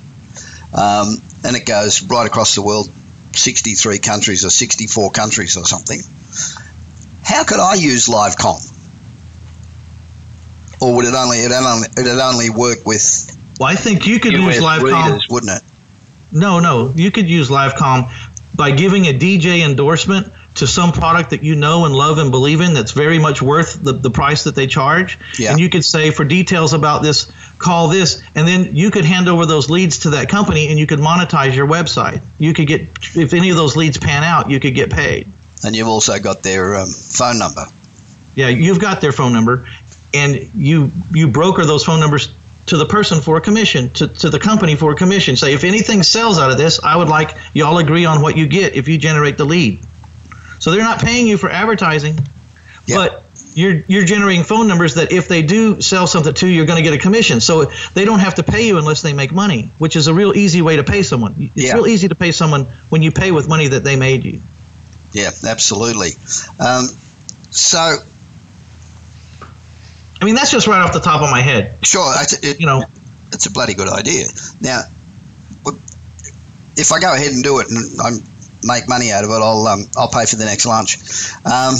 um, 0.74 1.16
and 1.44 1.56
it 1.56 1.66
goes 1.66 2.02
right 2.02 2.26
across 2.26 2.54
the 2.54 2.62
world, 2.62 2.90
63 3.34 3.98
countries 3.98 4.44
or 4.44 4.50
64 4.50 5.10
countries 5.10 5.56
or 5.56 5.64
something. 5.64 6.00
How 7.22 7.44
could 7.44 7.60
I 7.60 7.74
use 7.74 8.08
LiveComm? 8.08 8.74
Or 10.80 10.94
would 10.96 11.04
it 11.06 11.14
only 11.14 11.38
it 11.38 11.52
only 11.52 11.88
it'd 11.96 12.06
only 12.20 12.50
work 12.50 12.86
with 12.86 13.36
well 13.58 13.68
i 13.68 13.74
think 13.74 14.06
you 14.06 14.20
could 14.20 14.32
use 14.32 14.58
US 14.58 14.62
livecomm 14.62 15.04
readers, 15.06 15.26
wouldn't 15.28 15.50
it? 15.56 15.62
no 16.30 16.60
no 16.60 16.92
you 16.94 17.10
could 17.10 17.28
use 17.28 17.48
livecomm 17.48 18.10
by 18.54 18.70
giving 18.70 19.06
a 19.06 19.12
dj 19.12 19.64
endorsement 19.66 20.32
to 20.54 20.68
some 20.68 20.92
product 20.92 21.30
that 21.30 21.42
you 21.42 21.56
know 21.56 21.84
and 21.84 21.94
love 21.94 22.18
and 22.18 22.30
believe 22.30 22.60
in 22.60 22.74
that's 22.74 22.92
very 22.92 23.18
much 23.18 23.42
worth 23.42 23.82
the, 23.82 23.92
the 23.92 24.10
price 24.10 24.44
that 24.44 24.54
they 24.54 24.68
charge 24.68 25.18
Yeah. 25.36 25.50
and 25.50 25.58
you 25.60 25.68
could 25.68 25.84
say 25.84 26.12
for 26.12 26.24
details 26.24 26.72
about 26.74 27.02
this 27.02 27.30
call 27.58 27.88
this 27.88 28.22
and 28.34 28.46
then 28.46 28.74
you 28.76 28.90
could 28.90 29.04
hand 29.04 29.28
over 29.28 29.44
those 29.44 29.68
leads 29.68 29.98
to 29.98 30.10
that 30.10 30.28
company 30.28 30.68
and 30.68 30.78
you 30.78 30.86
could 30.86 31.00
monetize 31.00 31.54
your 31.56 31.66
website 31.66 32.22
you 32.38 32.54
could 32.54 32.66
get 32.68 32.82
if 33.16 33.34
any 33.34 33.50
of 33.50 33.56
those 33.56 33.76
leads 33.76 33.98
pan 33.98 34.22
out 34.22 34.48
you 34.50 34.60
could 34.60 34.74
get 34.74 34.90
paid 34.90 35.26
And 35.64 35.74
you've 35.74 35.88
also 35.88 36.18
got 36.20 36.42
their 36.44 36.76
um, 36.76 36.88
phone 36.88 37.38
number. 37.38 37.64
Yeah, 38.36 38.48
you've 38.48 38.80
got 38.80 39.00
their 39.00 39.10
phone 39.10 39.32
number, 39.32 39.66
and 40.14 40.48
you 40.54 40.92
you 41.10 41.26
broker 41.26 41.64
those 41.64 41.84
phone 41.84 41.98
numbers 41.98 42.30
to 42.66 42.76
the 42.76 42.86
person 42.86 43.20
for 43.20 43.36
a 43.36 43.40
commission, 43.40 43.90
to, 43.94 44.06
to 44.06 44.30
the 44.30 44.38
company 44.38 44.76
for 44.76 44.92
a 44.92 44.94
commission. 44.94 45.34
Say, 45.34 45.54
if 45.54 45.64
anything 45.64 46.04
sells 46.04 46.38
out 46.38 46.52
of 46.52 46.58
this, 46.58 46.78
I 46.84 46.94
would 46.96 47.08
like 47.08 47.36
y'all 47.54 47.78
agree 47.78 48.04
on 48.04 48.22
what 48.22 48.36
you 48.36 48.46
get 48.46 48.76
if 48.76 48.86
you 48.86 48.98
generate 48.98 49.36
the 49.38 49.44
lead. 49.44 49.80
So 50.60 50.70
they're 50.70 50.84
not 50.84 51.00
paying 51.00 51.26
you 51.26 51.36
for 51.38 51.50
advertising, 51.50 52.18
Yep. 52.86 52.96
but 52.96 53.24
you're 53.54 53.82
you're 53.88 54.04
generating 54.04 54.44
phone 54.44 54.68
numbers 54.68 54.94
that 54.94 55.12
if 55.12 55.28
they 55.28 55.42
do 55.42 55.80
sell 55.80 56.06
something 56.06 56.34
to 56.34 56.46
you, 56.46 56.54
you're 56.54 56.66
going 56.66 56.82
to 56.82 56.88
get 56.88 56.94
a 56.94 56.98
commission. 57.02 57.40
So 57.40 57.70
they 57.94 58.04
don't 58.04 58.20
have 58.20 58.36
to 58.36 58.42
pay 58.42 58.66
you 58.66 58.78
unless 58.78 59.02
they 59.02 59.12
make 59.12 59.32
money, 59.32 59.72
which 59.78 59.96
is 59.96 60.06
a 60.06 60.14
real 60.14 60.36
easy 60.36 60.62
way 60.62 60.76
to 60.76 60.84
pay 60.84 61.02
someone. 61.02 61.34
It's 61.54 61.66
Yeah. 61.66 61.74
real 61.74 61.86
easy 61.86 62.08
to 62.08 62.14
pay 62.14 62.32
someone 62.32 62.66
when 62.88 63.02
you 63.02 63.10
pay 63.10 63.30
with 63.32 63.48
money 63.48 63.68
that 63.68 63.84
they 63.84 63.96
made 63.96 64.24
you. 64.24 64.40
Yeah, 65.12 65.30
absolutely. 65.46 66.10
Um, 66.60 66.88
so 67.50 67.96
I 70.20 70.24
mean, 70.24 70.34
that's 70.34 70.50
just 70.50 70.66
right 70.66 70.80
off 70.80 70.92
the 70.92 71.00
top 71.00 71.22
of 71.22 71.30
my 71.30 71.40
head. 71.40 71.78
sure, 71.84 72.12
it's, 72.16 72.32
it, 72.44 72.60
You 72.60 72.66
know, 72.66 72.84
it's 73.32 73.46
a 73.46 73.50
bloody 73.50 73.74
good 73.74 73.88
idea. 73.88 74.26
Now, 74.60 74.82
if 76.76 76.92
I 76.92 77.00
go 77.00 77.12
ahead 77.14 77.32
and 77.32 77.42
do 77.42 77.58
it 77.60 77.68
and 77.70 78.00
I 78.00 78.10
make 78.62 78.88
money 78.88 79.12
out 79.12 79.24
of 79.24 79.30
it, 79.30 79.34
I'll 79.34 79.66
um, 79.66 79.84
I'll 79.96 80.08
pay 80.10 80.26
for 80.26 80.36
the 80.36 80.44
next 80.44 80.66
lunch. 80.66 80.96
Um, 81.44 81.74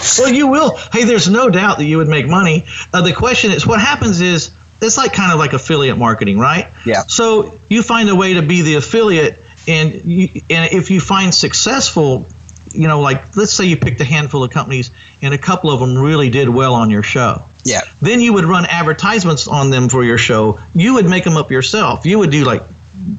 well, 0.18 0.32
you 0.32 0.46
will. 0.48 0.76
Hey, 0.92 1.04
there's 1.04 1.28
no 1.28 1.48
doubt 1.48 1.78
that 1.78 1.84
you 1.84 1.98
would 1.98 2.08
make 2.08 2.26
money. 2.26 2.66
Uh, 2.92 3.02
the 3.02 3.12
question 3.12 3.50
is, 3.50 3.66
what 3.66 3.80
happens 3.80 4.20
is 4.20 4.50
it's 4.80 4.96
like 4.96 5.12
kind 5.12 5.32
of 5.32 5.38
like 5.38 5.52
affiliate 5.52 5.98
marketing, 5.98 6.38
right? 6.38 6.68
Yeah. 6.84 7.02
So 7.06 7.58
you 7.68 7.82
find 7.82 8.08
a 8.08 8.14
way 8.14 8.34
to 8.34 8.42
be 8.42 8.62
the 8.62 8.74
affiliate, 8.76 9.40
and 9.66 10.04
you, 10.04 10.28
and 10.50 10.72
if 10.72 10.90
you 10.90 11.00
find 11.00 11.34
successful, 11.34 12.26
you 12.72 12.88
know, 12.88 13.00
like 13.00 13.36
let's 13.36 13.52
say 13.52 13.64
you 13.66 13.76
picked 13.76 14.00
a 14.00 14.04
handful 14.04 14.42
of 14.44 14.50
companies, 14.50 14.90
and 15.22 15.32
a 15.34 15.38
couple 15.38 15.70
of 15.70 15.80
them 15.80 15.96
really 15.96 16.30
did 16.30 16.48
well 16.48 16.74
on 16.74 16.90
your 16.90 17.02
show. 17.02 17.44
yeah, 17.64 17.82
Then 18.02 18.20
you 18.20 18.32
would 18.34 18.44
run 18.44 18.66
advertisements 18.66 19.48
on 19.48 19.70
them 19.70 19.88
for 19.88 20.04
your 20.04 20.18
show. 20.18 20.60
You 20.74 20.94
would 20.94 21.06
make 21.06 21.24
them 21.24 21.36
up 21.36 21.50
yourself. 21.50 22.04
You 22.04 22.18
would 22.18 22.30
do 22.30 22.44
like, 22.44 22.62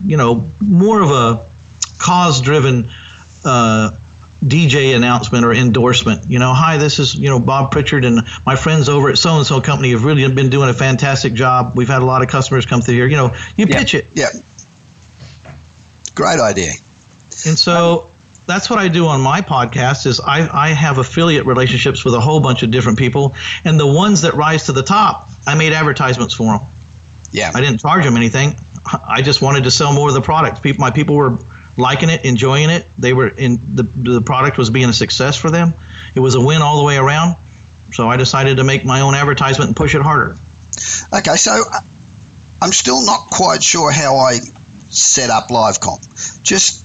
you 0.06 0.18
know, 0.18 0.48
more 0.62 1.02
of 1.02 1.12
a 1.12 1.46
cause-driven 1.98 2.90
uh, 3.44 3.92
DJ 4.44 4.96
announcement 4.96 5.46
or 5.46 5.54
endorsement. 5.54 6.30
You 6.30 6.40
know, 6.40 6.54
hi, 6.54 6.78
this 6.78 7.00
is 7.00 7.16
you 7.16 7.30
know 7.30 7.40
Bob 7.40 7.72
Pritchard 7.72 8.06
and 8.06 8.22
my 8.46 8.56
friends 8.56 8.90
over 8.90 9.10
at 9.10 9.18
so 9.18 9.38
and 9.38 9.46
so 9.46 9.62
company 9.62 9.92
have 9.92 10.04
really 10.06 10.28
been 10.32 10.50
doing 10.50 10.70
a 10.70 10.74
fantastic 10.74 11.34
job. 11.34 11.74
We've 11.76 11.88
had 11.88 12.02
a 12.02 12.06
lot 12.06 12.22
of 12.22 12.28
customers 12.30 12.66
come 12.66 12.82
through 12.82 12.96
here. 12.96 13.08
You 13.08 13.16
know, 13.18 13.36
you 13.56 13.66
Yeah. 13.68 13.78
pitch 13.80 13.96
it, 13.96 14.08
yeah. 14.14 14.30
Great 16.16 16.40
idea. 16.40 16.72
and 17.46 17.58
so. 17.58 18.10
That's 18.48 18.70
what 18.70 18.78
I 18.78 18.90
do 18.90 19.08
on 19.08 19.22
my 19.22 19.42
podcast 19.42 20.06
is 20.06 20.20
I, 20.20 20.48
I 20.48 20.68
have 20.70 21.00
affiliate 21.00 21.48
relationships 21.48 22.06
with 22.06 22.14
a 22.14 22.20
whole 22.22 22.40
bunch 22.40 22.62
of 22.62 22.70
different 22.70 23.00
people 23.00 23.34
and 23.64 23.80
the 23.80 23.88
ones 23.88 24.22
that 24.22 24.36
rise 24.36 24.68
to 24.68 24.72
the 24.72 24.84
top 24.84 25.28
I 25.48 25.56
made 25.56 25.74
advertisements 25.74 26.36
for 26.36 26.60
them. 26.60 26.68
Yeah, 27.32 27.52
I 27.56 27.60
didn't 27.60 27.80
charge 27.80 28.04
them 28.04 28.16
anything. 28.16 28.56
I 28.86 29.22
just 29.22 29.42
wanted 29.42 29.64
to 29.64 29.72
sell 29.72 29.94
more 29.94 30.08
of 30.08 30.14
the 30.14 30.22
product. 30.22 30.62
People, 30.62 30.82
my 30.82 30.92
people 30.92 31.16
were 31.16 31.40
liking 31.78 32.10
it, 32.10 32.24
enjoying 32.26 32.70
it. 32.70 32.88
They 32.98 33.14
were 33.14 33.28
in 33.28 33.76
the 33.76 33.84
the 33.84 34.22
product 34.22 34.58
was 34.58 34.70
being 34.70 34.90
a 34.90 34.94
success 34.94 35.36
for 35.36 35.52
them. 35.52 35.74
It 36.14 36.20
was 36.20 36.36
a 36.36 36.42
win 36.42 36.62
all 36.62 36.78
the 36.78 36.84
way 36.84 36.98
around. 36.98 37.38
So 37.94 38.08
I 38.08 38.18
decided 38.18 38.58
to 38.58 38.64
make 38.64 38.86
my 38.86 39.02
own 39.02 39.16
advertisement 39.16 39.70
and 39.70 39.78
push 39.78 39.96
it 39.96 40.02
harder. 40.02 40.38
Okay, 41.14 41.36
so 41.36 41.64
uh, 41.72 41.80
I'm 42.62 42.72
still 42.72 43.06
not 43.06 43.28
quite 43.30 43.64
sure 43.64 43.92
how 43.92 44.18
I 44.18 44.40
set 44.90 45.30
up 45.30 45.50
LiveComm. 45.50 46.44
Just 46.44 46.84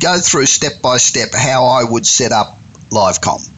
go 0.00 0.18
through 0.18 0.46
step 0.46 0.80
by 0.82 0.96
step 0.98 1.30
how 1.34 1.66
I 1.66 1.84
would 1.84 2.06
set 2.06 2.32
up 2.32 2.58
LiveComm. 2.90 3.48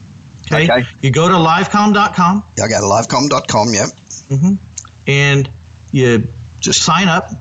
Okay. 0.47 0.65
Okay. 0.69 0.89
You 1.01 1.11
go 1.11 1.27
to 1.27 1.35
livecomm.com 1.35 2.43
Yeah, 2.57 2.65
I 2.65 2.67
go 2.67 2.81
to 2.81 2.85
livecomm.com, 2.85 3.73
yep. 3.73 3.87
Mm-hmm. 3.87 4.53
and 5.07 5.49
you 5.91 6.27
Just 6.59 6.83
sign 6.83 7.07
up. 7.07 7.31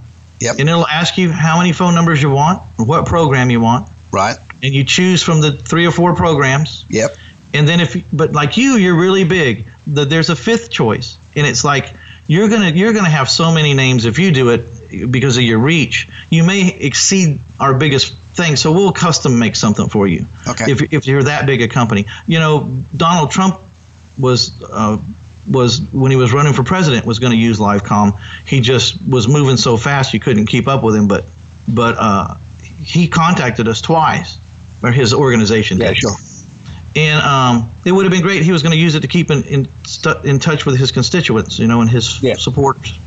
Yep. 0.43 0.57
And 0.59 0.69
it'll 0.69 0.87
ask 0.87 1.17
you 1.19 1.31
how 1.31 1.59
many 1.59 1.73
phone 1.73 1.95
numbers 1.95 2.21
you 2.21 2.31
want, 2.31 2.63
what 2.77 3.07
program 3.07 3.49
you 3.49 3.61
want, 3.61 3.89
right, 4.11 4.37
and 4.63 4.75
you 4.75 4.83
choose 4.85 5.23
from 5.23 5.41
the 5.41 5.53
three 5.53 5.87
or 5.87 5.93
four 5.93 6.17
programs. 6.17 6.85
yep, 6.89 7.17
And 7.55 7.69
then 7.69 7.79
if 7.81 7.97
but 8.13 8.33
like 8.33 8.57
you, 8.57 8.75
you're 8.77 8.99
really 8.99 9.25
big. 9.25 9.67
The, 9.87 10.05
there's 10.05 10.31
a 10.31 10.37
fifth 10.37 10.71
choice, 10.71 11.17
and 11.37 11.47
it's 11.47 11.65
like 11.65 11.95
you're 12.27 12.49
gonna 12.49 12.71
you're 12.71 12.93
gonna 12.93 13.09
have 13.09 13.31
so 13.31 13.53
many 13.53 13.73
names 13.73 14.05
if 14.05 14.19
you 14.19 14.33
do 14.33 14.51
it 14.51 15.11
because 15.13 15.37
of 15.37 15.45
your 15.45 15.59
reach. 15.59 16.09
You 16.31 16.43
may 16.45 16.75
exceed 16.75 17.41
our 17.61 17.75
biggest 17.75 18.15
thing, 18.35 18.57
so 18.57 18.73
we'll 18.73 18.93
custom 18.93 19.39
make 19.39 19.55
something 19.55 19.89
for 19.89 20.09
you. 20.09 20.27
Okay. 20.49 20.73
If 20.73 20.93
if 20.93 21.07
you're 21.07 21.23
that 21.23 21.47
big 21.47 21.63
a 21.63 21.69
company, 21.69 22.07
you 22.27 22.41
know 22.41 22.83
Donald 22.97 23.31
Trump 23.31 23.61
was. 24.19 24.53
Uh, 24.63 24.99
was 25.51 25.81
when 25.93 26.11
he 26.11 26.17
was 26.17 26.33
running 26.33 26.53
for 26.53 26.63
president 26.63 27.05
was 27.05 27.19
going 27.19 27.33
to 27.33 27.39
use 27.39 27.59
Livecomm. 27.59 28.19
He 28.47 28.61
just 28.61 29.01
was 29.03 29.27
moving 29.29 29.57
so 29.57 29.77
fast 29.77 30.15
you 30.15 30.21
couldn't 30.21 30.47
keep 30.47 30.69
up 30.69 30.83
with 30.83 30.95
him. 30.97 31.09
But 31.09 31.25
but 31.69 31.97
uh, 31.99 32.37
he 32.79 33.09
contacted 33.09 33.67
us 33.69 33.81
twice, 33.81 34.37
or 34.83 34.93
his 34.93 35.13
organization. 35.15 35.79
yeah, 35.79 35.89
did 35.89 35.99
sure. 35.99 36.13
and 36.97 37.21
um, 37.25 37.71
it 37.85 37.93
would 37.93 38.05
have 38.05 38.13
been 38.13 38.23
great. 38.23 38.43
He 38.43 38.53
was 38.53 38.63
going 38.63 38.73
to 38.73 38.79
use 38.79 38.95
it 38.95 39.01
to 39.01 39.09
keep 39.09 39.31
in 39.31 39.43
in, 39.45 39.69
stu- 39.85 40.21
in 40.25 40.39
touch 40.39 40.65
with 40.67 40.79
his 40.79 40.93
constituents, 40.93 41.59
you 41.59 41.67
know, 41.67 41.81
and 41.81 41.91
his 41.91 42.23
Yeah. 42.23 42.35
supporters. 42.37 42.99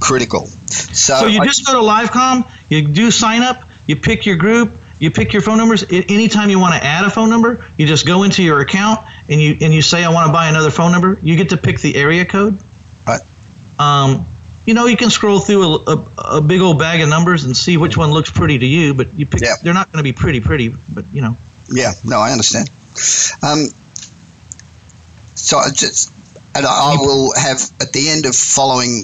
Critical. 0.00 0.46
So, 0.66 1.14
So 1.20 1.26
you 1.26 1.40
I- 1.40 1.44
just 1.46 1.66
go 1.66 1.72
to 1.72 1.78
Livecomm, 1.80 2.48
you 2.68 2.86
do 2.88 3.10
sign 3.10 3.42
up, 3.42 3.62
you 3.86 3.96
pick 3.96 4.26
your 4.26 4.36
group, 4.36 4.76
you 4.98 5.10
pick 5.10 5.32
your 5.32 5.42
phone 5.42 5.56
numbers. 5.58 5.84
Anytime 5.90 6.50
you 6.50 6.58
want 6.58 6.74
to 6.74 6.84
add 6.84 7.04
a 7.04 7.10
phone 7.10 7.30
number, 7.30 7.64
you 7.78 7.86
just 7.86 8.06
go 8.06 8.22
into 8.22 8.42
your 8.42 8.60
account 8.60 9.00
and 9.28 9.40
you 9.40 9.56
and 9.60 9.74
you 9.74 9.82
say 9.82 10.04
I 10.04 10.12
want 10.12 10.26
to 10.26 10.32
buy 10.32 10.48
another 10.48 10.70
phone 10.70 10.92
number. 10.92 11.18
You 11.22 11.36
get 11.36 11.50
to 11.50 11.56
pick 11.56 11.80
the 11.80 11.96
area 11.96 12.24
code. 12.24 12.58
Right. 13.06 13.20
Um, 13.78 14.26
you 14.64 14.74
know, 14.74 14.86
you 14.86 14.96
can 14.96 15.10
scroll 15.10 15.38
through 15.38 15.62
a, 15.62 15.78
a, 15.78 16.06
a, 16.38 16.40
big 16.40 16.60
old 16.60 16.78
bag 16.78 17.00
of 17.00 17.08
numbers 17.08 17.44
and 17.44 17.56
see 17.56 17.76
which 17.76 17.96
one 17.96 18.10
looks 18.10 18.30
pretty 18.30 18.58
to 18.58 18.66
you, 18.66 18.94
but 18.94 19.14
you 19.14 19.24
pick, 19.24 19.40
yeah. 19.40 19.54
they're 19.62 19.74
not 19.74 19.92
going 19.92 19.98
to 19.98 20.02
be 20.02 20.12
pretty, 20.12 20.40
pretty, 20.40 20.74
but 20.92 21.04
you 21.12 21.22
know. 21.22 21.36
Yeah, 21.70 21.92
no, 22.04 22.18
I 22.18 22.32
understand. 22.32 22.68
Um, 23.42 23.66
so 25.36 25.58
I 25.58 25.70
just, 25.70 26.12
and 26.54 26.66
I 26.66 26.96
will 26.98 27.32
have 27.36 27.60
at 27.80 27.92
the 27.92 28.08
end 28.08 28.26
of 28.26 28.34
following 28.34 29.02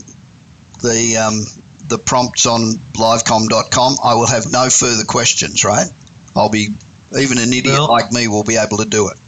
the 0.82 1.16
um, 1.16 1.62
the 1.88 1.98
prompts 1.98 2.46
on 2.46 2.72
livecomm.com, 2.94 3.96
I 4.02 4.14
will 4.14 4.26
have 4.26 4.50
no 4.50 4.68
further 4.68 5.04
questions. 5.04 5.64
Right? 5.64 5.86
I'll 6.34 6.50
be 6.50 6.68
even 7.16 7.38
an 7.38 7.52
idiot 7.52 7.66
well, 7.66 7.88
like 7.88 8.10
me 8.10 8.26
will 8.26 8.44
be 8.44 8.56
able 8.56 8.78
to 8.78 8.86
do 8.86 9.08
it. 9.10 9.18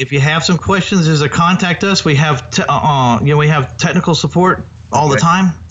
If 0.00 0.12
you 0.12 0.20
have 0.20 0.42
some 0.42 0.58
questions, 0.58 1.06
there's 1.06 1.20
a 1.20 1.28
contact 1.28 1.84
us. 1.84 2.04
We 2.04 2.14
have 2.16 2.50
te- 2.50 2.62
uh, 2.62 2.72
uh 2.72 3.20
you 3.20 3.26
know 3.26 3.36
we 3.36 3.48
have 3.48 3.76
technical 3.76 4.14
support 4.14 4.64
all 4.90 5.08
okay. 5.08 5.16
the 5.16 5.20
time, 5.20 5.62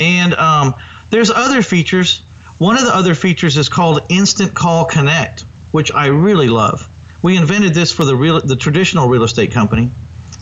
and 0.00 0.34
um, 0.34 0.74
there's 1.10 1.30
other 1.30 1.62
features. 1.62 2.20
One 2.58 2.78
of 2.78 2.84
the 2.84 2.94
other 2.94 3.14
features 3.14 3.56
is 3.58 3.68
called 3.68 4.06
Instant 4.08 4.54
Call 4.54 4.86
Connect, 4.86 5.42
which 5.72 5.92
I 5.92 6.06
really 6.06 6.48
love. 6.48 6.88
We 7.22 7.36
invented 7.36 7.74
this 7.74 7.92
for 7.92 8.04
the 8.04 8.16
real 8.16 8.40
the 8.40 8.56
traditional 8.56 9.08
real 9.08 9.24
estate 9.24 9.52
company 9.52 9.90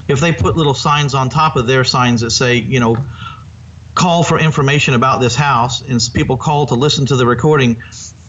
if 0.08 0.20
they 0.20 0.32
put 0.32 0.56
little 0.56 0.74
signs 0.74 1.14
on 1.14 1.28
top 1.30 1.56
of 1.56 1.66
their 1.66 1.84
signs 1.84 2.20
that 2.20 2.30
say, 2.30 2.56
you 2.56 2.80
know, 2.80 2.96
call 3.94 4.22
for 4.22 4.38
information 4.38 4.94
about 4.94 5.20
this 5.20 5.34
house, 5.34 5.80
and 5.80 6.00
people 6.12 6.36
call 6.36 6.66
to 6.66 6.74
listen 6.74 7.06
to 7.06 7.16
the 7.16 7.26
recording, 7.26 7.82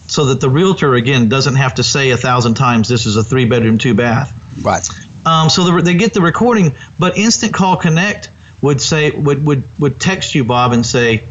so 0.07 0.25
that 0.25 0.41
the 0.41 0.49
realtor 0.49 0.93
again 0.93 1.29
doesn't 1.29 1.55
have 1.55 1.75
to 1.75 1.83
say 1.83 2.11
a 2.11 2.17
thousand 2.17 2.55
times, 2.55 2.87
"This 2.87 3.05
is 3.05 3.17
a 3.17 3.23
three 3.23 3.45
bedroom, 3.45 3.77
two 3.77 3.93
bath." 3.93 4.33
Right. 4.61 4.87
Um, 5.25 5.49
so 5.49 5.63
the, 5.63 5.81
they 5.81 5.95
get 5.95 6.13
the 6.13 6.21
recording, 6.21 6.75
but 6.99 7.17
Instant 7.17 7.53
Call 7.53 7.77
Connect 7.77 8.29
would 8.61 8.81
say 8.81 9.11
would 9.11 9.45
would 9.45 9.63
would 9.79 9.99
text 9.99 10.35
you, 10.35 10.43
Bob, 10.43 10.71
and 10.71 10.85
say, 10.85 11.23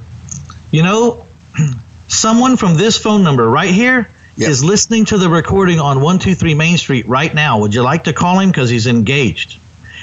you 0.71 0.83
know, 0.83 1.27
someone 2.09 2.57
from 2.57 2.77
this 2.77 2.99
phone 2.99 3.23
number 3.23 3.49
right 3.49 3.73
here 3.73 4.09
yep. 4.37 4.51
is 4.51 4.65
listening 4.65 5.05
to 5.07 5.19
the 5.19 5.29
recording 5.29 5.81
on 5.81 5.97
123 5.97 6.55
Main 6.55 6.77
Street 6.77 7.07
right 7.07 7.35
now. 7.35 7.61
Would 7.61 7.75
you 7.75 7.83
like 7.83 8.05
to 8.05 8.13
call 8.13 8.41
him 8.41 8.51
because 8.51 8.71
he's 8.71 8.87
engaged? 8.87 9.59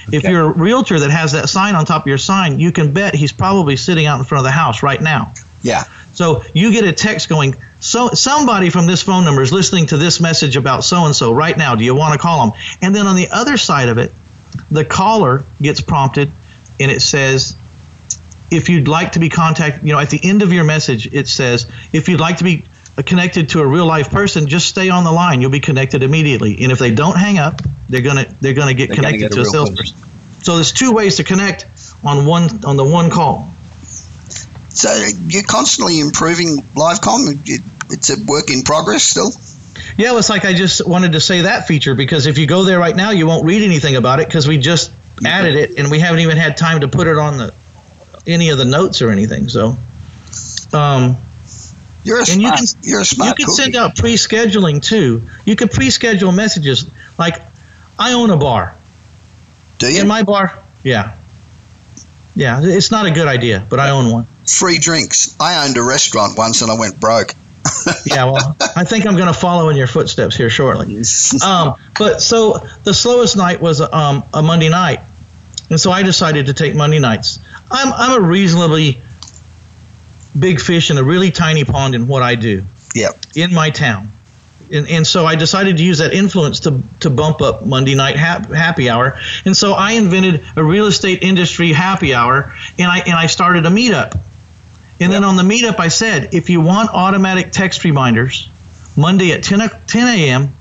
Okay. 0.08 0.18
If 0.18 0.24
you're 0.24 0.50
a 0.50 0.52
realtor 0.52 1.00
that 1.00 1.12
has 1.12 1.34
that 1.34 1.48
sign 1.50 1.76
on 1.76 1.86
top 1.86 2.04
of 2.04 2.08
your 2.08 2.18
sign, 2.18 2.60
you 2.60 2.72
can 2.72 2.92
bet 2.94 3.14
he's 3.14 3.32
probably 3.32 3.78
sitting 3.78 4.08
out 4.08 4.20
in 4.20 4.26
front 4.26 4.40
of 4.40 4.46
the 4.46 4.52
house 4.52 4.82
right 4.82 5.00
now. 5.00 5.34
Yeah. 5.62 5.84
So 6.22 6.44
you 6.54 6.72
get 6.72 6.84
a 6.84 6.94
text 6.94 7.30
going, 7.30 7.56
so 7.80 8.10
somebody 8.10 8.70
from 8.70 8.86
this 8.86 9.02
phone 9.02 9.26
number 9.26 9.42
is 9.42 9.52
listening 9.52 9.88
to 9.88 9.98
this 9.98 10.22
message 10.22 10.56
about 10.56 10.84
so 10.84 11.06
and 11.06 11.16
so 11.16 11.34
right 11.34 11.58
now. 11.58 11.74
Do 11.74 11.84
you 11.84 11.96
want 11.96 12.14
to 12.14 12.20
call 12.20 12.46
them? 12.46 12.60
And 12.80 12.96
then 12.96 13.08
on 13.08 13.16
the 13.16 13.30
other 13.32 13.58
side 13.58 13.90
of 13.90 13.98
it, 13.98 14.14
the 14.70 14.86
caller 14.86 15.44
gets 15.60 15.82
prompted 15.82 16.32
and 16.80 16.92
it 16.92 17.02
says, 17.02 17.56
if 18.52 18.70
you'd 18.70 18.88
like 18.88 19.14
to 19.14 19.20
be 19.20 19.30
contacted, 19.30 19.84
you 19.84 19.94
know, 19.94 20.00
at 20.00 20.12
the 20.12 20.20
end 20.22 20.44
of 20.44 20.54
your 20.54 20.64
message, 20.64 21.12
it 21.12 21.28
says, 21.28 21.66
if 21.92 22.08
you'd 22.08 22.20
like 22.20 22.38
to 22.38 22.44
be 22.44 22.66
connected 23.04 23.50
to 23.50 23.62
a 23.62 23.66
real 23.66 23.88
life 23.88 24.12
person, 24.12 24.48
just 24.48 24.68
stay 24.68 24.92
on 24.92 25.04
the 25.04 25.12
line. 25.12 25.42
You'll 25.42 25.50
be 25.50 25.60
connected 25.60 26.04
immediately. 26.04 26.62
And 26.62 26.72
if 26.72 26.78
they 26.78 26.94
don't 26.94 27.18
hang 27.18 27.40
up, 27.40 27.64
they're 27.90 28.02
gonna 28.02 28.32
they're 28.42 28.54
gonna 28.54 28.76
get 28.76 28.90
they're 28.90 28.98
connected 28.98 29.20
get 29.22 29.32
to 29.32 29.40
a, 29.40 29.42
a 29.42 29.46
salesperson. 29.46 29.98
So 30.44 30.54
there's 30.54 30.72
two 30.72 30.92
ways 30.92 31.16
to 31.16 31.24
connect 31.24 31.66
on 32.04 32.28
one 32.28 32.64
on 32.64 32.78
the 32.78 32.86
one 32.86 33.10
call. 33.10 33.51
So 34.74 34.94
you're 35.28 35.44
constantly 35.44 36.00
improving 36.00 36.58
LiveComm. 36.76 37.40
It's 37.92 38.10
a 38.10 38.24
work 38.26 38.50
in 38.50 38.64
progress 38.64 39.04
still. 39.04 39.32
Yeah, 39.98 40.18
it's 40.18 40.30
like 40.30 40.46
I 40.46 40.54
just 40.54 40.88
wanted 40.88 41.12
to 41.14 41.20
say 41.20 41.42
that 41.42 41.68
feature 41.68 41.96
because 41.96 42.26
if 42.26 42.38
you 42.38 42.48
go 42.48 42.64
there 42.64 42.80
right 42.80 42.96
now, 42.96 43.12
you 43.12 43.28
won't 43.28 43.46
read 43.46 43.62
anything 43.62 43.96
about 43.96 44.20
it 44.20 44.28
because 44.28 44.48
we 44.48 44.58
just 44.58 44.92
added 45.26 45.56
it 45.56 45.78
and 45.78 45.92
we 45.92 46.00
haven't 46.00 46.22
even 46.22 46.38
had 46.38 46.56
time 46.58 46.82
to 46.82 46.88
put 46.88 47.08
it 47.08 47.18
on 47.18 47.38
the 47.38 47.54
any 48.26 48.50
of 48.50 48.58
the 48.58 48.66
notes 48.66 49.02
or 49.02 49.10
anything. 49.10 49.50
So, 49.50 49.76
um, 50.74 51.18
you're 52.04 52.18
a 52.18 52.20
and 52.22 52.28
smart, 52.28 52.60
you 52.62 52.68
can, 52.68 52.90
you're 52.90 53.02
a 53.02 53.06
smart 53.06 53.40
You 53.40 53.46
can 53.46 53.54
send 53.54 53.76
out 53.76 53.96
pre-scheduling 53.96 54.82
too. 54.82 55.24
You 55.46 55.56
can 55.56 55.68
pre-schedule 55.68 56.32
messages. 56.32 56.90
Like, 57.18 57.42
I 58.00 58.14
own 58.14 58.30
a 58.30 58.38
bar. 58.38 58.76
Do 59.78 59.92
you? 59.92 60.02
In 60.02 60.08
my 60.08 60.24
bar, 60.24 60.58
yeah, 60.84 61.18
yeah. 62.36 62.62
It's 62.64 62.92
not 62.92 63.06
a 63.06 63.12
good 63.12 63.28
idea, 63.28 63.66
but 63.70 63.80
I 63.80 63.90
own 63.90 64.12
one. 64.12 64.28
Free 64.58 64.80
drinks. 64.80 65.36
I 65.40 65.66
owned 65.66 65.78
a 65.78 65.84
restaurant 65.84 66.38
once, 66.38 66.62
and 66.62 66.72
I 66.72 66.76
went 66.76 67.00
broke. 67.00 67.34
yeah, 68.06 68.26
well, 68.26 68.56
I 68.76 68.84
think 68.84 69.06
I'm 69.06 69.16
going 69.16 69.28
to 69.32 69.40
follow 69.40 69.70
in 69.70 69.78
your 69.78 69.88
footsteps 69.88 70.36
here 70.36 70.50
shortly. 70.50 71.04
Um, 71.44 71.76
but 71.98 72.22
so 72.22 72.68
the 72.84 72.94
slowest 72.94 73.38
night 73.38 73.62
was 73.62 73.82
um, 73.82 74.24
a 74.34 74.42
Monday 74.42 74.70
night, 74.70 75.02
and 75.70 75.80
so 75.80 75.92
I 75.92 76.04
decided 76.04 76.48
to 76.48 76.54
take 76.54 76.76
Monday 76.76 77.00
nights. 77.00 77.40
I'm 77.70 77.94
I'm 77.94 78.22
a 78.22 78.26
reasonably 78.26 79.02
big 80.38 80.60
fish 80.60 80.92
in 80.92 80.98
a 80.98 81.04
really 81.04 81.32
tiny 81.32 81.64
pond 81.64 81.96
in 81.96 82.08
what 82.08 82.22
I 82.22 82.36
do. 82.36 82.66
Yeah. 82.96 83.12
In 83.36 83.54
my 83.54 83.70
town. 83.70 84.12
And, 84.72 84.88
and 84.88 85.06
so 85.06 85.26
I 85.26 85.36
decided 85.36 85.78
to 85.78 85.84
use 85.84 85.98
that 85.98 86.14
influence 86.14 86.62
to, 86.62 86.82
to 87.02 87.10
bump 87.10 87.42
up 87.42 87.66
Monday 87.66 87.96
night 87.96 88.16
happy 88.16 88.90
hour. 88.90 89.20
And 89.44 89.56
so 89.56 89.74
I 89.74 89.94
invented 89.94 90.46
a 90.56 90.64
real 90.64 90.86
estate 90.86 91.24
industry 91.24 91.74
happy 91.74 92.14
hour 92.14 92.54
and 92.80 92.90
I, 92.90 93.00
and 93.00 93.14
I 93.14 93.26
started 93.26 93.66
a 93.66 93.70
meetup. 93.70 94.18
And 95.02 95.12
yep. 95.12 95.22
then 95.22 95.24
on 95.24 95.36
the 95.36 95.44
meetup, 95.44 95.80
I 95.80 95.88
said, 95.88 96.36
if 96.36 96.52
you 96.52 96.62
want 96.62 96.92
automatic 96.92 97.52
text 97.52 97.84
reminders 97.84 98.48
Monday 98.96 99.32
at 99.32 99.44
10, 99.44 99.68
10 99.88 100.08
a.m. 100.08 100.56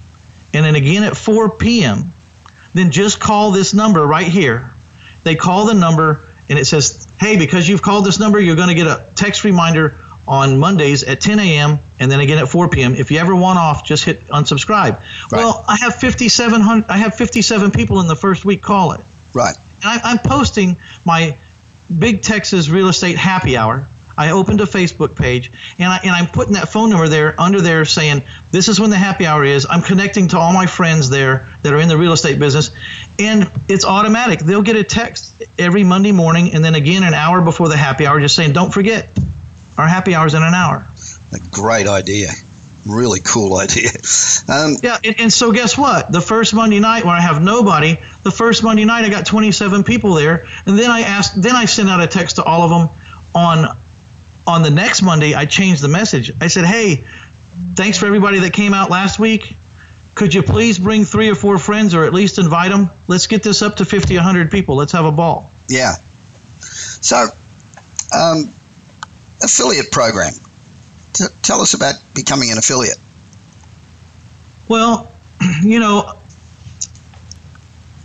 and 0.55 0.65
then 0.65 0.75
again 0.75 1.05
at 1.05 1.15
4 1.15 1.51
p.m., 1.51 2.15
then 2.73 2.91
just 2.91 3.21
call 3.21 3.51
this 3.51 3.75
number 3.75 4.05
right 4.05 4.27
here. 4.27 4.73
They 5.25 5.37
call 5.37 5.67
the 5.67 5.75
number 5.75 6.27
and 6.49 6.59
it 6.59 6.65
says, 6.65 7.07
hey, 7.21 7.37
because 7.37 7.69
you've 7.69 7.83
called 7.83 8.07
this 8.07 8.19
number, 8.19 8.41
you're 8.41 8.57
going 8.57 8.69
to 8.69 8.75
get 8.75 8.87
a 8.87 9.05
text 9.15 9.45
reminder 9.45 10.01
on 10.27 10.59
Mondays 10.59 11.05
at 11.05 11.21
10 11.21 11.39
a.m. 11.39 11.79
and 11.99 12.11
then 12.11 12.21
again 12.21 12.39
at 12.39 12.49
4 12.49 12.71
p.m. 12.71 12.95
If 12.95 13.11
you 13.11 13.19
ever 13.19 13.37
want 13.37 13.59
off, 13.59 13.85
just 13.85 14.07
hit 14.07 14.25
unsubscribe. 14.29 14.95
Right. 14.95 15.33
Well, 15.33 15.67
I 15.69 15.77
have 15.77 15.97
57 15.97 16.63
I 16.89 16.97
have 16.97 17.15
57 17.15 17.73
people 17.73 18.01
in 18.01 18.07
the 18.07 18.17
first 18.17 18.47
week 18.47 18.63
call 18.63 18.93
it. 18.93 19.03
Right. 19.35 19.55
And 19.83 20.01
I, 20.01 20.01
I'm 20.03 20.19
posting 20.19 20.79
my 21.05 21.37
Big 21.97 22.23
Texas 22.23 22.71
Real 22.71 22.89
Estate 22.89 23.17
Happy 23.17 23.59
Hour 23.59 23.87
I 24.21 24.33
opened 24.33 24.61
a 24.61 24.67
Facebook 24.67 25.17
page 25.17 25.51
and, 25.79 25.91
I, 25.91 25.97
and 25.97 26.11
I'm 26.11 26.27
putting 26.27 26.53
that 26.53 26.69
phone 26.69 26.91
number 26.91 27.09
there 27.09 27.41
under 27.41 27.63
there 27.63 27.87
saying, 27.87 28.23
this 28.51 28.69
is 28.69 28.79
when 28.79 28.91
the 28.91 28.99
happy 28.99 29.25
hour 29.25 29.43
is. 29.47 29.67
I'm 29.69 29.81
connecting 29.81 30.29
to 30.29 30.39
all 30.39 30.53
my 30.53 30.67
friends 30.67 31.09
there 31.09 31.49
that 31.63 31.73
are 31.73 31.79
in 31.79 31.89
the 31.89 31.97
real 31.97 32.13
estate 32.13 32.39
business. 32.39 32.71
And 33.19 33.51
it's 33.67 33.87
automatic. 33.87 34.41
They'll 34.41 34.61
get 34.61 34.77
a 34.77 34.85
text 34.85 35.43
every 35.59 35.85
Monday 35.85 36.13
morning 36.13 36.53
and 36.53 36.63
then 36.63 36.75
again 36.75 37.03
an 37.03 37.15
hour 37.15 37.41
before 37.41 37.71
the 37.71 37.79
happy 37.79 38.07
hour 38.07 38.21
just 38.21 38.37
saying, 38.37 38.53
don't 38.53 38.75
forget, 38.75 39.09
our 39.79 39.89
happy 39.89 40.15
hour 40.15 40.27
is 40.27 40.35
in 40.35 40.43
an 40.43 40.53
hour. 40.53 40.87
A 41.33 41.39
great 41.51 41.87
idea 41.87 42.29
really 42.87 43.21
cool 43.21 43.59
idea. 43.59 43.91
Um, 44.49 44.77
yeah, 44.83 44.99
and, 45.05 45.21
and, 45.21 45.33
so 45.33 45.53
guess 45.53 45.77
what? 45.77 46.11
The 46.11 46.21
first 46.21 46.55
Monday 46.55 46.81
night 46.81 47.05
when 47.05 47.15
I 47.15 47.21
have 47.21 47.41
nobody, 47.41 47.99
the 48.25 48.31
first 48.31 48.65
Monday 48.65 48.87
night 48.87 49.05
I 49.05 49.11
got 49.11 49.27
27 49.27 49.85
people 49.85 50.15
there, 50.15 50.49
and 50.67 50.79
then 50.79 50.91
I 50.91 51.03
asked, 51.03 51.41
then 51.41 51.55
I 51.55 51.67
sent 51.67 51.91
out 51.91 52.03
a 52.03 52.07
text 52.07 52.37
to 52.37 52.43
all 52.43 52.63
of 52.63 52.71
them 52.71 52.97
on 53.35 53.77
on 54.51 54.63
the 54.63 54.71
next 54.71 55.03
Monday, 55.03 55.35
I 55.35 55.47
changed 55.47 55.83
the 55.83 55.89
message. 55.89 56.33
I 56.41 56.49
said, 56.49 56.65
hey, 56.65 57.05
thanks 57.75 57.99
for 57.99 58.07
everybody 58.07 58.41
that 58.41 58.53
came 58.53 58.75
out 58.75 58.91
last 58.91 59.19
week. 59.19 59.57
Could 60.15 60.35
you 60.35 60.43
please 60.43 60.79
bring 60.79 61.05
three 61.05 61.31
or 61.31 61.35
four 61.35 61.59
friends 61.59 61.95
or 61.95 62.05
at 62.05 62.13
least 62.13 62.39
invite 62.39 62.71
them? 62.71 62.91
Let's 63.07 63.27
get 63.27 63.43
this 63.43 63.63
up 63.63 63.77
to 63.77 63.85
50, 63.85 64.15
100 64.17 64.51
people. 64.51 64.77
Let's 64.77 64.93
have 64.93 65.05
a 65.05 65.13
ball. 65.13 65.51
Yeah. 65.69 65.95
So, 66.61 67.29
um, 68.15 68.53
affiliate 69.43 69.91
program. 69.91 70.33
T- 71.13 71.25
tell 71.43 71.61
us 71.61 71.75
about 71.75 71.95
becoming 72.15 72.51
an 72.51 72.59
affiliate. 72.59 72.99
Well, 74.69 75.11
you 75.63 75.81
know, 75.81 76.17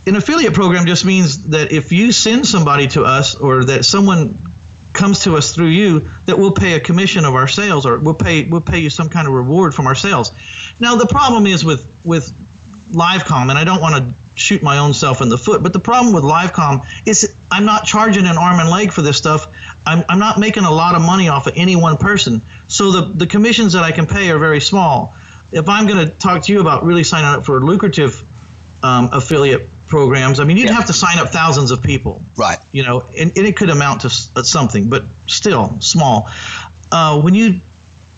an 0.06 0.16
affiliate 0.16 0.54
program 0.54 0.86
just 0.86 1.04
means 1.04 1.48
that 1.48 1.72
if 1.72 1.92
you 1.92 2.12
send 2.12 2.46
somebody 2.46 2.86
to 2.88 3.02
us 3.02 3.34
or 3.34 3.64
that 3.64 3.84
someone 3.84 4.38
comes 4.96 5.24
to 5.24 5.36
us 5.36 5.54
through 5.54 5.68
you 5.68 6.10
that 6.26 6.38
we'll 6.38 6.52
pay 6.52 6.74
a 6.74 6.80
commission 6.80 7.24
of 7.24 7.34
our 7.34 7.48
sales 7.48 7.86
or 7.86 7.98
we'll 7.98 8.14
pay 8.14 8.44
we'll 8.44 8.60
pay 8.60 8.80
you 8.80 8.90
some 8.90 9.08
kind 9.08 9.28
of 9.28 9.34
reward 9.34 9.74
from 9.74 9.86
our 9.86 9.94
sales. 9.94 10.32
Now 10.80 10.96
the 10.96 11.06
problem 11.06 11.46
is 11.46 11.64
with 11.64 11.86
with 12.04 12.32
Livecomm, 12.90 13.50
and 13.50 13.58
I 13.58 13.64
don't 13.64 13.80
want 13.80 13.96
to 13.96 14.14
shoot 14.36 14.62
my 14.62 14.78
own 14.78 14.94
self 14.94 15.22
in 15.22 15.28
the 15.28 15.38
foot, 15.38 15.62
but 15.62 15.72
the 15.72 15.80
problem 15.80 16.14
with 16.14 16.22
Livecomm 16.22 16.86
is 17.06 17.34
I'm 17.50 17.64
not 17.64 17.84
charging 17.84 18.26
an 18.26 18.36
arm 18.36 18.60
and 18.60 18.68
leg 18.68 18.92
for 18.92 19.02
this 19.02 19.16
stuff. 19.16 19.52
I'm, 19.84 20.04
I'm 20.08 20.18
not 20.18 20.38
making 20.38 20.64
a 20.64 20.70
lot 20.70 20.94
of 20.94 21.02
money 21.02 21.28
off 21.28 21.46
of 21.46 21.54
any 21.56 21.74
one 21.74 21.96
person. 21.96 22.42
So 22.68 22.92
the, 22.92 23.12
the 23.12 23.26
commissions 23.26 23.72
that 23.72 23.82
I 23.82 23.92
can 23.92 24.06
pay 24.06 24.30
are 24.30 24.38
very 24.38 24.60
small. 24.60 25.14
If 25.52 25.68
I'm 25.68 25.86
going 25.86 26.06
to 26.06 26.12
talk 26.12 26.44
to 26.44 26.52
you 26.52 26.60
about 26.60 26.84
really 26.84 27.04
signing 27.04 27.26
up 27.26 27.44
for 27.44 27.56
a 27.56 27.60
lucrative 27.60 28.26
um, 28.82 29.08
affiliate 29.12 29.68
programs. 29.86 30.40
I 30.40 30.44
mean, 30.44 30.56
you'd 30.56 30.68
yeah. 30.68 30.74
have 30.74 30.86
to 30.86 30.92
sign 30.92 31.18
up 31.18 31.28
thousands 31.28 31.70
of 31.70 31.82
people. 31.82 32.22
Right. 32.36 32.58
You 32.72 32.82
know, 32.82 33.02
and, 33.02 33.36
and 33.36 33.46
it 33.46 33.56
could 33.56 33.70
amount 33.70 34.02
to 34.02 34.08
uh, 34.36 34.42
something, 34.42 34.88
but 34.88 35.04
still 35.26 35.80
small. 35.80 36.30
Uh, 36.90 37.20
when 37.20 37.34
you 37.34 37.60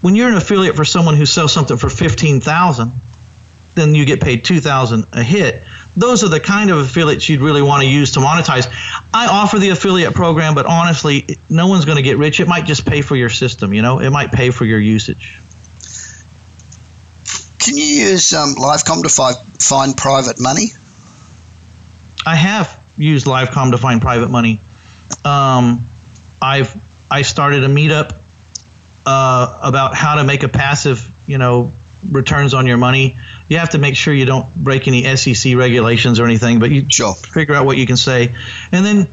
when 0.01 0.15
you're 0.15 0.29
an 0.29 0.37
affiliate 0.37 0.77
for 0.77 0.85
someone 0.85 1.17
who 1.17 1.27
sells 1.27 1.53
something 1.53 1.77
for 1.77 1.89
fifteen 1.89 2.41
thousand, 2.41 2.93
then 3.79 3.95
you 3.95 4.05
get 4.05 4.21
paid 4.21 4.45
2000 4.45 5.07
a 5.13 5.23
hit. 5.23 5.63
Those 5.97 6.23
are 6.23 6.29
the 6.29 6.41
kind 6.41 6.71
of 6.71 6.79
affiliates 6.79 7.29
you'd 7.29 7.41
really 7.41 7.63
want 7.63 7.83
to 7.83 7.89
use 7.89 8.13
to 8.13 8.21
monetize. 8.21 8.69
I 9.13 9.27
offer 9.27 9.59
the 9.59 9.71
affiliate 9.71 10.15
program, 10.15 10.55
but 10.55 10.67
honestly, 10.67 11.39
no 11.49 11.67
one's 11.67 11.85
going 11.85 11.97
to 11.97 12.03
get 12.03 12.19
rich. 12.19 12.41
It 12.41 12.47
might 12.47 12.67
just 12.67 12.87
pay 12.87 13.03
for 13.03 13.17
your 13.17 13.31
system, 13.31 13.75
you 13.75 13.83
know? 13.83 13.99
It 13.99 14.11
might 14.11 14.31
pay 14.31 14.51
for 14.51 14.65
your 14.65 14.79
usage. 14.79 15.41
Can 17.59 17.77
you 17.77 17.85
use 17.85 18.33
um, 18.33 18.55
Livecomm 18.55 19.03
to 19.03 19.09
fi- 19.09 19.43
find 19.59 19.97
private 19.97 20.41
money? 20.41 20.67
I 22.29 22.35
have 22.35 22.79
used 22.99 23.25
Livecomm 23.25 23.71
to 23.71 23.79
find 23.79 24.03
private 24.03 24.29
money. 24.29 24.61
Um, 25.25 25.89
I've 26.43 26.79
I 27.11 27.23
started 27.23 27.65
a 27.65 27.69
meetup 27.69 28.15
uh, 29.07 29.59
about 29.63 29.95
how 29.95 30.17
to 30.17 30.25
make 30.25 30.43
a 30.43 30.49
passive, 30.49 31.11
you 31.27 31.39
know, 31.39 31.73
returns 32.07 32.53
on 32.53 32.67
your 32.67 32.77
money. 32.77 33.17
You 33.49 33.57
have 33.57 33.71
to 33.71 33.79
make 33.79 33.97
sure 33.97 34.13
you 34.13 34.27
don't 34.27 34.55
break 34.55 34.87
any 34.87 35.17
SEC 35.17 35.57
regulations 35.57 36.21
or 36.21 36.27
anything, 36.27 36.59
but 36.59 36.71
you 36.71 36.87
sure. 36.91 37.15
figure 37.15 37.55
out 37.55 37.65
what 37.65 37.79
you 37.79 37.87
can 37.87 37.97
say, 37.97 38.35
and 38.73 38.85
then 38.85 39.09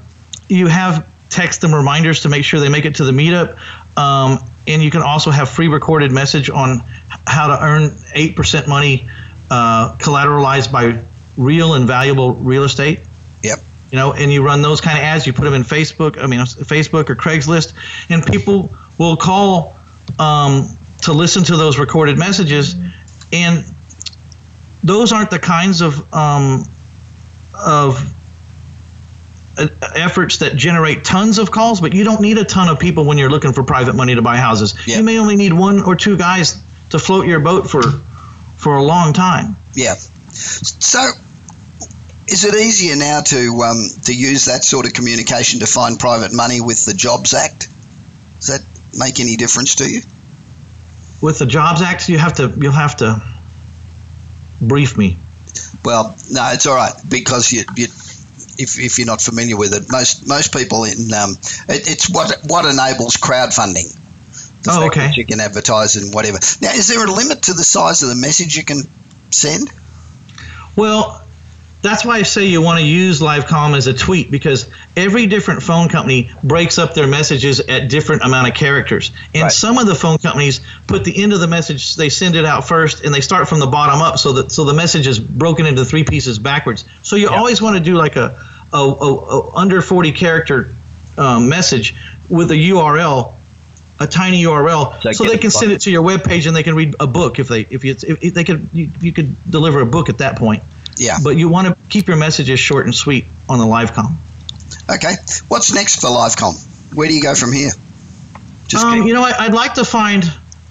you 0.50 0.68
have 0.68 1.08
text 1.30 1.62
them 1.62 1.74
reminders 1.74 2.24
to 2.24 2.30
make 2.30 2.44
sure 2.44 2.60
they 2.60 2.68
make 2.68 2.84
it 2.84 2.96
to 2.96 3.06
the 3.06 3.14
meetup. 3.14 3.58
Um, 3.98 4.40
and 4.68 4.84
you 4.84 4.92
can 4.92 5.04
also 5.04 5.32
have 5.32 5.48
free 5.48 5.70
recorded 5.70 6.12
message 6.12 6.50
on 6.50 6.84
how 7.26 7.48
to 7.48 7.64
earn 7.64 7.96
eight 8.14 8.36
percent 8.36 8.68
money 8.68 9.10
uh, 9.50 9.96
collateralized 9.96 10.70
by 10.70 11.02
real 11.38 11.74
and 11.74 11.88
valuable 11.88 12.34
real 12.34 12.64
estate. 12.64 13.02
Yep. 13.44 13.60
You 13.92 13.98
know, 13.98 14.14
and 14.14 14.32
you 14.32 14.44
run 14.44 14.62
those 14.62 14.82
kind 14.82 14.98
of 14.98 15.04
ads. 15.04 15.28
You 15.28 15.34
put 15.34 15.44
them 15.44 15.54
in 15.54 15.64
Facebook. 15.64 16.18
I 16.22 16.28
mean, 16.28 16.40
Facebook 16.40 17.10
or 17.10 17.16
Craigslist, 17.16 17.74
and 18.10 18.26
people 18.26 18.74
will 18.98 19.16
call 19.16 19.78
um, 20.20 20.78
to 21.04 21.14
listen 21.14 21.44
to 21.46 21.56
those 21.56 21.78
recorded 21.78 22.18
messages, 22.18 22.76
and 23.32 23.66
those 24.84 25.12
aren't 25.12 25.30
the 25.30 25.40
kinds 25.40 25.82
of 25.82 26.14
um, 26.14 26.68
of 27.54 28.14
uh, 29.58 29.68
efforts 29.96 30.40
that 30.40 30.56
generate 30.56 31.04
tons 31.04 31.38
of 31.38 31.52
calls, 31.52 31.80
but 31.80 31.94
you 31.94 32.04
don't 32.04 32.22
need 32.22 32.38
a 32.38 32.44
ton 32.44 32.68
of 32.68 32.80
people 32.80 33.06
when 33.06 33.18
you're 33.18 33.30
looking 33.30 33.54
for 33.54 33.64
private 33.64 33.96
money 33.96 34.16
to 34.16 34.22
buy 34.22 34.38
houses. 34.38 34.76
Yeah. 34.86 34.98
You 34.98 35.04
may 35.04 35.18
only 35.20 35.36
need 35.36 35.54
one 35.54 35.82
or 35.82 35.96
two 35.96 36.18
guys 36.18 36.62
to 36.90 37.00
float 37.00 37.28
your 37.28 37.40
boat 37.40 37.70
for 37.70 37.82
for 38.58 38.76
a 38.76 38.84
long 38.84 39.14
time. 39.14 39.56
Yeah. 39.74 39.96
So, 39.96 41.12
is 42.28 42.44
it 42.44 42.56
easier 42.56 42.96
now 42.96 43.22
to 43.22 43.62
um, 43.62 43.88
to 44.04 44.14
use 44.14 44.46
that 44.46 44.64
sort 44.64 44.86
of 44.86 44.94
communication 44.94 45.60
to 45.60 45.68
find 45.68 46.00
private 46.00 46.34
money 46.34 46.62
with 46.62 46.86
the 46.86 46.94
Jobs 46.94 47.34
Act? 47.34 47.70
Does 48.40 48.48
that 48.48 48.66
make 48.98 49.20
any 49.20 49.36
difference 49.36 49.76
to 49.76 49.90
you? 49.90 50.02
With 51.22 51.40
the 51.40 51.46
Jobs 51.46 51.82
Act, 51.82 52.10
you 52.10 52.18
have 52.18 52.34
to 52.36 52.54
you'll 52.58 52.72
have 52.72 52.98
to 52.98 53.22
brief 54.62 54.98
me. 54.98 55.18
Well, 55.84 56.16
no, 56.32 56.50
it's 56.52 56.66
all 56.66 56.76
right 56.76 56.94
because 57.08 57.52
you, 57.52 57.64
you 57.76 57.86
if, 58.58 58.80
if 58.80 58.98
you're 58.98 59.08
not 59.08 59.22
familiar 59.22 59.58
with 59.58 59.74
it, 59.74 59.92
most 59.92 60.28
most 60.28 60.54
people 60.54 60.84
in 60.84 61.14
um, 61.14 61.32
it, 61.70 61.90
it's 61.90 62.10
what 62.10 62.38
what 62.48 62.66
enables 62.66 63.18
crowdfunding. 63.18 63.96
Oh, 64.68 64.88
okay. 64.88 65.12
You 65.16 65.26
can 65.26 65.40
advertise 65.40 65.96
and 65.96 66.12
whatever. 66.12 66.40
Now, 66.60 66.72
is 66.74 66.88
there 66.88 67.06
a 67.06 67.12
limit 67.12 67.44
to 67.44 67.54
the 67.54 67.64
size 67.64 68.02
of 68.02 68.10
the 68.10 68.16
message 68.16 68.56
you 68.56 68.64
can 68.64 68.80
send? 69.30 69.72
Well, 70.76 71.25
that's 71.86 72.04
why 72.04 72.16
I 72.18 72.24
say 72.24 72.46
you 72.46 72.62
want 72.62 72.80
to 72.80 72.86
use 72.86 73.22
Livecomm 73.22 73.78
as 73.78 73.86
a 73.86 73.94
tweet 73.94 74.32
because 74.32 74.68
every 74.98 75.28
different 75.28 75.62
phone 75.62 75.88
company 75.88 76.32
breaks 76.42 76.80
up 76.80 76.96
their 76.96 77.06
messages 77.06 77.60
at 77.60 77.90
different 77.90 78.24
amount 78.24 78.48
of 78.48 78.56
characters. 78.56 79.12
And 79.36 79.44
Right. 79.44 79.52
some 79.52 79.78
of 79.78 79.86
the 79.86 79.94
phone 79.94 80.18
companies 80.18 80.62
put 80.88 81.04
the 81.04 81.22
end 81.22 81.32
of 81.32 81.40
the 81.40 81.48
message 81.48 81.96
they 81.96 82.10
send 82.10 82.36
it 82.36 82.44
out 82.44 82.68
first 82.68 83.04
and 83.04 83.14
they 83.14 83.22
start 83.22 83.48
from 83.48 83.60
the 83.60 83.68
bottom 83.68 84.02
up 84.02 84.18
so 84.18 84.34
that 84.34 84.52
so 84.52 84.66
the 84.66 84.74
message 84.74 85.06
is 85.06 85.20
broken 85.20 85.68
into 85.68 85.86
three 85.86 86.04
pieces 86.04 86.40
backwards. 86.40 86.86
So 87.04 87.18
you 87.18 87.30
always 87.30 87.62
want 87.62 87.78
to 87.78 87.84
do 87.84 87.94
like 87.94 88.16
a, 88.16 88.36
a, 88.74 88.78
a, 88.78 89.16
a 89.16 89.56
under 89.56 89.80
40 89.80 90.12
character 90.12 90.76
um, 91.20 91.50
message 91.50 91.94
with 92.30 92.50
a 92.50 92.56
URL 92.56 93.34
a 94.00 94.08
tiny 94.08 94.44
URL 94.44 95.02
So 95.04 95.12
so, 95.12 95.24
they 95.24 95.38
can 95.38 95.52
send 95.52 95.72
it 95.72 95.82
to 95.82 95.92
your 95.92 96.02
web 96.02 96.24
page 96.24 96.48
and 96.48 96.56
they 96.56 96.64
can 96.64 96.76
read 96.76 96.96
a 97.00 97.08
book 97.08 97.38
if 97.40 97.48
they 97.48 97.62
if, 97.62 97.86
you 97.86 97.96
if 98.02 98.34
they 98.34 98.44
could 98.44 98.70
you, 98.74 98.92
you 99.00 99.14
could 99.14 99.36
deliver 99.50 99.80
a 99.82 99.86
book 99.86 100.10
at 100.10 100.18
that 100.18 100.38
point 100.38 100.64
Yeah. 100.98 101.18
but 101.24 101.32
you 101.38 101.50
want 101.50 101.68
to 101.68 101.76
keep 101.90 102.08
your 102.08 102.18
messages 102.18 102.60
short 102.60 102.86
and 102.86 102.96
sweet 102.96 103.26
on 103.50 103.60
the 103.60 103.66
live 103.66 103.94
com. 103.94 104.20
Okay. 104.90 105.16
What's 105.48 105.74
next 105.74 106.02
for 106.02 106.10
live 106.10 106.36
com? 106.36 106.56
Where 106.94 107.08
do 107.08 107.14
you 107.14 107.22
go 107.22 107.36
from 107.36 107.52
here? 107.52 107.72
Just 108.68 108.86
Um, 108.86 109.04
you 109.08 109.14
know, 109.14 109.24
I, 109.24 109.34
I'd 109.46 109.54
like 109.54 109.76
to 109.76 109.86
find 109.86 110.24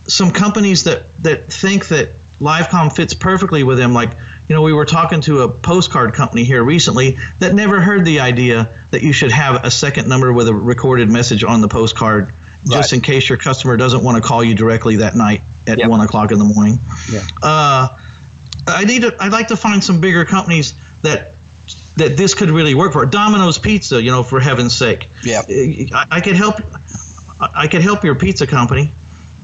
some 0.07 0.31
companies 0.33 0.85
that 0.85 1.07
that 1.22 1.53
think 1.53 1.89
that 1.89 2.11
livecomm 2.41 2.95
fits 2.95 3.14
perfectly 3.14 3.62
with 3.62 3.79
them. 3.79 3.93
Like, 3.95 4.11
you 4.49 4.55
know, 4.55 4.62
we 4.62 4.72
were 4.72 4.85
talking 4.85 5.20
to 5.22 5.43
a 5.43 5.49
postcard 5.49 6.14
company 6.14 6.45
here 6.45 6.62
recently 6.62 7.18
that 7.39 7.55
never 7.55 7.81
heard 7.81 8.05
the 8.05 8.20
idea 8.20 8.77
that 8.91 9.03
you 9.03 9.12
should 9.12 9.31
have 9.31 9.64
a 9.64 9.70
second 9.70 10.09
number 10.09 10.33
with 10.33 10.49
a 10.49 10.55
recorded 10.55 11.09
message 11.09 11.45
on 11.45 11.61
the 11.61 11.68
postcard, 11.68 12.33
just 12.68 12.93
in 12.93 13.01
case 13.01 13.29
your 13.29 13.39
customer 13.39 13.77
doesn't 13.77 14.03
want 14.03 14.22
to 14.22 14.27
call 14.29 14.43
you 14.43 14.55
directly 14.55 14.97
that 14.97 15.14
night 15.14 15.43
at 15.66 15.79
Yep. 15.79 15.89
one 15.89 16.01
o'clock 16.01 16.33
in 16.33 16.39
the 16.39 16.45
morning. 16.45 16.79
Yeah. 17.11 17.22
Uh, 17.43 17.97
I 18.67 18.85
need 18.85 19.03
to. 19.03 19.17
I'd 19.21 19.33
like 19.33 19.49
to 19.49 19.57
find 19.57 19.83
some 19.83 20.01
bigger 20.01 20.25
companies 20.25 20.75
that 21.03 21.33
that 21.97 22.17
this 22.17 22.35
could 22.35 22.51
really 22.51 22.75
work 22.75 22.93
for. 22.93 23.07
Domino's 23.07 23.59
Pizza, 23.59 24.03
you 24.03 24.11
know, 24.11 24.23
for 24.23 24.41
heaven's 24.41 24.75
sake. 24.75 25.09
Yeah. 25.23 25.43
I, 25.49 26.07
I 26.11 26.21
could 26.21 26.37
help. 26.37 26.61
I 27.41 27.69
could 27.69 27.83
help 27.83 28.05
your 28.05 28.15
pizza 28.15 28.47
company, 28.47 28.93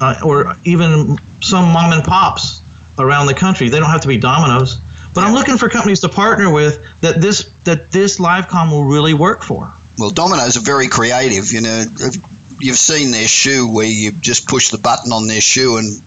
uh, 0.01 0.21
or 0.25 0.57
even 0.65 1.19
some 1.41 1.73
mom 1.73 1.93
and 1.93 2.05
pops 2.05 2.63
around 2.99 3.27
the 3.27 3.35
country. 3.35 3.69
They 3.69 3.79
don't 3.79 3.91
have 3.91 4.03
to 4.03 4.09
be 4.09 4.17
Domino's. 4.17 4.81
But 5.13 5.25
I'm 5.25 5.35
looking 5.35 5.59
for 5.59 5.69
companies 5.69 6.01
to 6.01 6.09
partner 6.09 6.53
with 6.53 6.85
that 7.01 7.21
this 7.21 7.51
that 7.65 7.91
this 7.91 8.19
livecomm 8.19 8.71
will 8.71 8.85
really 8.85 9.15
work 9.15 9.43
for. 9.43 9.73
Well, 9.99 10.11
Domino's 10.11 10.57
are 10.57 10.61
very 10.61 10.89
creative. 10.89 11.53
You 11.53 11.63
know, 11.63 11.85
you've 12.61 12.77
seen 12.77 13.11
their 13.11 13.27
shoe 13.27 13.69
where 13.69 13.87
you 13.87 14.13
just 14.13 14.47
push 14.49 14.71
the 14.71 14.79
button 14.79 15.13
on 15.13 15.27
their 15.27 15.41
shoe 15.41 15.77
and, 15.79 16.01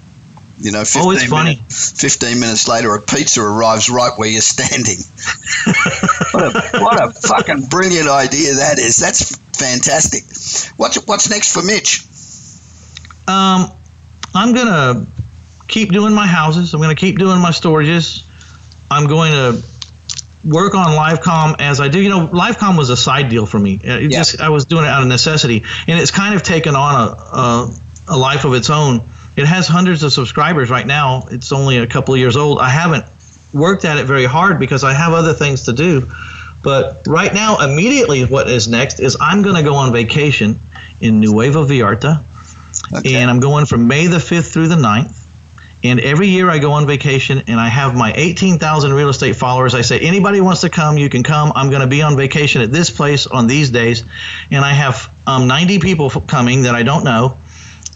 you 0.59 0.71
know, 0.71 0.79
15, 0.83 1.01
Oh, 1.03 1.11
it's 1.11 1.23
funny. 1.25 1.55
Minutes, 1.55 1.99
15 2.01 2.39
minutes 2.39 2.67
later, 2.67 2.93
a 2.95 3.01
pizza 3.01 3.41
arrives 3.41 3.89
right 3.89 4.11
where 4.17 4.29
you're 4.29 4.41
standing. 4.41 4.97
what, 6.31 6.43
a, 6.55 6.79
what 6.79 7.01
a 7.03 7.11
fucking 7.27 7.65
brilliant 7.65 8.07
idea 8.09 8.53
that 8.55 8.77
is. 8.79 8.97
That's 8.97 9.35
fantastic. 9.57 10.23
What's, 10.77 10.97
what's 11.07 11.29
next 11.29 11.53
for 11.53 11.63
Mitch? 11.63 12.01
Um, 13.27 13.71
I'm 14.35 14.53
gonna 14.53 15.05
keep 15.67 15.91
doing 15.91 16.13
my 16.13 16.27
houses. 16.27 16.73
I'm 16.73 16.81
gonna 16.81 16.95
keep 16.95 17.17
doing 17.17 17.39
my 17.39 17.51
storages. 17.51 18.23
I'm 18.91 19.07
going 19.07 19.31
to 19.31 19.63
work 20.43 20.75
on 20.75 20.87
Livecomm 20.87 21.55
as 21.59 21.79
I 21.81 21.87
do. 21.87 21.99
You 21.99 22.09
know, 22.09 22.27
Livecomm 22.27 22.77
was 22.77 22.89
a 22.91 22.97
side 22.97 23.29
deal 23.29 23.45
for 23.47 23.57
me. 23.59 23.79
Uh, 23.83 23.93
It 23.97 24.11
Yeah. 24.11 24.19
just 24.19 24.39
I 24.39 24.49
was 24.49 24.65
doing 24.65 24.83
it 24.83 24.89
out 24.89 25.01
of 25.01 25.07
necessity, 25.07 25.63
and 25.87 25.97
it's 25.99 26.11
kind 26.11 26.35
of 26.35 26.43
taken 26.43 26.75
on 26.75 26.95
a, 26.95 27.11
a 27.11 27.73
a 28.09 28.17
life 28.17 28.43
of 28.45 28.53
its 28.53 28.69
own. 28.69 29.01
It 29.36 29.45
has 29.45 29.67
hundreds 29.67 30.03
of 30.03 30.13
subscribers 30.13 30.69
right 30.69 30.86
now. 30.86 31.27
It's 31.31 31.51
only 31.51 31.77
a 31.77 31.88
couple 31.88 32.13
of 32.13 32.19
years 32.19 32.38
old. 32.38 32.59
I 32.59 32.69
haven't 32.69 33.05
worked 33.53 33.86
at 33.86 33.97
it 33.97 34.05
very 34.05 34.25
hard 34.25 34.59
because 34.59 34.84
I 34.84 34.93
have 34.93 35.13
other 35.13 35.34
things 35.34 35.63
to 35.63 35.73
do. 35.73 36.11
But 36.63 37.01
right 37.07 37.34
now, 37.34 37.59
immediately, 37.59 38.23
what 38.25 38.49
is 38.49 38.67
next 38.67 38.99
is 38.99 39.17
I'm 39.19 39.41
going 39.41 39.55
to 39.55 39.63
go 39.63 39.75
on 39.75 39.91
vacation 39.91 40.59
in 41.01 41.19
Nueva 41.19 41.65
Vallarta 41.65 42.23
Okay. 42.93 43.15
and 43.15 43.29
I'm 43.29 43.39
going 43.39 43.65
from 43.65 43.88
May 43.88 44.07
the 44.07 44.17
5th 44.17 44.51
through 44.51 44.67
the 44.67 44.75
9th. 44.75 45.19
And 45.86 45.99
every 45.99 46.27
year 46.29 46.49
I 46.49 46.59
go 46.59 46.71
on 46.71 46.88
vacation 46.88 47.43
and 47.47 47.59
I 47.59 47.67
have 47.67 47.93
my 47.95 48.13
18,000 48.15 48.93
real 48.93 49.09
estate 49.09 49.36
followers. 49.36 49.75
I 49.75 49.81
say, 49.81 49.99
anybody 49.99 50.39
wants 50.39 50.61
to 50.61 50.69
come, 50.69 50.97
you 50.97 51.09
can 51.09 51.23
come. 51.23 51.51
I'm 51.55 51.69
going 51.69 51.81
to 51.81 51.88
be 51.88 52.01
on 52.01 52.15
vacation 52.15 52.61
at 52.61 52.71
this 52.71 52.89
place 52.89 53.27
on 53.27 53.47
these 53.47 53.69
days. 53.69 54.05
And 54.49 54.63
I 54.63 54.71
have 54.71 55.13
um, 55.27 55.47
90 55.47 55.79
people 55.79 56.05
f- 56.05 56.25
coming 56.25 56.61
that 56.63 56.73
I 56.75 56.84
don't 56.84 57.03
know, 57.03 57.38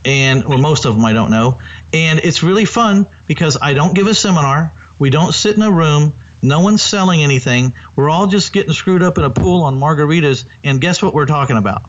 and 0.07 0.45
or 0.45 0.57
most 0.57 0.85
of 0.85 0.95
them 0.95 1.05
I 1.05 1.13
don't 1.13 1.29
know. 1.29 1.59
And 1.93 2.19
it's 2.19 2.41
really 2.41 2.65
fun 2.65 3.07
because 3.27 3.57
I 3.61 3.73
don't 3.73 3.93
give 3.93 4.07
a 4.07 4.15
seminar. 4.15 4.71
We 4.97 5.09
don't 5.09 5.33
sit 5.33 5.55
in 5.55 5.61
a 5.61 5.69
room. 5.69 6.13
No 6.41 6.61
one's 6.61 6.81
selling 6.81 7.21
anything. 7.21 7.73
We're 7.95 8.09
all 8.09 8.27
just 8.27 8.53
getting 8.53 8.71
screwed 8.71 9.03
up 9.03 9.17
in 9.17 9.25
a 9.25 9.29
pool 9.29 9.63
on 9.63 9.77
margaritas. 9.79 10.45
And 10.63 10.79
guess 10.79 11.03
what 11.03 11.13
we're 11.13 11.25
talking 11.25 11.57
about? 11.57 11.83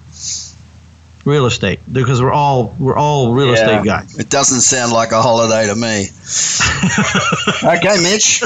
Real 1.28 1.44
estate, 1.44 1.80
because 1.92 2.22
we're 2.22 2.32
all 2.32 2.74
we're 2.78 2.96
all 2.96 3.34
real 3.34 3.52
estate 3.52 3.84
guys. 3.84 4.18
It 4.18 4.30
doesn't 4.30 4.62
sound 4.62 4.92
like 4.92 5.12
a 5.12 5.20
holiday 5.20 5.66
to 5.66 5.74
me. 5.74 6.06
okay, 7.76 8.02
Mitch. 8.02 8.40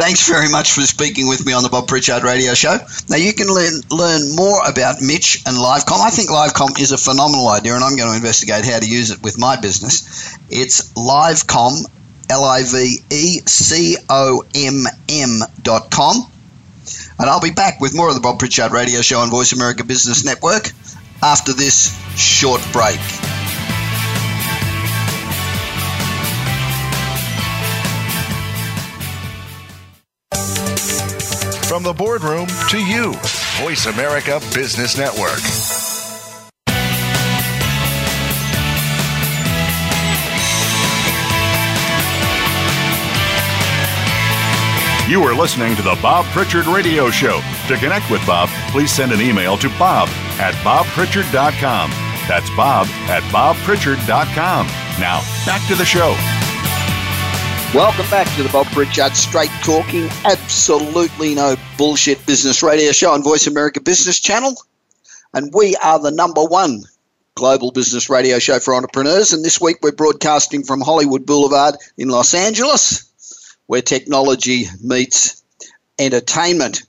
Thanks 0.00 0.26
very 0.26 0.48
much 0.48 0.72
for 0.72 0.80
speaking 0.80 1.28
with 1.28 1.44
me 1.44 1.52
on 1.52 1.62
the 1.62 1.68
Bob 1.68 1.86
Pritchard 1.86 2.22
Radio 2.22 2.54
Show. 2.54 2.78
Now 3.10 3.16
you 3.16 3.34
can 3.34 3.48
learn 3.48 3.82
learn 3.90 4.34
more 4.34 4.66
about 4.66 5.02
Mitch 5.02 5.42
and 5.44 5.58
Livecomm. 5.58 6.00
I 6.00 6.08
think 6.08 6.30
Livecomm 6.30 6.80
is 6.80 6.92
a 6.92 6.96
phenomenal 6.96 7.48
idea, 7.48 7.74
and 7.74 7.84
I'm 7.84 7.96
going 7.96 8.08
to 8.08 8.16
investigate 8.16 8.64
how 8.64 8.78
to 8.78 8.88
use 8.88 9.10
it 9.10 9.22
with 9.22 9.38
my 9.38 9.60
business. 9.60 10.38
It's 10.48 10.90
Livecomm, 10.94 11.84
L 12.30 12.44
I 12.44 12.62
V 12.62 12.96
E 13.12 13.40
C 13.44 13.98
O 14.08 14.42
M 14.54 14.84
M 15.10 15.40
dot 15.62 15.90
com. 15.90 16.16
And 17.18 17.28
I'll 17.28 17.42
be 17.42 17.52
back 17.52 17.78
with 17.78 17.94
more 17.94 18.08
of 18.08 18.14
the 18.14 18.22
Bob 18.22 18.38
Pritchard 18.38 18.72
Radio 18.72 19.02
Show 19.02 19.18
on 19.18 19.28
Voice 19.28 19.52
America 19.52 19.84
Business 19.84 20.24
Network 20.24 20.72
after 21.24 21.54
this 21.54 21.98
short 22.18 22.60
break. 22.70 23.00
From 31.66 31.82
the 31.82 31.94
boardroom 31.96 32.46
to 32.68 32.78
you, 32.78 33.14
Voice 33.62 33.86
America 33.86 34.38
Business 34.52 34.98
Network. 34.98 35.83
You 45.06 45.22
are 45.24 45.34
listening 45.34 45.76
to 45.76 45.82
the 45.82 45.98
Bob 46.00 46.24
Pritchard 46.32 46.64
Radio 46.64 47.10
Show. 47.10 47.42
To 47.68 47.76
connect 47.76 48.10
with 48.10 48.26
Bob, 48.26 48.48
please 48.72 48.90
send 48.90 49.12
an 49.12 49.20
email 49.20 49.58
to 49.58 49.68
bob 49.78 50.08
at 50.40 50.54
bobpritchard.com. 50.64 51.90
That's 52.26 52.48
bob 52.56 52.86
at 53.10 53.22
bobpritchard.com. 53.24 54.66
Now, 54.98 55.20
back 55.44 55.68
to 55.68 55.74
the 55.74 55.84
show. 55.84 56.16
Welcome 57.78 58.08
back 58.08 58.34
to 58.36 58.42
the 58.42 58.48
Bob 58.48 58.64
Pritchard 58.68 59.14
Straight 59.14 59.50
Talking, 59.62 60.08
absolutely 60.24 61.34
no 61.34 61.56
bullshit 61.76 62.24
business 62.24 62.62
radio 62.62 62.92
show 62.92 63.10
on 63.10 63.22
Voice 63.22 63.46
America 63.46 63.82
Business 63.82 64.18
Channel. 64.18 64.54
And 65.34 65.52
we 65.52 65.76
are 65.84 65.98
the 65.98 66.12
number 66.12 66.42
one 66.42 66.82
global 67.34 67.72
business 67.72 68.08
radio 68.08 68.38
show 68.38 68.58
for 68.58 68.74
entrepreneurs. 68.74 69.34
And 69.34 69.44
this 69.44 69.60
week 69.60 69.76
we're 69.82 69.92
broadcasting 69.92 70.62
from 70.62 70.80
Hollywood 70.80 71.26
Boulevard 71.26 71.74
in 71.98 72.08
Los 72.08 72.32
Angeles 72.32 73.10
where 73.66 73.82
technology 73.82 74.64
meets 74.82 75.42
entertainment. 75.98 76.82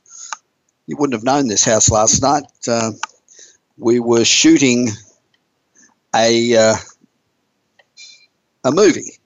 You 0.88 0.98
wouldn't 0.98 1.16
have 1.16 1.24
known 1.24 1.48
this 1.48 1.64
house 1.64 1.90
last 1.90 2.22
night. 2.22 2.44
Uh, 2.68 2.92
we 3.78 4.00
were 4.00 4.26
shooting 4.26 4.90
a 6.16 6.56
uh, 6.56 6.76
a 8.64 8.72
movie, 8.72 9.20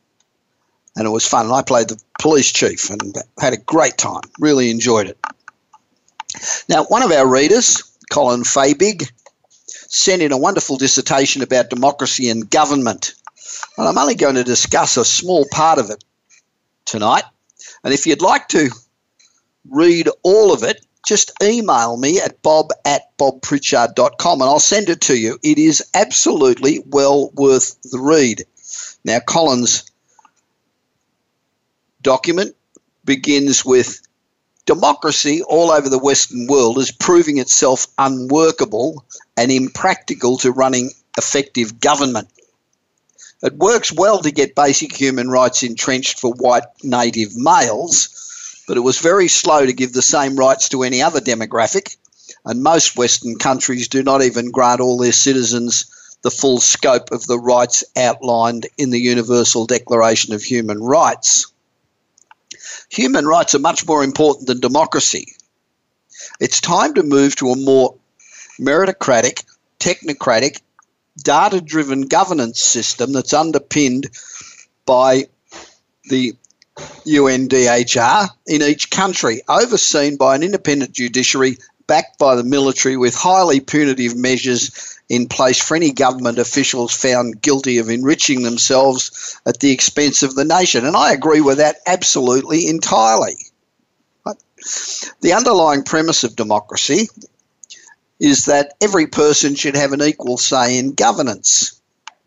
and 0.96 1.06
it 1.06 1.10
was 1.10 1.28
fun. 1.28 1.46
And 1.46 1.56
I 1.56 1.62
played 1.62 1.90
the 1.90 2.02
police 2.20 2.52
chief 2.52 2.90
and 2.90 3.16
had 3.40 3.54
a 3.54 3.58
great 3.58 3.98
time. 3.98 4.22
Really 4.40 4.70
enjoyed 4.70 5.08
it. 5.08 5.18
Now, 6.68 6.86
one 6.86 7.04
of 7.04 7.12
our 7.12 7.28
readers, 7.28 7.84
Colin 8.12 8.44
Fabig, 8.44 9.12
sent 9.66 10.22
in 10.22 10.32
a 10.32 10.38
wonderful 10.38 10.78
dissertation 10.78 11.42
about 11.42 11.70
democracy 11.70 12.30
and 12.30 12.50
government. 12.50 13.16
And 13.78 13.88
I'm 13.88 13.98
only 13.98 14.16
going 14.16 14.36
to 14.36 14.44
discuss 14.44 14.98
a 14.98 15.06
small 15.06 15.46
part 15.52 15.80
of 15.80 15.90
it 15.90 16.04
tonight. 16.86 17.24
And 17.84 17.94
if 17.94 18.06
you'd 18.06 18.22
like 18.22 18.48
to 18.50 18.70
read 19.70 20.10
all 20.24 20.54
of 20.54 20.64
it, 20.64 20.86
just 21.06 21.32
email 21.42 21.98
me 21.98 22.20
at 22.20 22.42
bob 22.42 22.72
at 22.86 23.18
bobpritchard.com 23.18 24.42
and 24.42 24.50
I'll 24.50 24.60
send 24.60 24.90
it 24.90 25.02
to 25.02 25.18
you. 25.18 25.40
It 25.44 25.58
is 25.58 25.84
absolutely 25.94 26.84
well 26.86 27.32
worth 27.32 27.82
the 27.84 28.00
read. 28.00 28.46
Now, 29.06 29.20
Colin's 29.20 29.90
document 32.02 32.56
begins 33.06 33.66
with 33.66 34.02
democracy 34.66 35.42
all 35.42 35.72
over 35.72 35.90
the 35.90 35.98
Western 35.98 36.46
world 36.46 36.78
is 36.78 36.92
proving 36.92 37.40
itself 37.40 37.88
unworkable 37.98 39.04
and 39.36 39.52
impractical 39.52 40.38
to 40.38 40.52
running 40.52 40.92
effective 41.18 41.80
government. 41.80 42.28
It 43.42 43.56
works 43.56 43.92
well 43.92 44.20
to 44.20 44.32
get 44.32 44.56
basic 44.56 44.94
human 44.94 45.30
rights 45.30 45.64
entrenched 45.64 46.20
for 46.20 46.34
white 46.34 46.64
native 46.84 47.38
males, 47.38 48.10
but 48.68 48.76
it 48.76 48.82
was 48.82 49.00
very 49.00 49.28
slow 49.30 49.66
to 49.66 49.74
give 49.74 49.94
the 49.94 50.02
same 50.02 50.36
rights 50.36 50.70
to 50.70 50.84
any 50.84 51.02
other 51.02 51.22
demographic, 51.22 51.96
and 52.46 52.62
most 52.62 52.98
Western 52.98 53.38
countries 53.38 53.88
do 53.88 54.04
not 54.04 54.22
even 54.22 54.52
grant 54.52 54.82
all 54.82 54.98
their 54.98 55.14
citizens 55.14 55.86
the 56.22 56.32
full 56.32 56.60
scope 56.60 57.12
of 57.12 57.26
the 57.28 57.40
rights 57.40 57.84
outlined 57.96 58.68
in 58.78 58.90
the 58.90 59.00
Universal 59.00 59.66
Declaration 59.66 60.34
of 60.34 60.44
Human 60.44 60.84
Rights. 60.84 61.48
Human 62.90 63.26
rights 63.26 63.56
are 63.56 63.60
much 63.60 63.88
more 63.88 64.04
important 64.04 64.48
than 64.48 64.60
democracy. 64.60 65.36
It's 66.42 66.60
time 66.60 66.94
to 66.96 67.04
move 67.04 67.38
to 67.38 67.52
a 67.52 67.56
more 67.56 67.96
meritocratic, 68.60 69.46
technocratic, 69.80 70.60
data 71.18 71.62
driven 71.62 72.04
governance 72.04 72.62
system 72.62 73.14
that's 73.14 73.34
underpinned 73.34 74.10
by 74.86 75.26
the 76.10 76.34
UNDHR 77.06 78.30
in 78.48 78.62
each 78.62 78.90
country, 78.90 79.42
overseen 79.48 80.18
by 80.18 80.36
an 80.36 80.44
independent 80.44 80.94
judiciary 80.94 81.58
backed 81.88 82.20
by 82.20 82.36
the 82.36 82.44
military 82.44 82.96
with 82.96 83.16
highly 83.16 83.60
punitive 83.60 84.16
measures 84.16 85.00
in 85.10 85.28
place 85.28 85.60
for 85.60 85.76
any 85.76 85.92
government 85.92 86.38
officials 86.38 86.94
found 86.94 87.42
guilty 87.42 87.80
of 87.80 87.90
enriching 87.90 88.44
themselves 88.44 89.40
at 89.48 89.60
the 89.60 89.72
expense 89.72 90.22
of 90.22 90.36
the 90.36 90.46
nation. 90.46 90.86
And 90.86 90.96
I 90.96 91.12
agree 91.12 91.42
with 91.42 91.58
that 91.58 91.78
absolutely 91.88 92.68
entirely. 92.68 93.38
The 95.22 95.34
underlying 95.34 95.84
premise 95.84 96.24
of 96.24 96.36
democracy 96.36 97.10
is 98.20 98.46
that 98.46 98.74
every 98.82 99.08
person 99.08 99.56
should 99.56 99.76
have 99.76 99.94
an 99.94 100.02
equal 100.02 100.38
say 100.38 100.78
in 100.78 100.94
governance. 100.94 101.80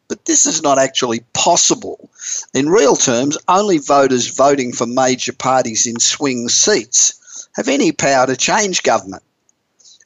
But 0.08 0.24
this 0.24 0.46
is 0.46 0.62
not 0.62 0.78
actually 0.78 1.20
possible. 1.32 2.10
In 2.54 2.68
real 2.68 2.96
terms, 2.96 3.38
only 3.48 3.78
voters 3.78 4.28
voting 4.28 4.72
for 4.72 4.86
major 4.86 5.32
parties 5.32 5.86
in 5.86 5.98
swing 6.00 6.48
seats 6.48 7.48
have 7.56 7.68
any 7.68 7.92
power 7.92 8.26
to 8.26 8.36
change 8.36 8.82
government. 8.82 9.22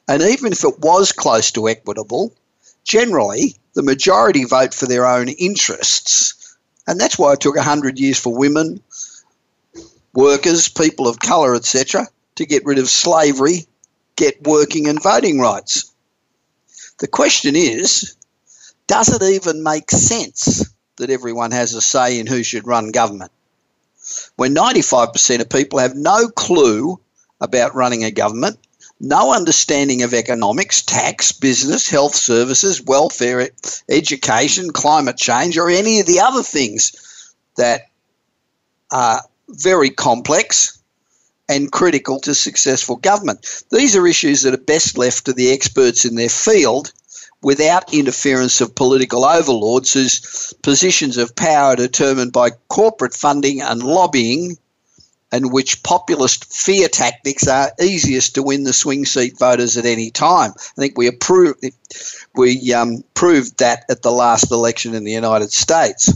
And 0.07 0.21
even 0.21 0.51
if 0.51 0.63
it 0.63 0.79
was 0.79 1.11
close 1.11 1.51
to 1.51 1.67
equitable, 1.67 2.33
generally 2.83 3.55
the 3.73 3.83
majority 3.83 4.45
vote 4.45 4.73
for 4.73 4.85
their 4.85 5.05
own 5.05 5.29
interests. 5.29 6.55
And 6.87 6.99
that's 6.99 7.19
why 7.19 7.33
it 7.33 7.41
took 7.41 7.55
100 7.55 7.99
years 7.99 8.17
for 8.17 8.33
women, 8.33 8.81
workers, 10.13 10.69
people 10.69 11.07
of 11.07 11.19
colour, 11.19 11.53
etc., 11.53 12.07
to 12.35 12.45
get 12.45 12.65
rid 12.65 12.79
of 12.79 12.89
slavery 12.89 13.67
get 14.17 14.45
working 14.45 14.87
and 14.87 15.01
voting 15.01 15.39
rights. 15.39 15.89
The 16.99 17.07
question 17.07 17.55
is 17.55 18.15
does 18.87 19.09
it 19.09 19.21
even 19.21 19.63
make 19.63 19.91
sense 19.91 20.69
that 20.97 21.09
everyone 21.09 21.51
has 21.51 21.73
a 21.73 21.81
say 21.81 22.19
in 22.19 22.27
who 22.27 22.43
should 22.43 22.67
run 22.67 22.91
government? 22.91 23.31
When 24.37 24.55
95% 24.55 25.41
of 25.41 25.49
people 25.49 25.79
have 25.79 25.95
no 25.95 26.29
clue 26.29 26.99
about 27.41 27.75
running 27.75 28.03
a 28.03 28.11
government, 28.11 28.57
no 28.99 29.33
understanding 29.33 30.01
of 30.01 30.13
economics, 30.13 30.81
tax, 30.81 31.31
business, 31.31 31.89
health 31.89 32.15
services, 32.15 32.81
welfare, 32.81 33.49
education, 33.89 34.71
climate 34.71 35.17
change, 35.17 35.57
or 35.57 35.69
any 35.69 35.99
of 35.99 36.07
the 36.07 36.19
other 36.19 36.41
things 36.41 37.35
that 37.57 37.89
are 38.91 39.21
very 39.49 39.89
complex 39.89 40.76
and 41.49 41.71
critical 41.71 42.19
to 42.21 42.35
successful 42.35 42.97
government. 42.97 43.63
These 43.71 43.95
are 43.95 44.07
issues 44.07 44.41
that 44.41 44.53
are 44.53 44.57
best 44.57 44.97
left 44.97 45.25
to 45.25 45.33
the 45.33 45.51
experts 45.51 46.05
in 46.05 46.15
their 46.15 46.29
field 46.29 46.91
without 47.41 47.93
interference 47.93 48.61
of 48.61 48.75
political 48.75 49.23
overlords 49.23 49.93
whose 49.93 50.53
positions 50.63 51.17
of 51.17 51.35
power 51.35 51.73
are 51.73 51.75
determined 51.75 52.33
by 52.33 52.49
corporate 52.67 53.13
funding 53.13 53.61
and 53.61 53.83
lobbying 53.83 54.57
and 55.31 55.51
which 55.51 55.83
populist 55.83 56.51
fear 56.53 56.87
tactics 56.87 57.47
are 57.47 57.71
easiest 57.81 58.35
to 58.35 58.43
win 58.43 58.63
the 58.63 58.73
swing 58.73 59.05
seat 59.05 59.37
voters 59.37 59.77
at 59.77 59.85
any 59.85 60.09
time. 60.09 60.51
I 60.55 60.81
think 60.81 60.97
we 60.97 61.07
approved, 61.07 61.63
we 62.35 62.73
um, 62.73 63.03
proved 63.13 63.59
that 63.59 63.83
at 63.89 64.01
the 64.01 64.11
last 64.11 64.51
election 64.51 64.95
in 64.95 65.03
the 65.03 65.11
United 65.11 65.51
States. 65.51 66.13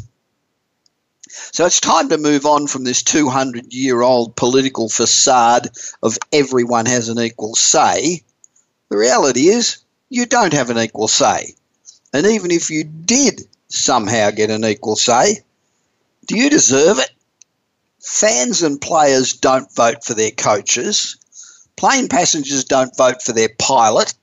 So 1.54 1.66
it's 1.66 1.82
time 1.82 2.08
to 2.10 2.18
move 2.18 2.46
on 2.46 2.68
from 2.68 2.86
this 2.86 3.04
200 3.04 3.74
year 3.74 4.02
old 4.02 4.38
political 4.38 4.88
facade 4.88 5.70
of 6.02 6.18
everyone 6.32 6.86
has 6.86 7.10
an 7.10 7.20
equal 7.20 7.56
say. 7.56 8.24
The 8.90 8.98
reality 8.98 9.50
is, 9.50 9.80
you 10.10 10.26
don't 10.26 10.54
have 10.54 10.70
an 10.70 10.78
equal 10.78 11.10
say. 11.10 11.56
And 12.14 12.26
even 12.26 12.52
if 12.52 12.70
you 12.70 12.86
did 12.86 13.42
somehow 13.68 14.32
get 14.32 14.50
an 14.50 14.64
equal 14.64 14.96
say, 14.96 15.40
do 16.26 16.38
you 16.38 16.50
deserve 16.50 17.00
it? 17.00 17.12
Fans 18.00 18.64
and 18.64 18.80
players 18.80 19.34
don't 19.34 19.74
vote 19.76 20.06
for 20.06 20.14
their 20.14 20.32
coaches. 20.32 21.18
Plane 21.76 22.08
passengers 22.08 22.64
don't 22.64 22.96
vote 22.96 23.22
for 23.22 23.34
their 23.34 23.50
pilot. 23.60 24.14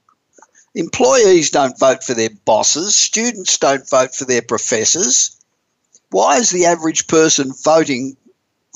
Employees 0.75 1.51
don't 1.51 1.79
vote 1.79 2.03
for 2.05 2.15
their 2.15 2.31
bosses. 2.47 2.95
Students 2.97 3.59
don't 3.59 3.89
vote 3.89 4.15
for 4.15 4.25
their 4.25 4.43
professors 4.43 5.38
why 6.11 6.39
is 6.39 6.51
the 6.51 6.67
average 6.67 7.07
person 7.07 7.53
voting 7.65 8.17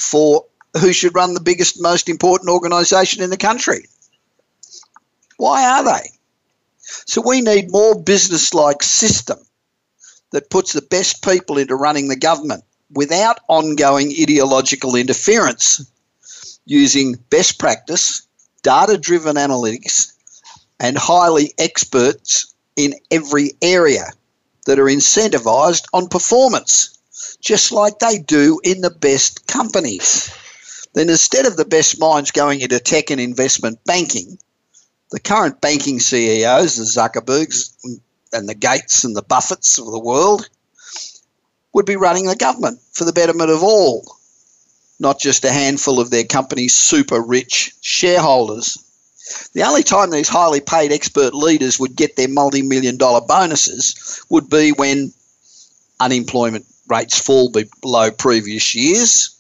for 0.00 0.44
who 0.78 0.92
should 0.92 1.14
run 1.14 1.34
the 1.34 1.40
biggest, 1.40 1.80
most 1.80 2.08
important 2.08 2.50
organisation 2.50 3.22
in 3.22 3.30
the 3.30 3.36
country? 3.36 3.86
Why 5.36 5.64
are 5.66 5.84
they? 5.84 6.08
So 6.78 7.22
we 7.24 7.40
need 7.40 7.70
more 7.70 8.00
business-like 8.00 8.82
system 8.82 9.38
that 10.30 10.50
puts 10.50 10.72
the 10.72 10.82
best 10.82 11.24
people 11.24 11.58
into 11.58 11.74
running 11.74 12.08
the 12.08 12.16
government 12.16 12.64
without 12.90 13.40
ongoing 13.48 14.12
ideological 14.20 14.94
interference 14.96 15.84
using 16.64 17.14
best 17.30 17.58
practice, 17.58 18.22
data-driven 18.62 19.36
analytics 19.36 20.12
and 20.78 20.96
highly 20.98 21.54
experts 21.58 22.54
in 22.76 22.94
every 23.10 23.52
area 23.62 24.10
that 24.66 24.78
are 24.78 24.86
incentivised 24.86 25.84
on 25.92 26.08
performance 26.08 26.91
just 27.40 27.72
like 27.72 27.98
they 27.98 28.18
do 28.18 28.60
in 28.64 28.80
the 28.80 28.90
best 28.90 29.46
companies. 29.46 30.30
then 30.94 31.08
instead 31.08 31.46
of 31.46 31.56
the 31.56 31.64
best 31.64 31.98
minds 31.98 32.30
going 32.30 32.60
into 32.60 32.78
tech 32.78 33.10
and 33.10 33.20
investment 33.20 33.82
banking, 33.84 34.38
the 35.10 35.20
current 35.20 35.60
banking 35.60 36.00
CEOs, 36.00 36.76
the 36.76 36.84
Zuckerbergs 36.84 37.74
and 38.32 38.48
the 38.48 38.54
Gates 38.54 39.04
and 39.04 39.14
the 39.14 39.22
Buffetts 39.22 39.78
of 39.78 39.90
the 39.90 39.98
world, 39.98 40.48
would 41.72 41.86
be 41.86 41.96
running 41.96 42.26
the 42.26 42.36
government 42.36 42.80
for 42.92 43.04
the 43.04 43.12
betterment 43.12 43.50
of 43.50 43.62
all, 43.62 44.16
not 44.98 45.18
just 45.18 45.44
a 45.44 45.52
handful 45.52 46.00
of 46.00 46.10
their 46.10 46.24
company's 46.24 46.76
super 46.76 47.20
rich 47.20 47.74
shareholders. 47.80 48.78
The 49.54 49.62
only 49.62 49.82
time 49.82 50.10
these 50.10 50.28
highly 50.28 50.60
paid 50.60 50.92
expert 50.92 51.34
leaders 51.34 51.78
would 51.78 51.96
get 51.96 52.16
their 52.16 52.28
multi 52.28 52.62
million 52.62 52.96
dollar 52.96 53.20
bonuses 53.20 54.22
would 54.28 54.50
be 54.50 54.72
when 54.72 55.12
unemployment 56.00 56.66
rates 56.92 57.18
fall 57.18 57.50
below 57.80 58.10
previous 58.10 58.74
years, 58.74 59.34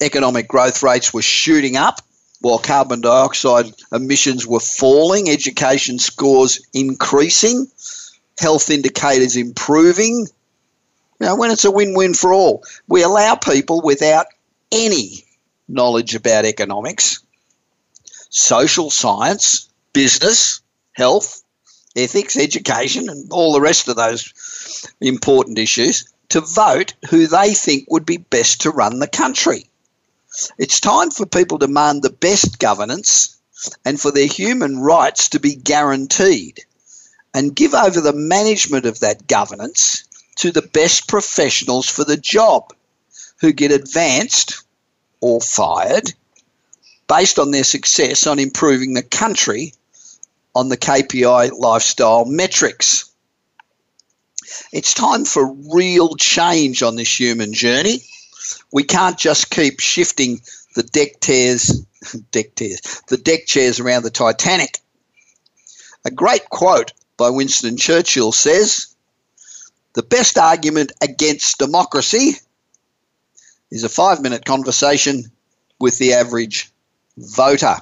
economic 0.00 0.48
growth 0.48 0.82
rates 0.82 1.12
were 1.12 1.22
shooting 1.22 1.76
up 1.76 2.00
while 2.40 2.58
carbon 2.58 3.00
dioxide 3.00 3.72
emissions 3.92 4.46
were 4.46 4.60
falling, 4.60 5.28
education 5.28 5.98
scores 5.98 6.60
increasing, 6.72 7.68
health 8.38 8.70
indicators 8.70 9.36
improving. 9.36 10.26
Know, 11.20 11.36
when 11.36 11.52
it's 11.52 11.64
a 11.64 11.70
win 11.70 11.94
win 11.94 12.14
for 12.14 12.32
all, 12.32 12.64
we 12.88 13.02
allow 13.02 13.36
people 13.36 13.80
without 13.80 14.26
any 14.72 15.24
knowledge 15.68 16.16
about 16.16 16.44
economics, 16.44 17.22
social 18.30 18.90
science, 18.90 19.68
business, 19.92 20.60
health, 20.94 21.44
ethics, 21.94 22.36
education, 22.36 23.08
and 23.08 23.30
all 23.30 23.52
the 23.52 23.60
rest 23.60 23.86
of 23.86 23.94
those 23.94 24.32
important 25.00 25.58
issues 25.58 26.11
to 26.32 26.40
vote 26.40 26.94
who 27.10 27.26
they 27.26 27.52
think 27.52 27.84
would 27.90 28.06
be 28.06 28.16
best 28.16 28.62
to 28.62 28.70
run 28.70 28.98
the 28.98 29.06
country. 29.06 29.66
It's 30.56 30.80
time 30.80 31.10
for 31.10 31.26
people 31.26 31.58
to 31.58 31.66
demand 31.66 32.02
the 32.02 32.08
best 32.08 32.58
governance 32.58 33.36
and 33.84 34.00
for 34.00 34.10
their 34.10 34.26
human 34.26 34.78
rights 34.78 35.28
to 35.28 35.40
be 35.40 35.54
guaranteed 35.54 36.64
and 37.34 37.54
give 37.54 37.74
over 37.74 38.00
the 38.00 38.14
management 38.14 38.86
of 38.86 39.00
that 39.00 39.26
governance 39.26 40.04
to 40.36 40.50
the 40.50 40.62
best 40.62 41.06
professionals 41.06 41.86
for 41.86 42.02
the 42.02 42.16
job 42.16 42.72
who 43.40 43.52
get 43.52 43.70
advanced 43.70 44.64
or 45.20 45.38
fired 45.38 46.14
based 47.08 47.38
on 47.38 47.50
their 47.50 47.64
success 47.64 48.26
on 48.26 48.38
improving 48.38 48.94
the 48.94 49.02
country 49.02 49.74
on 50.54 50.70
the 50.70 50.78
KPI 50.78 51.58
lifestyle 51.58 52.24
metrics. 52.24 53.11
It's 54.72 54.94
time 54.94 55.24
for 55.24 55.54
real 55.72 56.16
change 56.16 56.82
on 56.82 56.96
this 56.96 57.18
human 57.18 57.52
journey 57.52 58.02
we 58.72 58.82
can't 58.82 59.18
just 59.18 59.50
keep 59.50 59.80
shifting 59.80 60.40
the 60.74 60.82
deck 60.82 61.20
chairs, 61.20 61.84
deck 62.30 62.54
chairs, 62.56 63.02
the 63.08 63.16
deck 63.16 63.46
chairs 63.46 63.80
around 63.80 64.02
the 64.02 64.10
Titanic. 64.10 64.80
A 66.04 66.10
great 66.10 66.48
quote 66.48 66.92
by 67.16 67.30
Winston 67.30 67.76
Churchill 67.76 68.32
says, 68.32 68.94
"The 69.94 70.02
best 70.02 70.38
argument 70.38 70.92
against 71.00 71.58
democracy 71.58 72.40
is 73.70 73.84
a 73.84 73.88
five-minute 73.88 74.44
conversation 74.44 75.30
with 75.78 75.98
the 75.98 76.14
average 76.14 76.70
voter." 77.16 77.76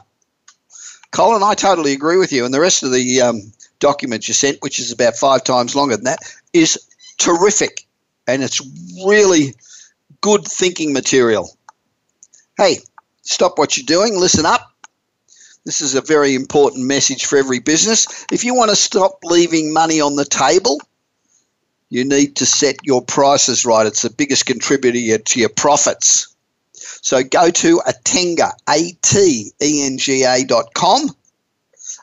Colin, 1.13 1.43
I 1.43 1.55
totally 1.55 1.93
agree 1.93 2.19
with 2.19 2.33
you, 2.33 2.45
and 2.45 2.55
the 2.55 2.61
rest 2.61 2.83
of 2.83 2.93
the 2.93 3.23
um, 3.23 3.53
document 3.81 4.29
you 4.29 4.35
sent, 4.35 4.63
which 4.63 4.79
is 4.79 4.93
about 4.93 5.17
five 5.17 5.43
times 5.43 5.75
longer 5.75 5.97
than 5.97 6.05
that, 6.05 6.21
is 6.53 6.79
terrific, 7.19 7.87
and 8.27 8.43
it's 8.43 8.61
really 9.07 9.55
good 10.21 10.45
thinking 10.47 10.93
material. 10.93 11.51
Hey, 12.57 12.79
stop 13.23 13.59
what 13.59 13.77
you're 13.77 13.87
doing, 13.87 14.19
listen 14.19 14.47
up. 14.47 14.73
This 15.65 15.81
is 15.81 15.95
a 15.95 16.01
very 16.01 16.35
important 16.35 16.87
message 16.87 17.27
for 17.27 17.37
every 17.37 17.59
business. 17.59 18.27
If 18.33 18.45
you 18.45 18.55
want 18.55 18.71
to 18.71 18.77
stop 18.77 19.19
leaving 19.25 19.73
money 19.73 20.01
on 20.01 20.17
the 20.17 20.25
table, 20.25 20.81
you 21.91 22.05
need 22.05 22.37
to 22.37 22.47
set 22.47 22.77
your 22.85 23.03
prices 23.03 23.67
right. 23.67 23.87
It's 23.87 24.03
the 24.03 24.11
biggest 24.11 24.47
contributor 24.47 25.19
to 25.19 25.41
your 25.41 25.49
profits. 25.51 26.35
So 26.73 27.23
go 27.23 27.51
to 27.51 27.81
Atenga, 27.87 28.53
A-T-E-N-G-A 28.69 30.45
dot 30.45 30.73
com 30.75 31.11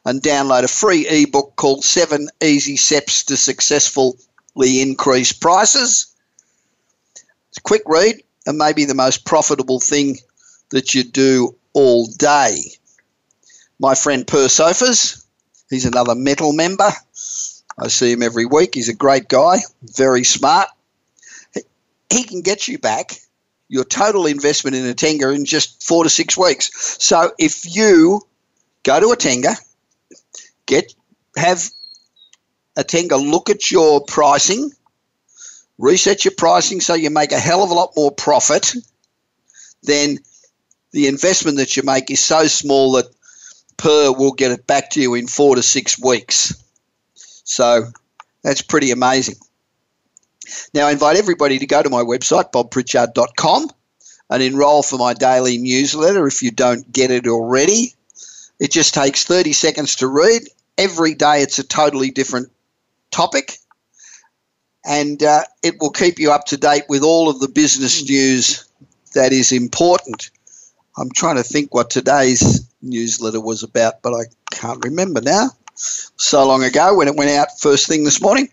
and 0.06 0.22
download 0.22 0.64
a 0.64 0.68
free 0.68 1.08
ebook 1.08 1.56
called 1.56 1.84
Seven 1.84 2.30
Easy 2.42 2.78
Steps 2.78 3.24
to 3.26 3.38
Successfully 3.38 4.14
Increase 4.66 5.34
Prices. 5.34 6.08
It's 7.50 7.58
a 7.58 7.62
quick 7.62 7.84
read 7.86 8.22
and 8.46 8.58
maybe 8.58 8.86
the 8.86 8.96
most 8.96 9.26
profitable 9.26 9.80
thing 9.80 10.18
that 10.72 10.94
you 10.96 11.04
do 11.04 11.56
all 11.74 12.08
day. 12.08 12.58
My 13.80 13.96
friend 13.96 14.26
Per 14.26 14.48
Sjofors, 14.48 15.24
he's 15.70 15.86
another 15.86 16.16
metal 16.16 16.54
member. 16.54 16.90
I 17.80 17.88
see 17.88 18.12
him 18.12 18.24
every 18.24 18.46
week. 18.46 18.74
He's 18.74 18.90
a 18.90 18.96
great 18.96 19.28
guy, 19.28 19.58
very 19.84 20.24
smart. 20.24 20.68
He 22.10 22.24
can 22.24 22.42
get 22.42 22.68
you 22.68 22.80
back 22.80 23.20
your 23.70 23.84
total 23.84 24.26
investment 24.26 24.76
in 24.76 24.86
Atenga 24.86 25.36
in 25.36 25.46
just 25.46 25.84
four 25.84 26.04
to 26.04 26.10
six 26.10 26.38
weeks. 26.38 26.70
So 27.04 27.32
if 27.38 27.76
you 27.76 28.22
go 28.84 29.00
to 29.00 29.08
Atenga, 29.08 29.56
get 30.66 30.94
have 31.36 31.70
Atenga 32.78 33.20
look 33.20 33.50
at 33.50 33.72
your 33.72 34.04
pricing 34.06 34.72
reset 35.78 36.26
your 36.26 36.34
pricing 36.36 36.82
so 36.82 36.94
you 36.94 37.10
make 37.10 37.32
a 37.32 37.40
hell 37.40 37.64
of 37.64 37.70
a 37.70 37.74
lot 37.74 37.94
more 37.96 38.12
profit, 38.12 38.74
then 39.84 40.18
the 40.92 41.08
investment 41.08 41.58
that 41.58 41.78
you 41.78 41.84
make 41.84 42.10
is 42.10 42.24
so 42.24 42.48
small 42.48 42.94
that 42.94 43.06
Per 43.78 44.12
will 44.12 44.32
get 44.32 44.52
it 44.52 44.66
back 44.66 44.90
to 44.92 45.02
you 45.02 45.14
in 45.14 45.28
four 45.28 45.56
to 45.56 45.62
six 45.62 46.02
weeks. 46.02 46.56
So 47.44 47.84
that's 48.42 48.64
pretty 48.64 48.90
amazing. 48.90 49.36
Now, 50.74 50.88
I 50.88 50.92
invite 50.92 51.18
everybody 51.18 51.60
to 51.60 51.68
go 51.68 51.84
to 51.84 51.90
my 51.90 52.02
website, 52.02 52.52
bobpritchard.com, 52.52 53.70
and 54.30 54.44
enroll 54.44 54.82
for 54.82 54.98
my 54.98 55.14
daily 55.14 55.58
newsletter 55.60 56.26
if 56.26 56.42
you 56.42 56.50
don't 56.50 56.92
get 56.92 57.12
it 57.12 57.28
already. 57.28 57.94
It 58.60 58.72
just 58.72 58.96
takes 58.96 59.26
30 59.26 59.54
seconds 59.54 59.98
to 59.98 60.08
read. 60.08 60.44
Every 60.78 61.14
day 61.14 61.42
it's 61.42 61.60
a 61.60 61.64
totally 61.64 62.10
different 62.10 62.50
topic 63.12 63.60
and 64.88 65.22
uh, 65.22 65.44
it 65.62 65.76
will 65.82 65.90
keep 65.90 66.18
you 66.18 66.32
up 66.32 66.46
to 66.46 66.58
date 66.58 66.84
with 66.88 67.04
all 67.04 67.30
of 67.30 67.40
the 67.40 67.50
business 67.50 68.08
news 68.10 68.66
that 69.14 69.34
is 69.34 69.52
important. 69.52 70.32
I'm 70.98 71.12
trying 71.12 71.36
to 71.36 71.44
think 71.44 71.74
what 71.74 71.90
today's 71.90 72.68
newsletter 72.82 73.42
was 73.42 73.64
about, 73.64 74.02
but 74.02 74.14
I 74.14 74.24
can't 74.52 74.84
remember 74.84 75.22
now. 75.22 75.50
So 75.76 76.48
long 76.48 76.64
ago 76.64 76.96
when 76.96 77.08
it 77.08 77.16
went 77.16 77.32
out 77.32 77.60
first 77.60 77.88
thing 77.88 78.06
this 78.06 78.22
morning. 78.22 78.50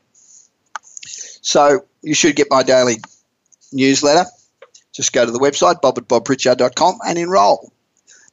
So 1.05 1.85
you 2.03 2.15
should 2.15 2.37
get 2.37 2.49
my 2.51 2.63
daily 2.63 2.97
newsletter. 3.73 4.29
Just 4.93 5.13
go 5.13 5.25
to 5.25 5.31
the 5.31 5.39
website, 5.39 5.81
bob 5.81 5.99
at 5.99 6.09
bobpritchard.com, 6.09 6.99
and 7.07 7.19
enroll. 7.19 7.73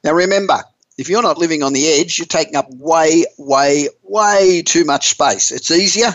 Now 0.03 0.13
remember, 0.13 0.63
if 1.01 1.09
you're 1.09 1.23
not 1.23 1.39
living 1.39 1.63
on 1.63 1.73
the 1.73 1.87
edge, 1.87 2.19
you're 2.19 2.27
taking 2.27 2.55
up 2.55 2.69
way, 2.69 3.25
way, 3.39 3.89
way 4.03 4.61
too 4.61 4.85
much 4.85 5.09
space. 5.09 5.49
It's 5.49 5.71
easier 5.71 6.13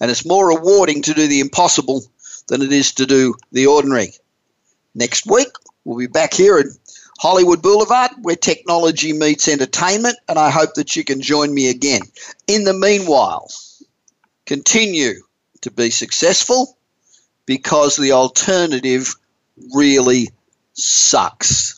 and 0.00 0.08
it's 0.08 0.24
more 0.24 0.48
rewarding 0.48 1.02
to 1.02 1.14
do 1.14 1.26
the 1.26 1.40
impossible 1.40 2.04
than 2.46 2.62
it 2.62 2.72
is 2.72 2.92
to 2.92 3.06
do 3.06 3.34
the 3.50 3.66
ordinary. 3.66 4.12
Next 4.94 5.26
week, 5.26 5.48
we'll 5.84 5.98
be 5.98 6.06
back 6.06 6.32
here 6.32 6.58
at 6.58 6.66
Hollywood 7.18 7.60
Boulevard 7.60 8.12
where 8.22 8.36
technology 8.36 9.12
meets 9.12 9.48
entertainment, 9.48 10.16
and 10.28 10.38
I 10.38 10.50
hope 10.50 10.74
that 10.74 10.94
you 10.94 11.02
can 11.02 11.20
join 11.20 11.52
me 11.52 11.68
again. 11.68 12.02
In 12.46 12.62
the 12.62 12.74
meanwhile, 12.74 13.50
continue 14.46 15.14
to 15.62 15.72
be 15.72 15.90
successful 15.90 16.78
because 17.46 17.96
the 17.96 18.12
alternative 18.12 19.16
really 19.74 20.28
sucks. 20.74 21.77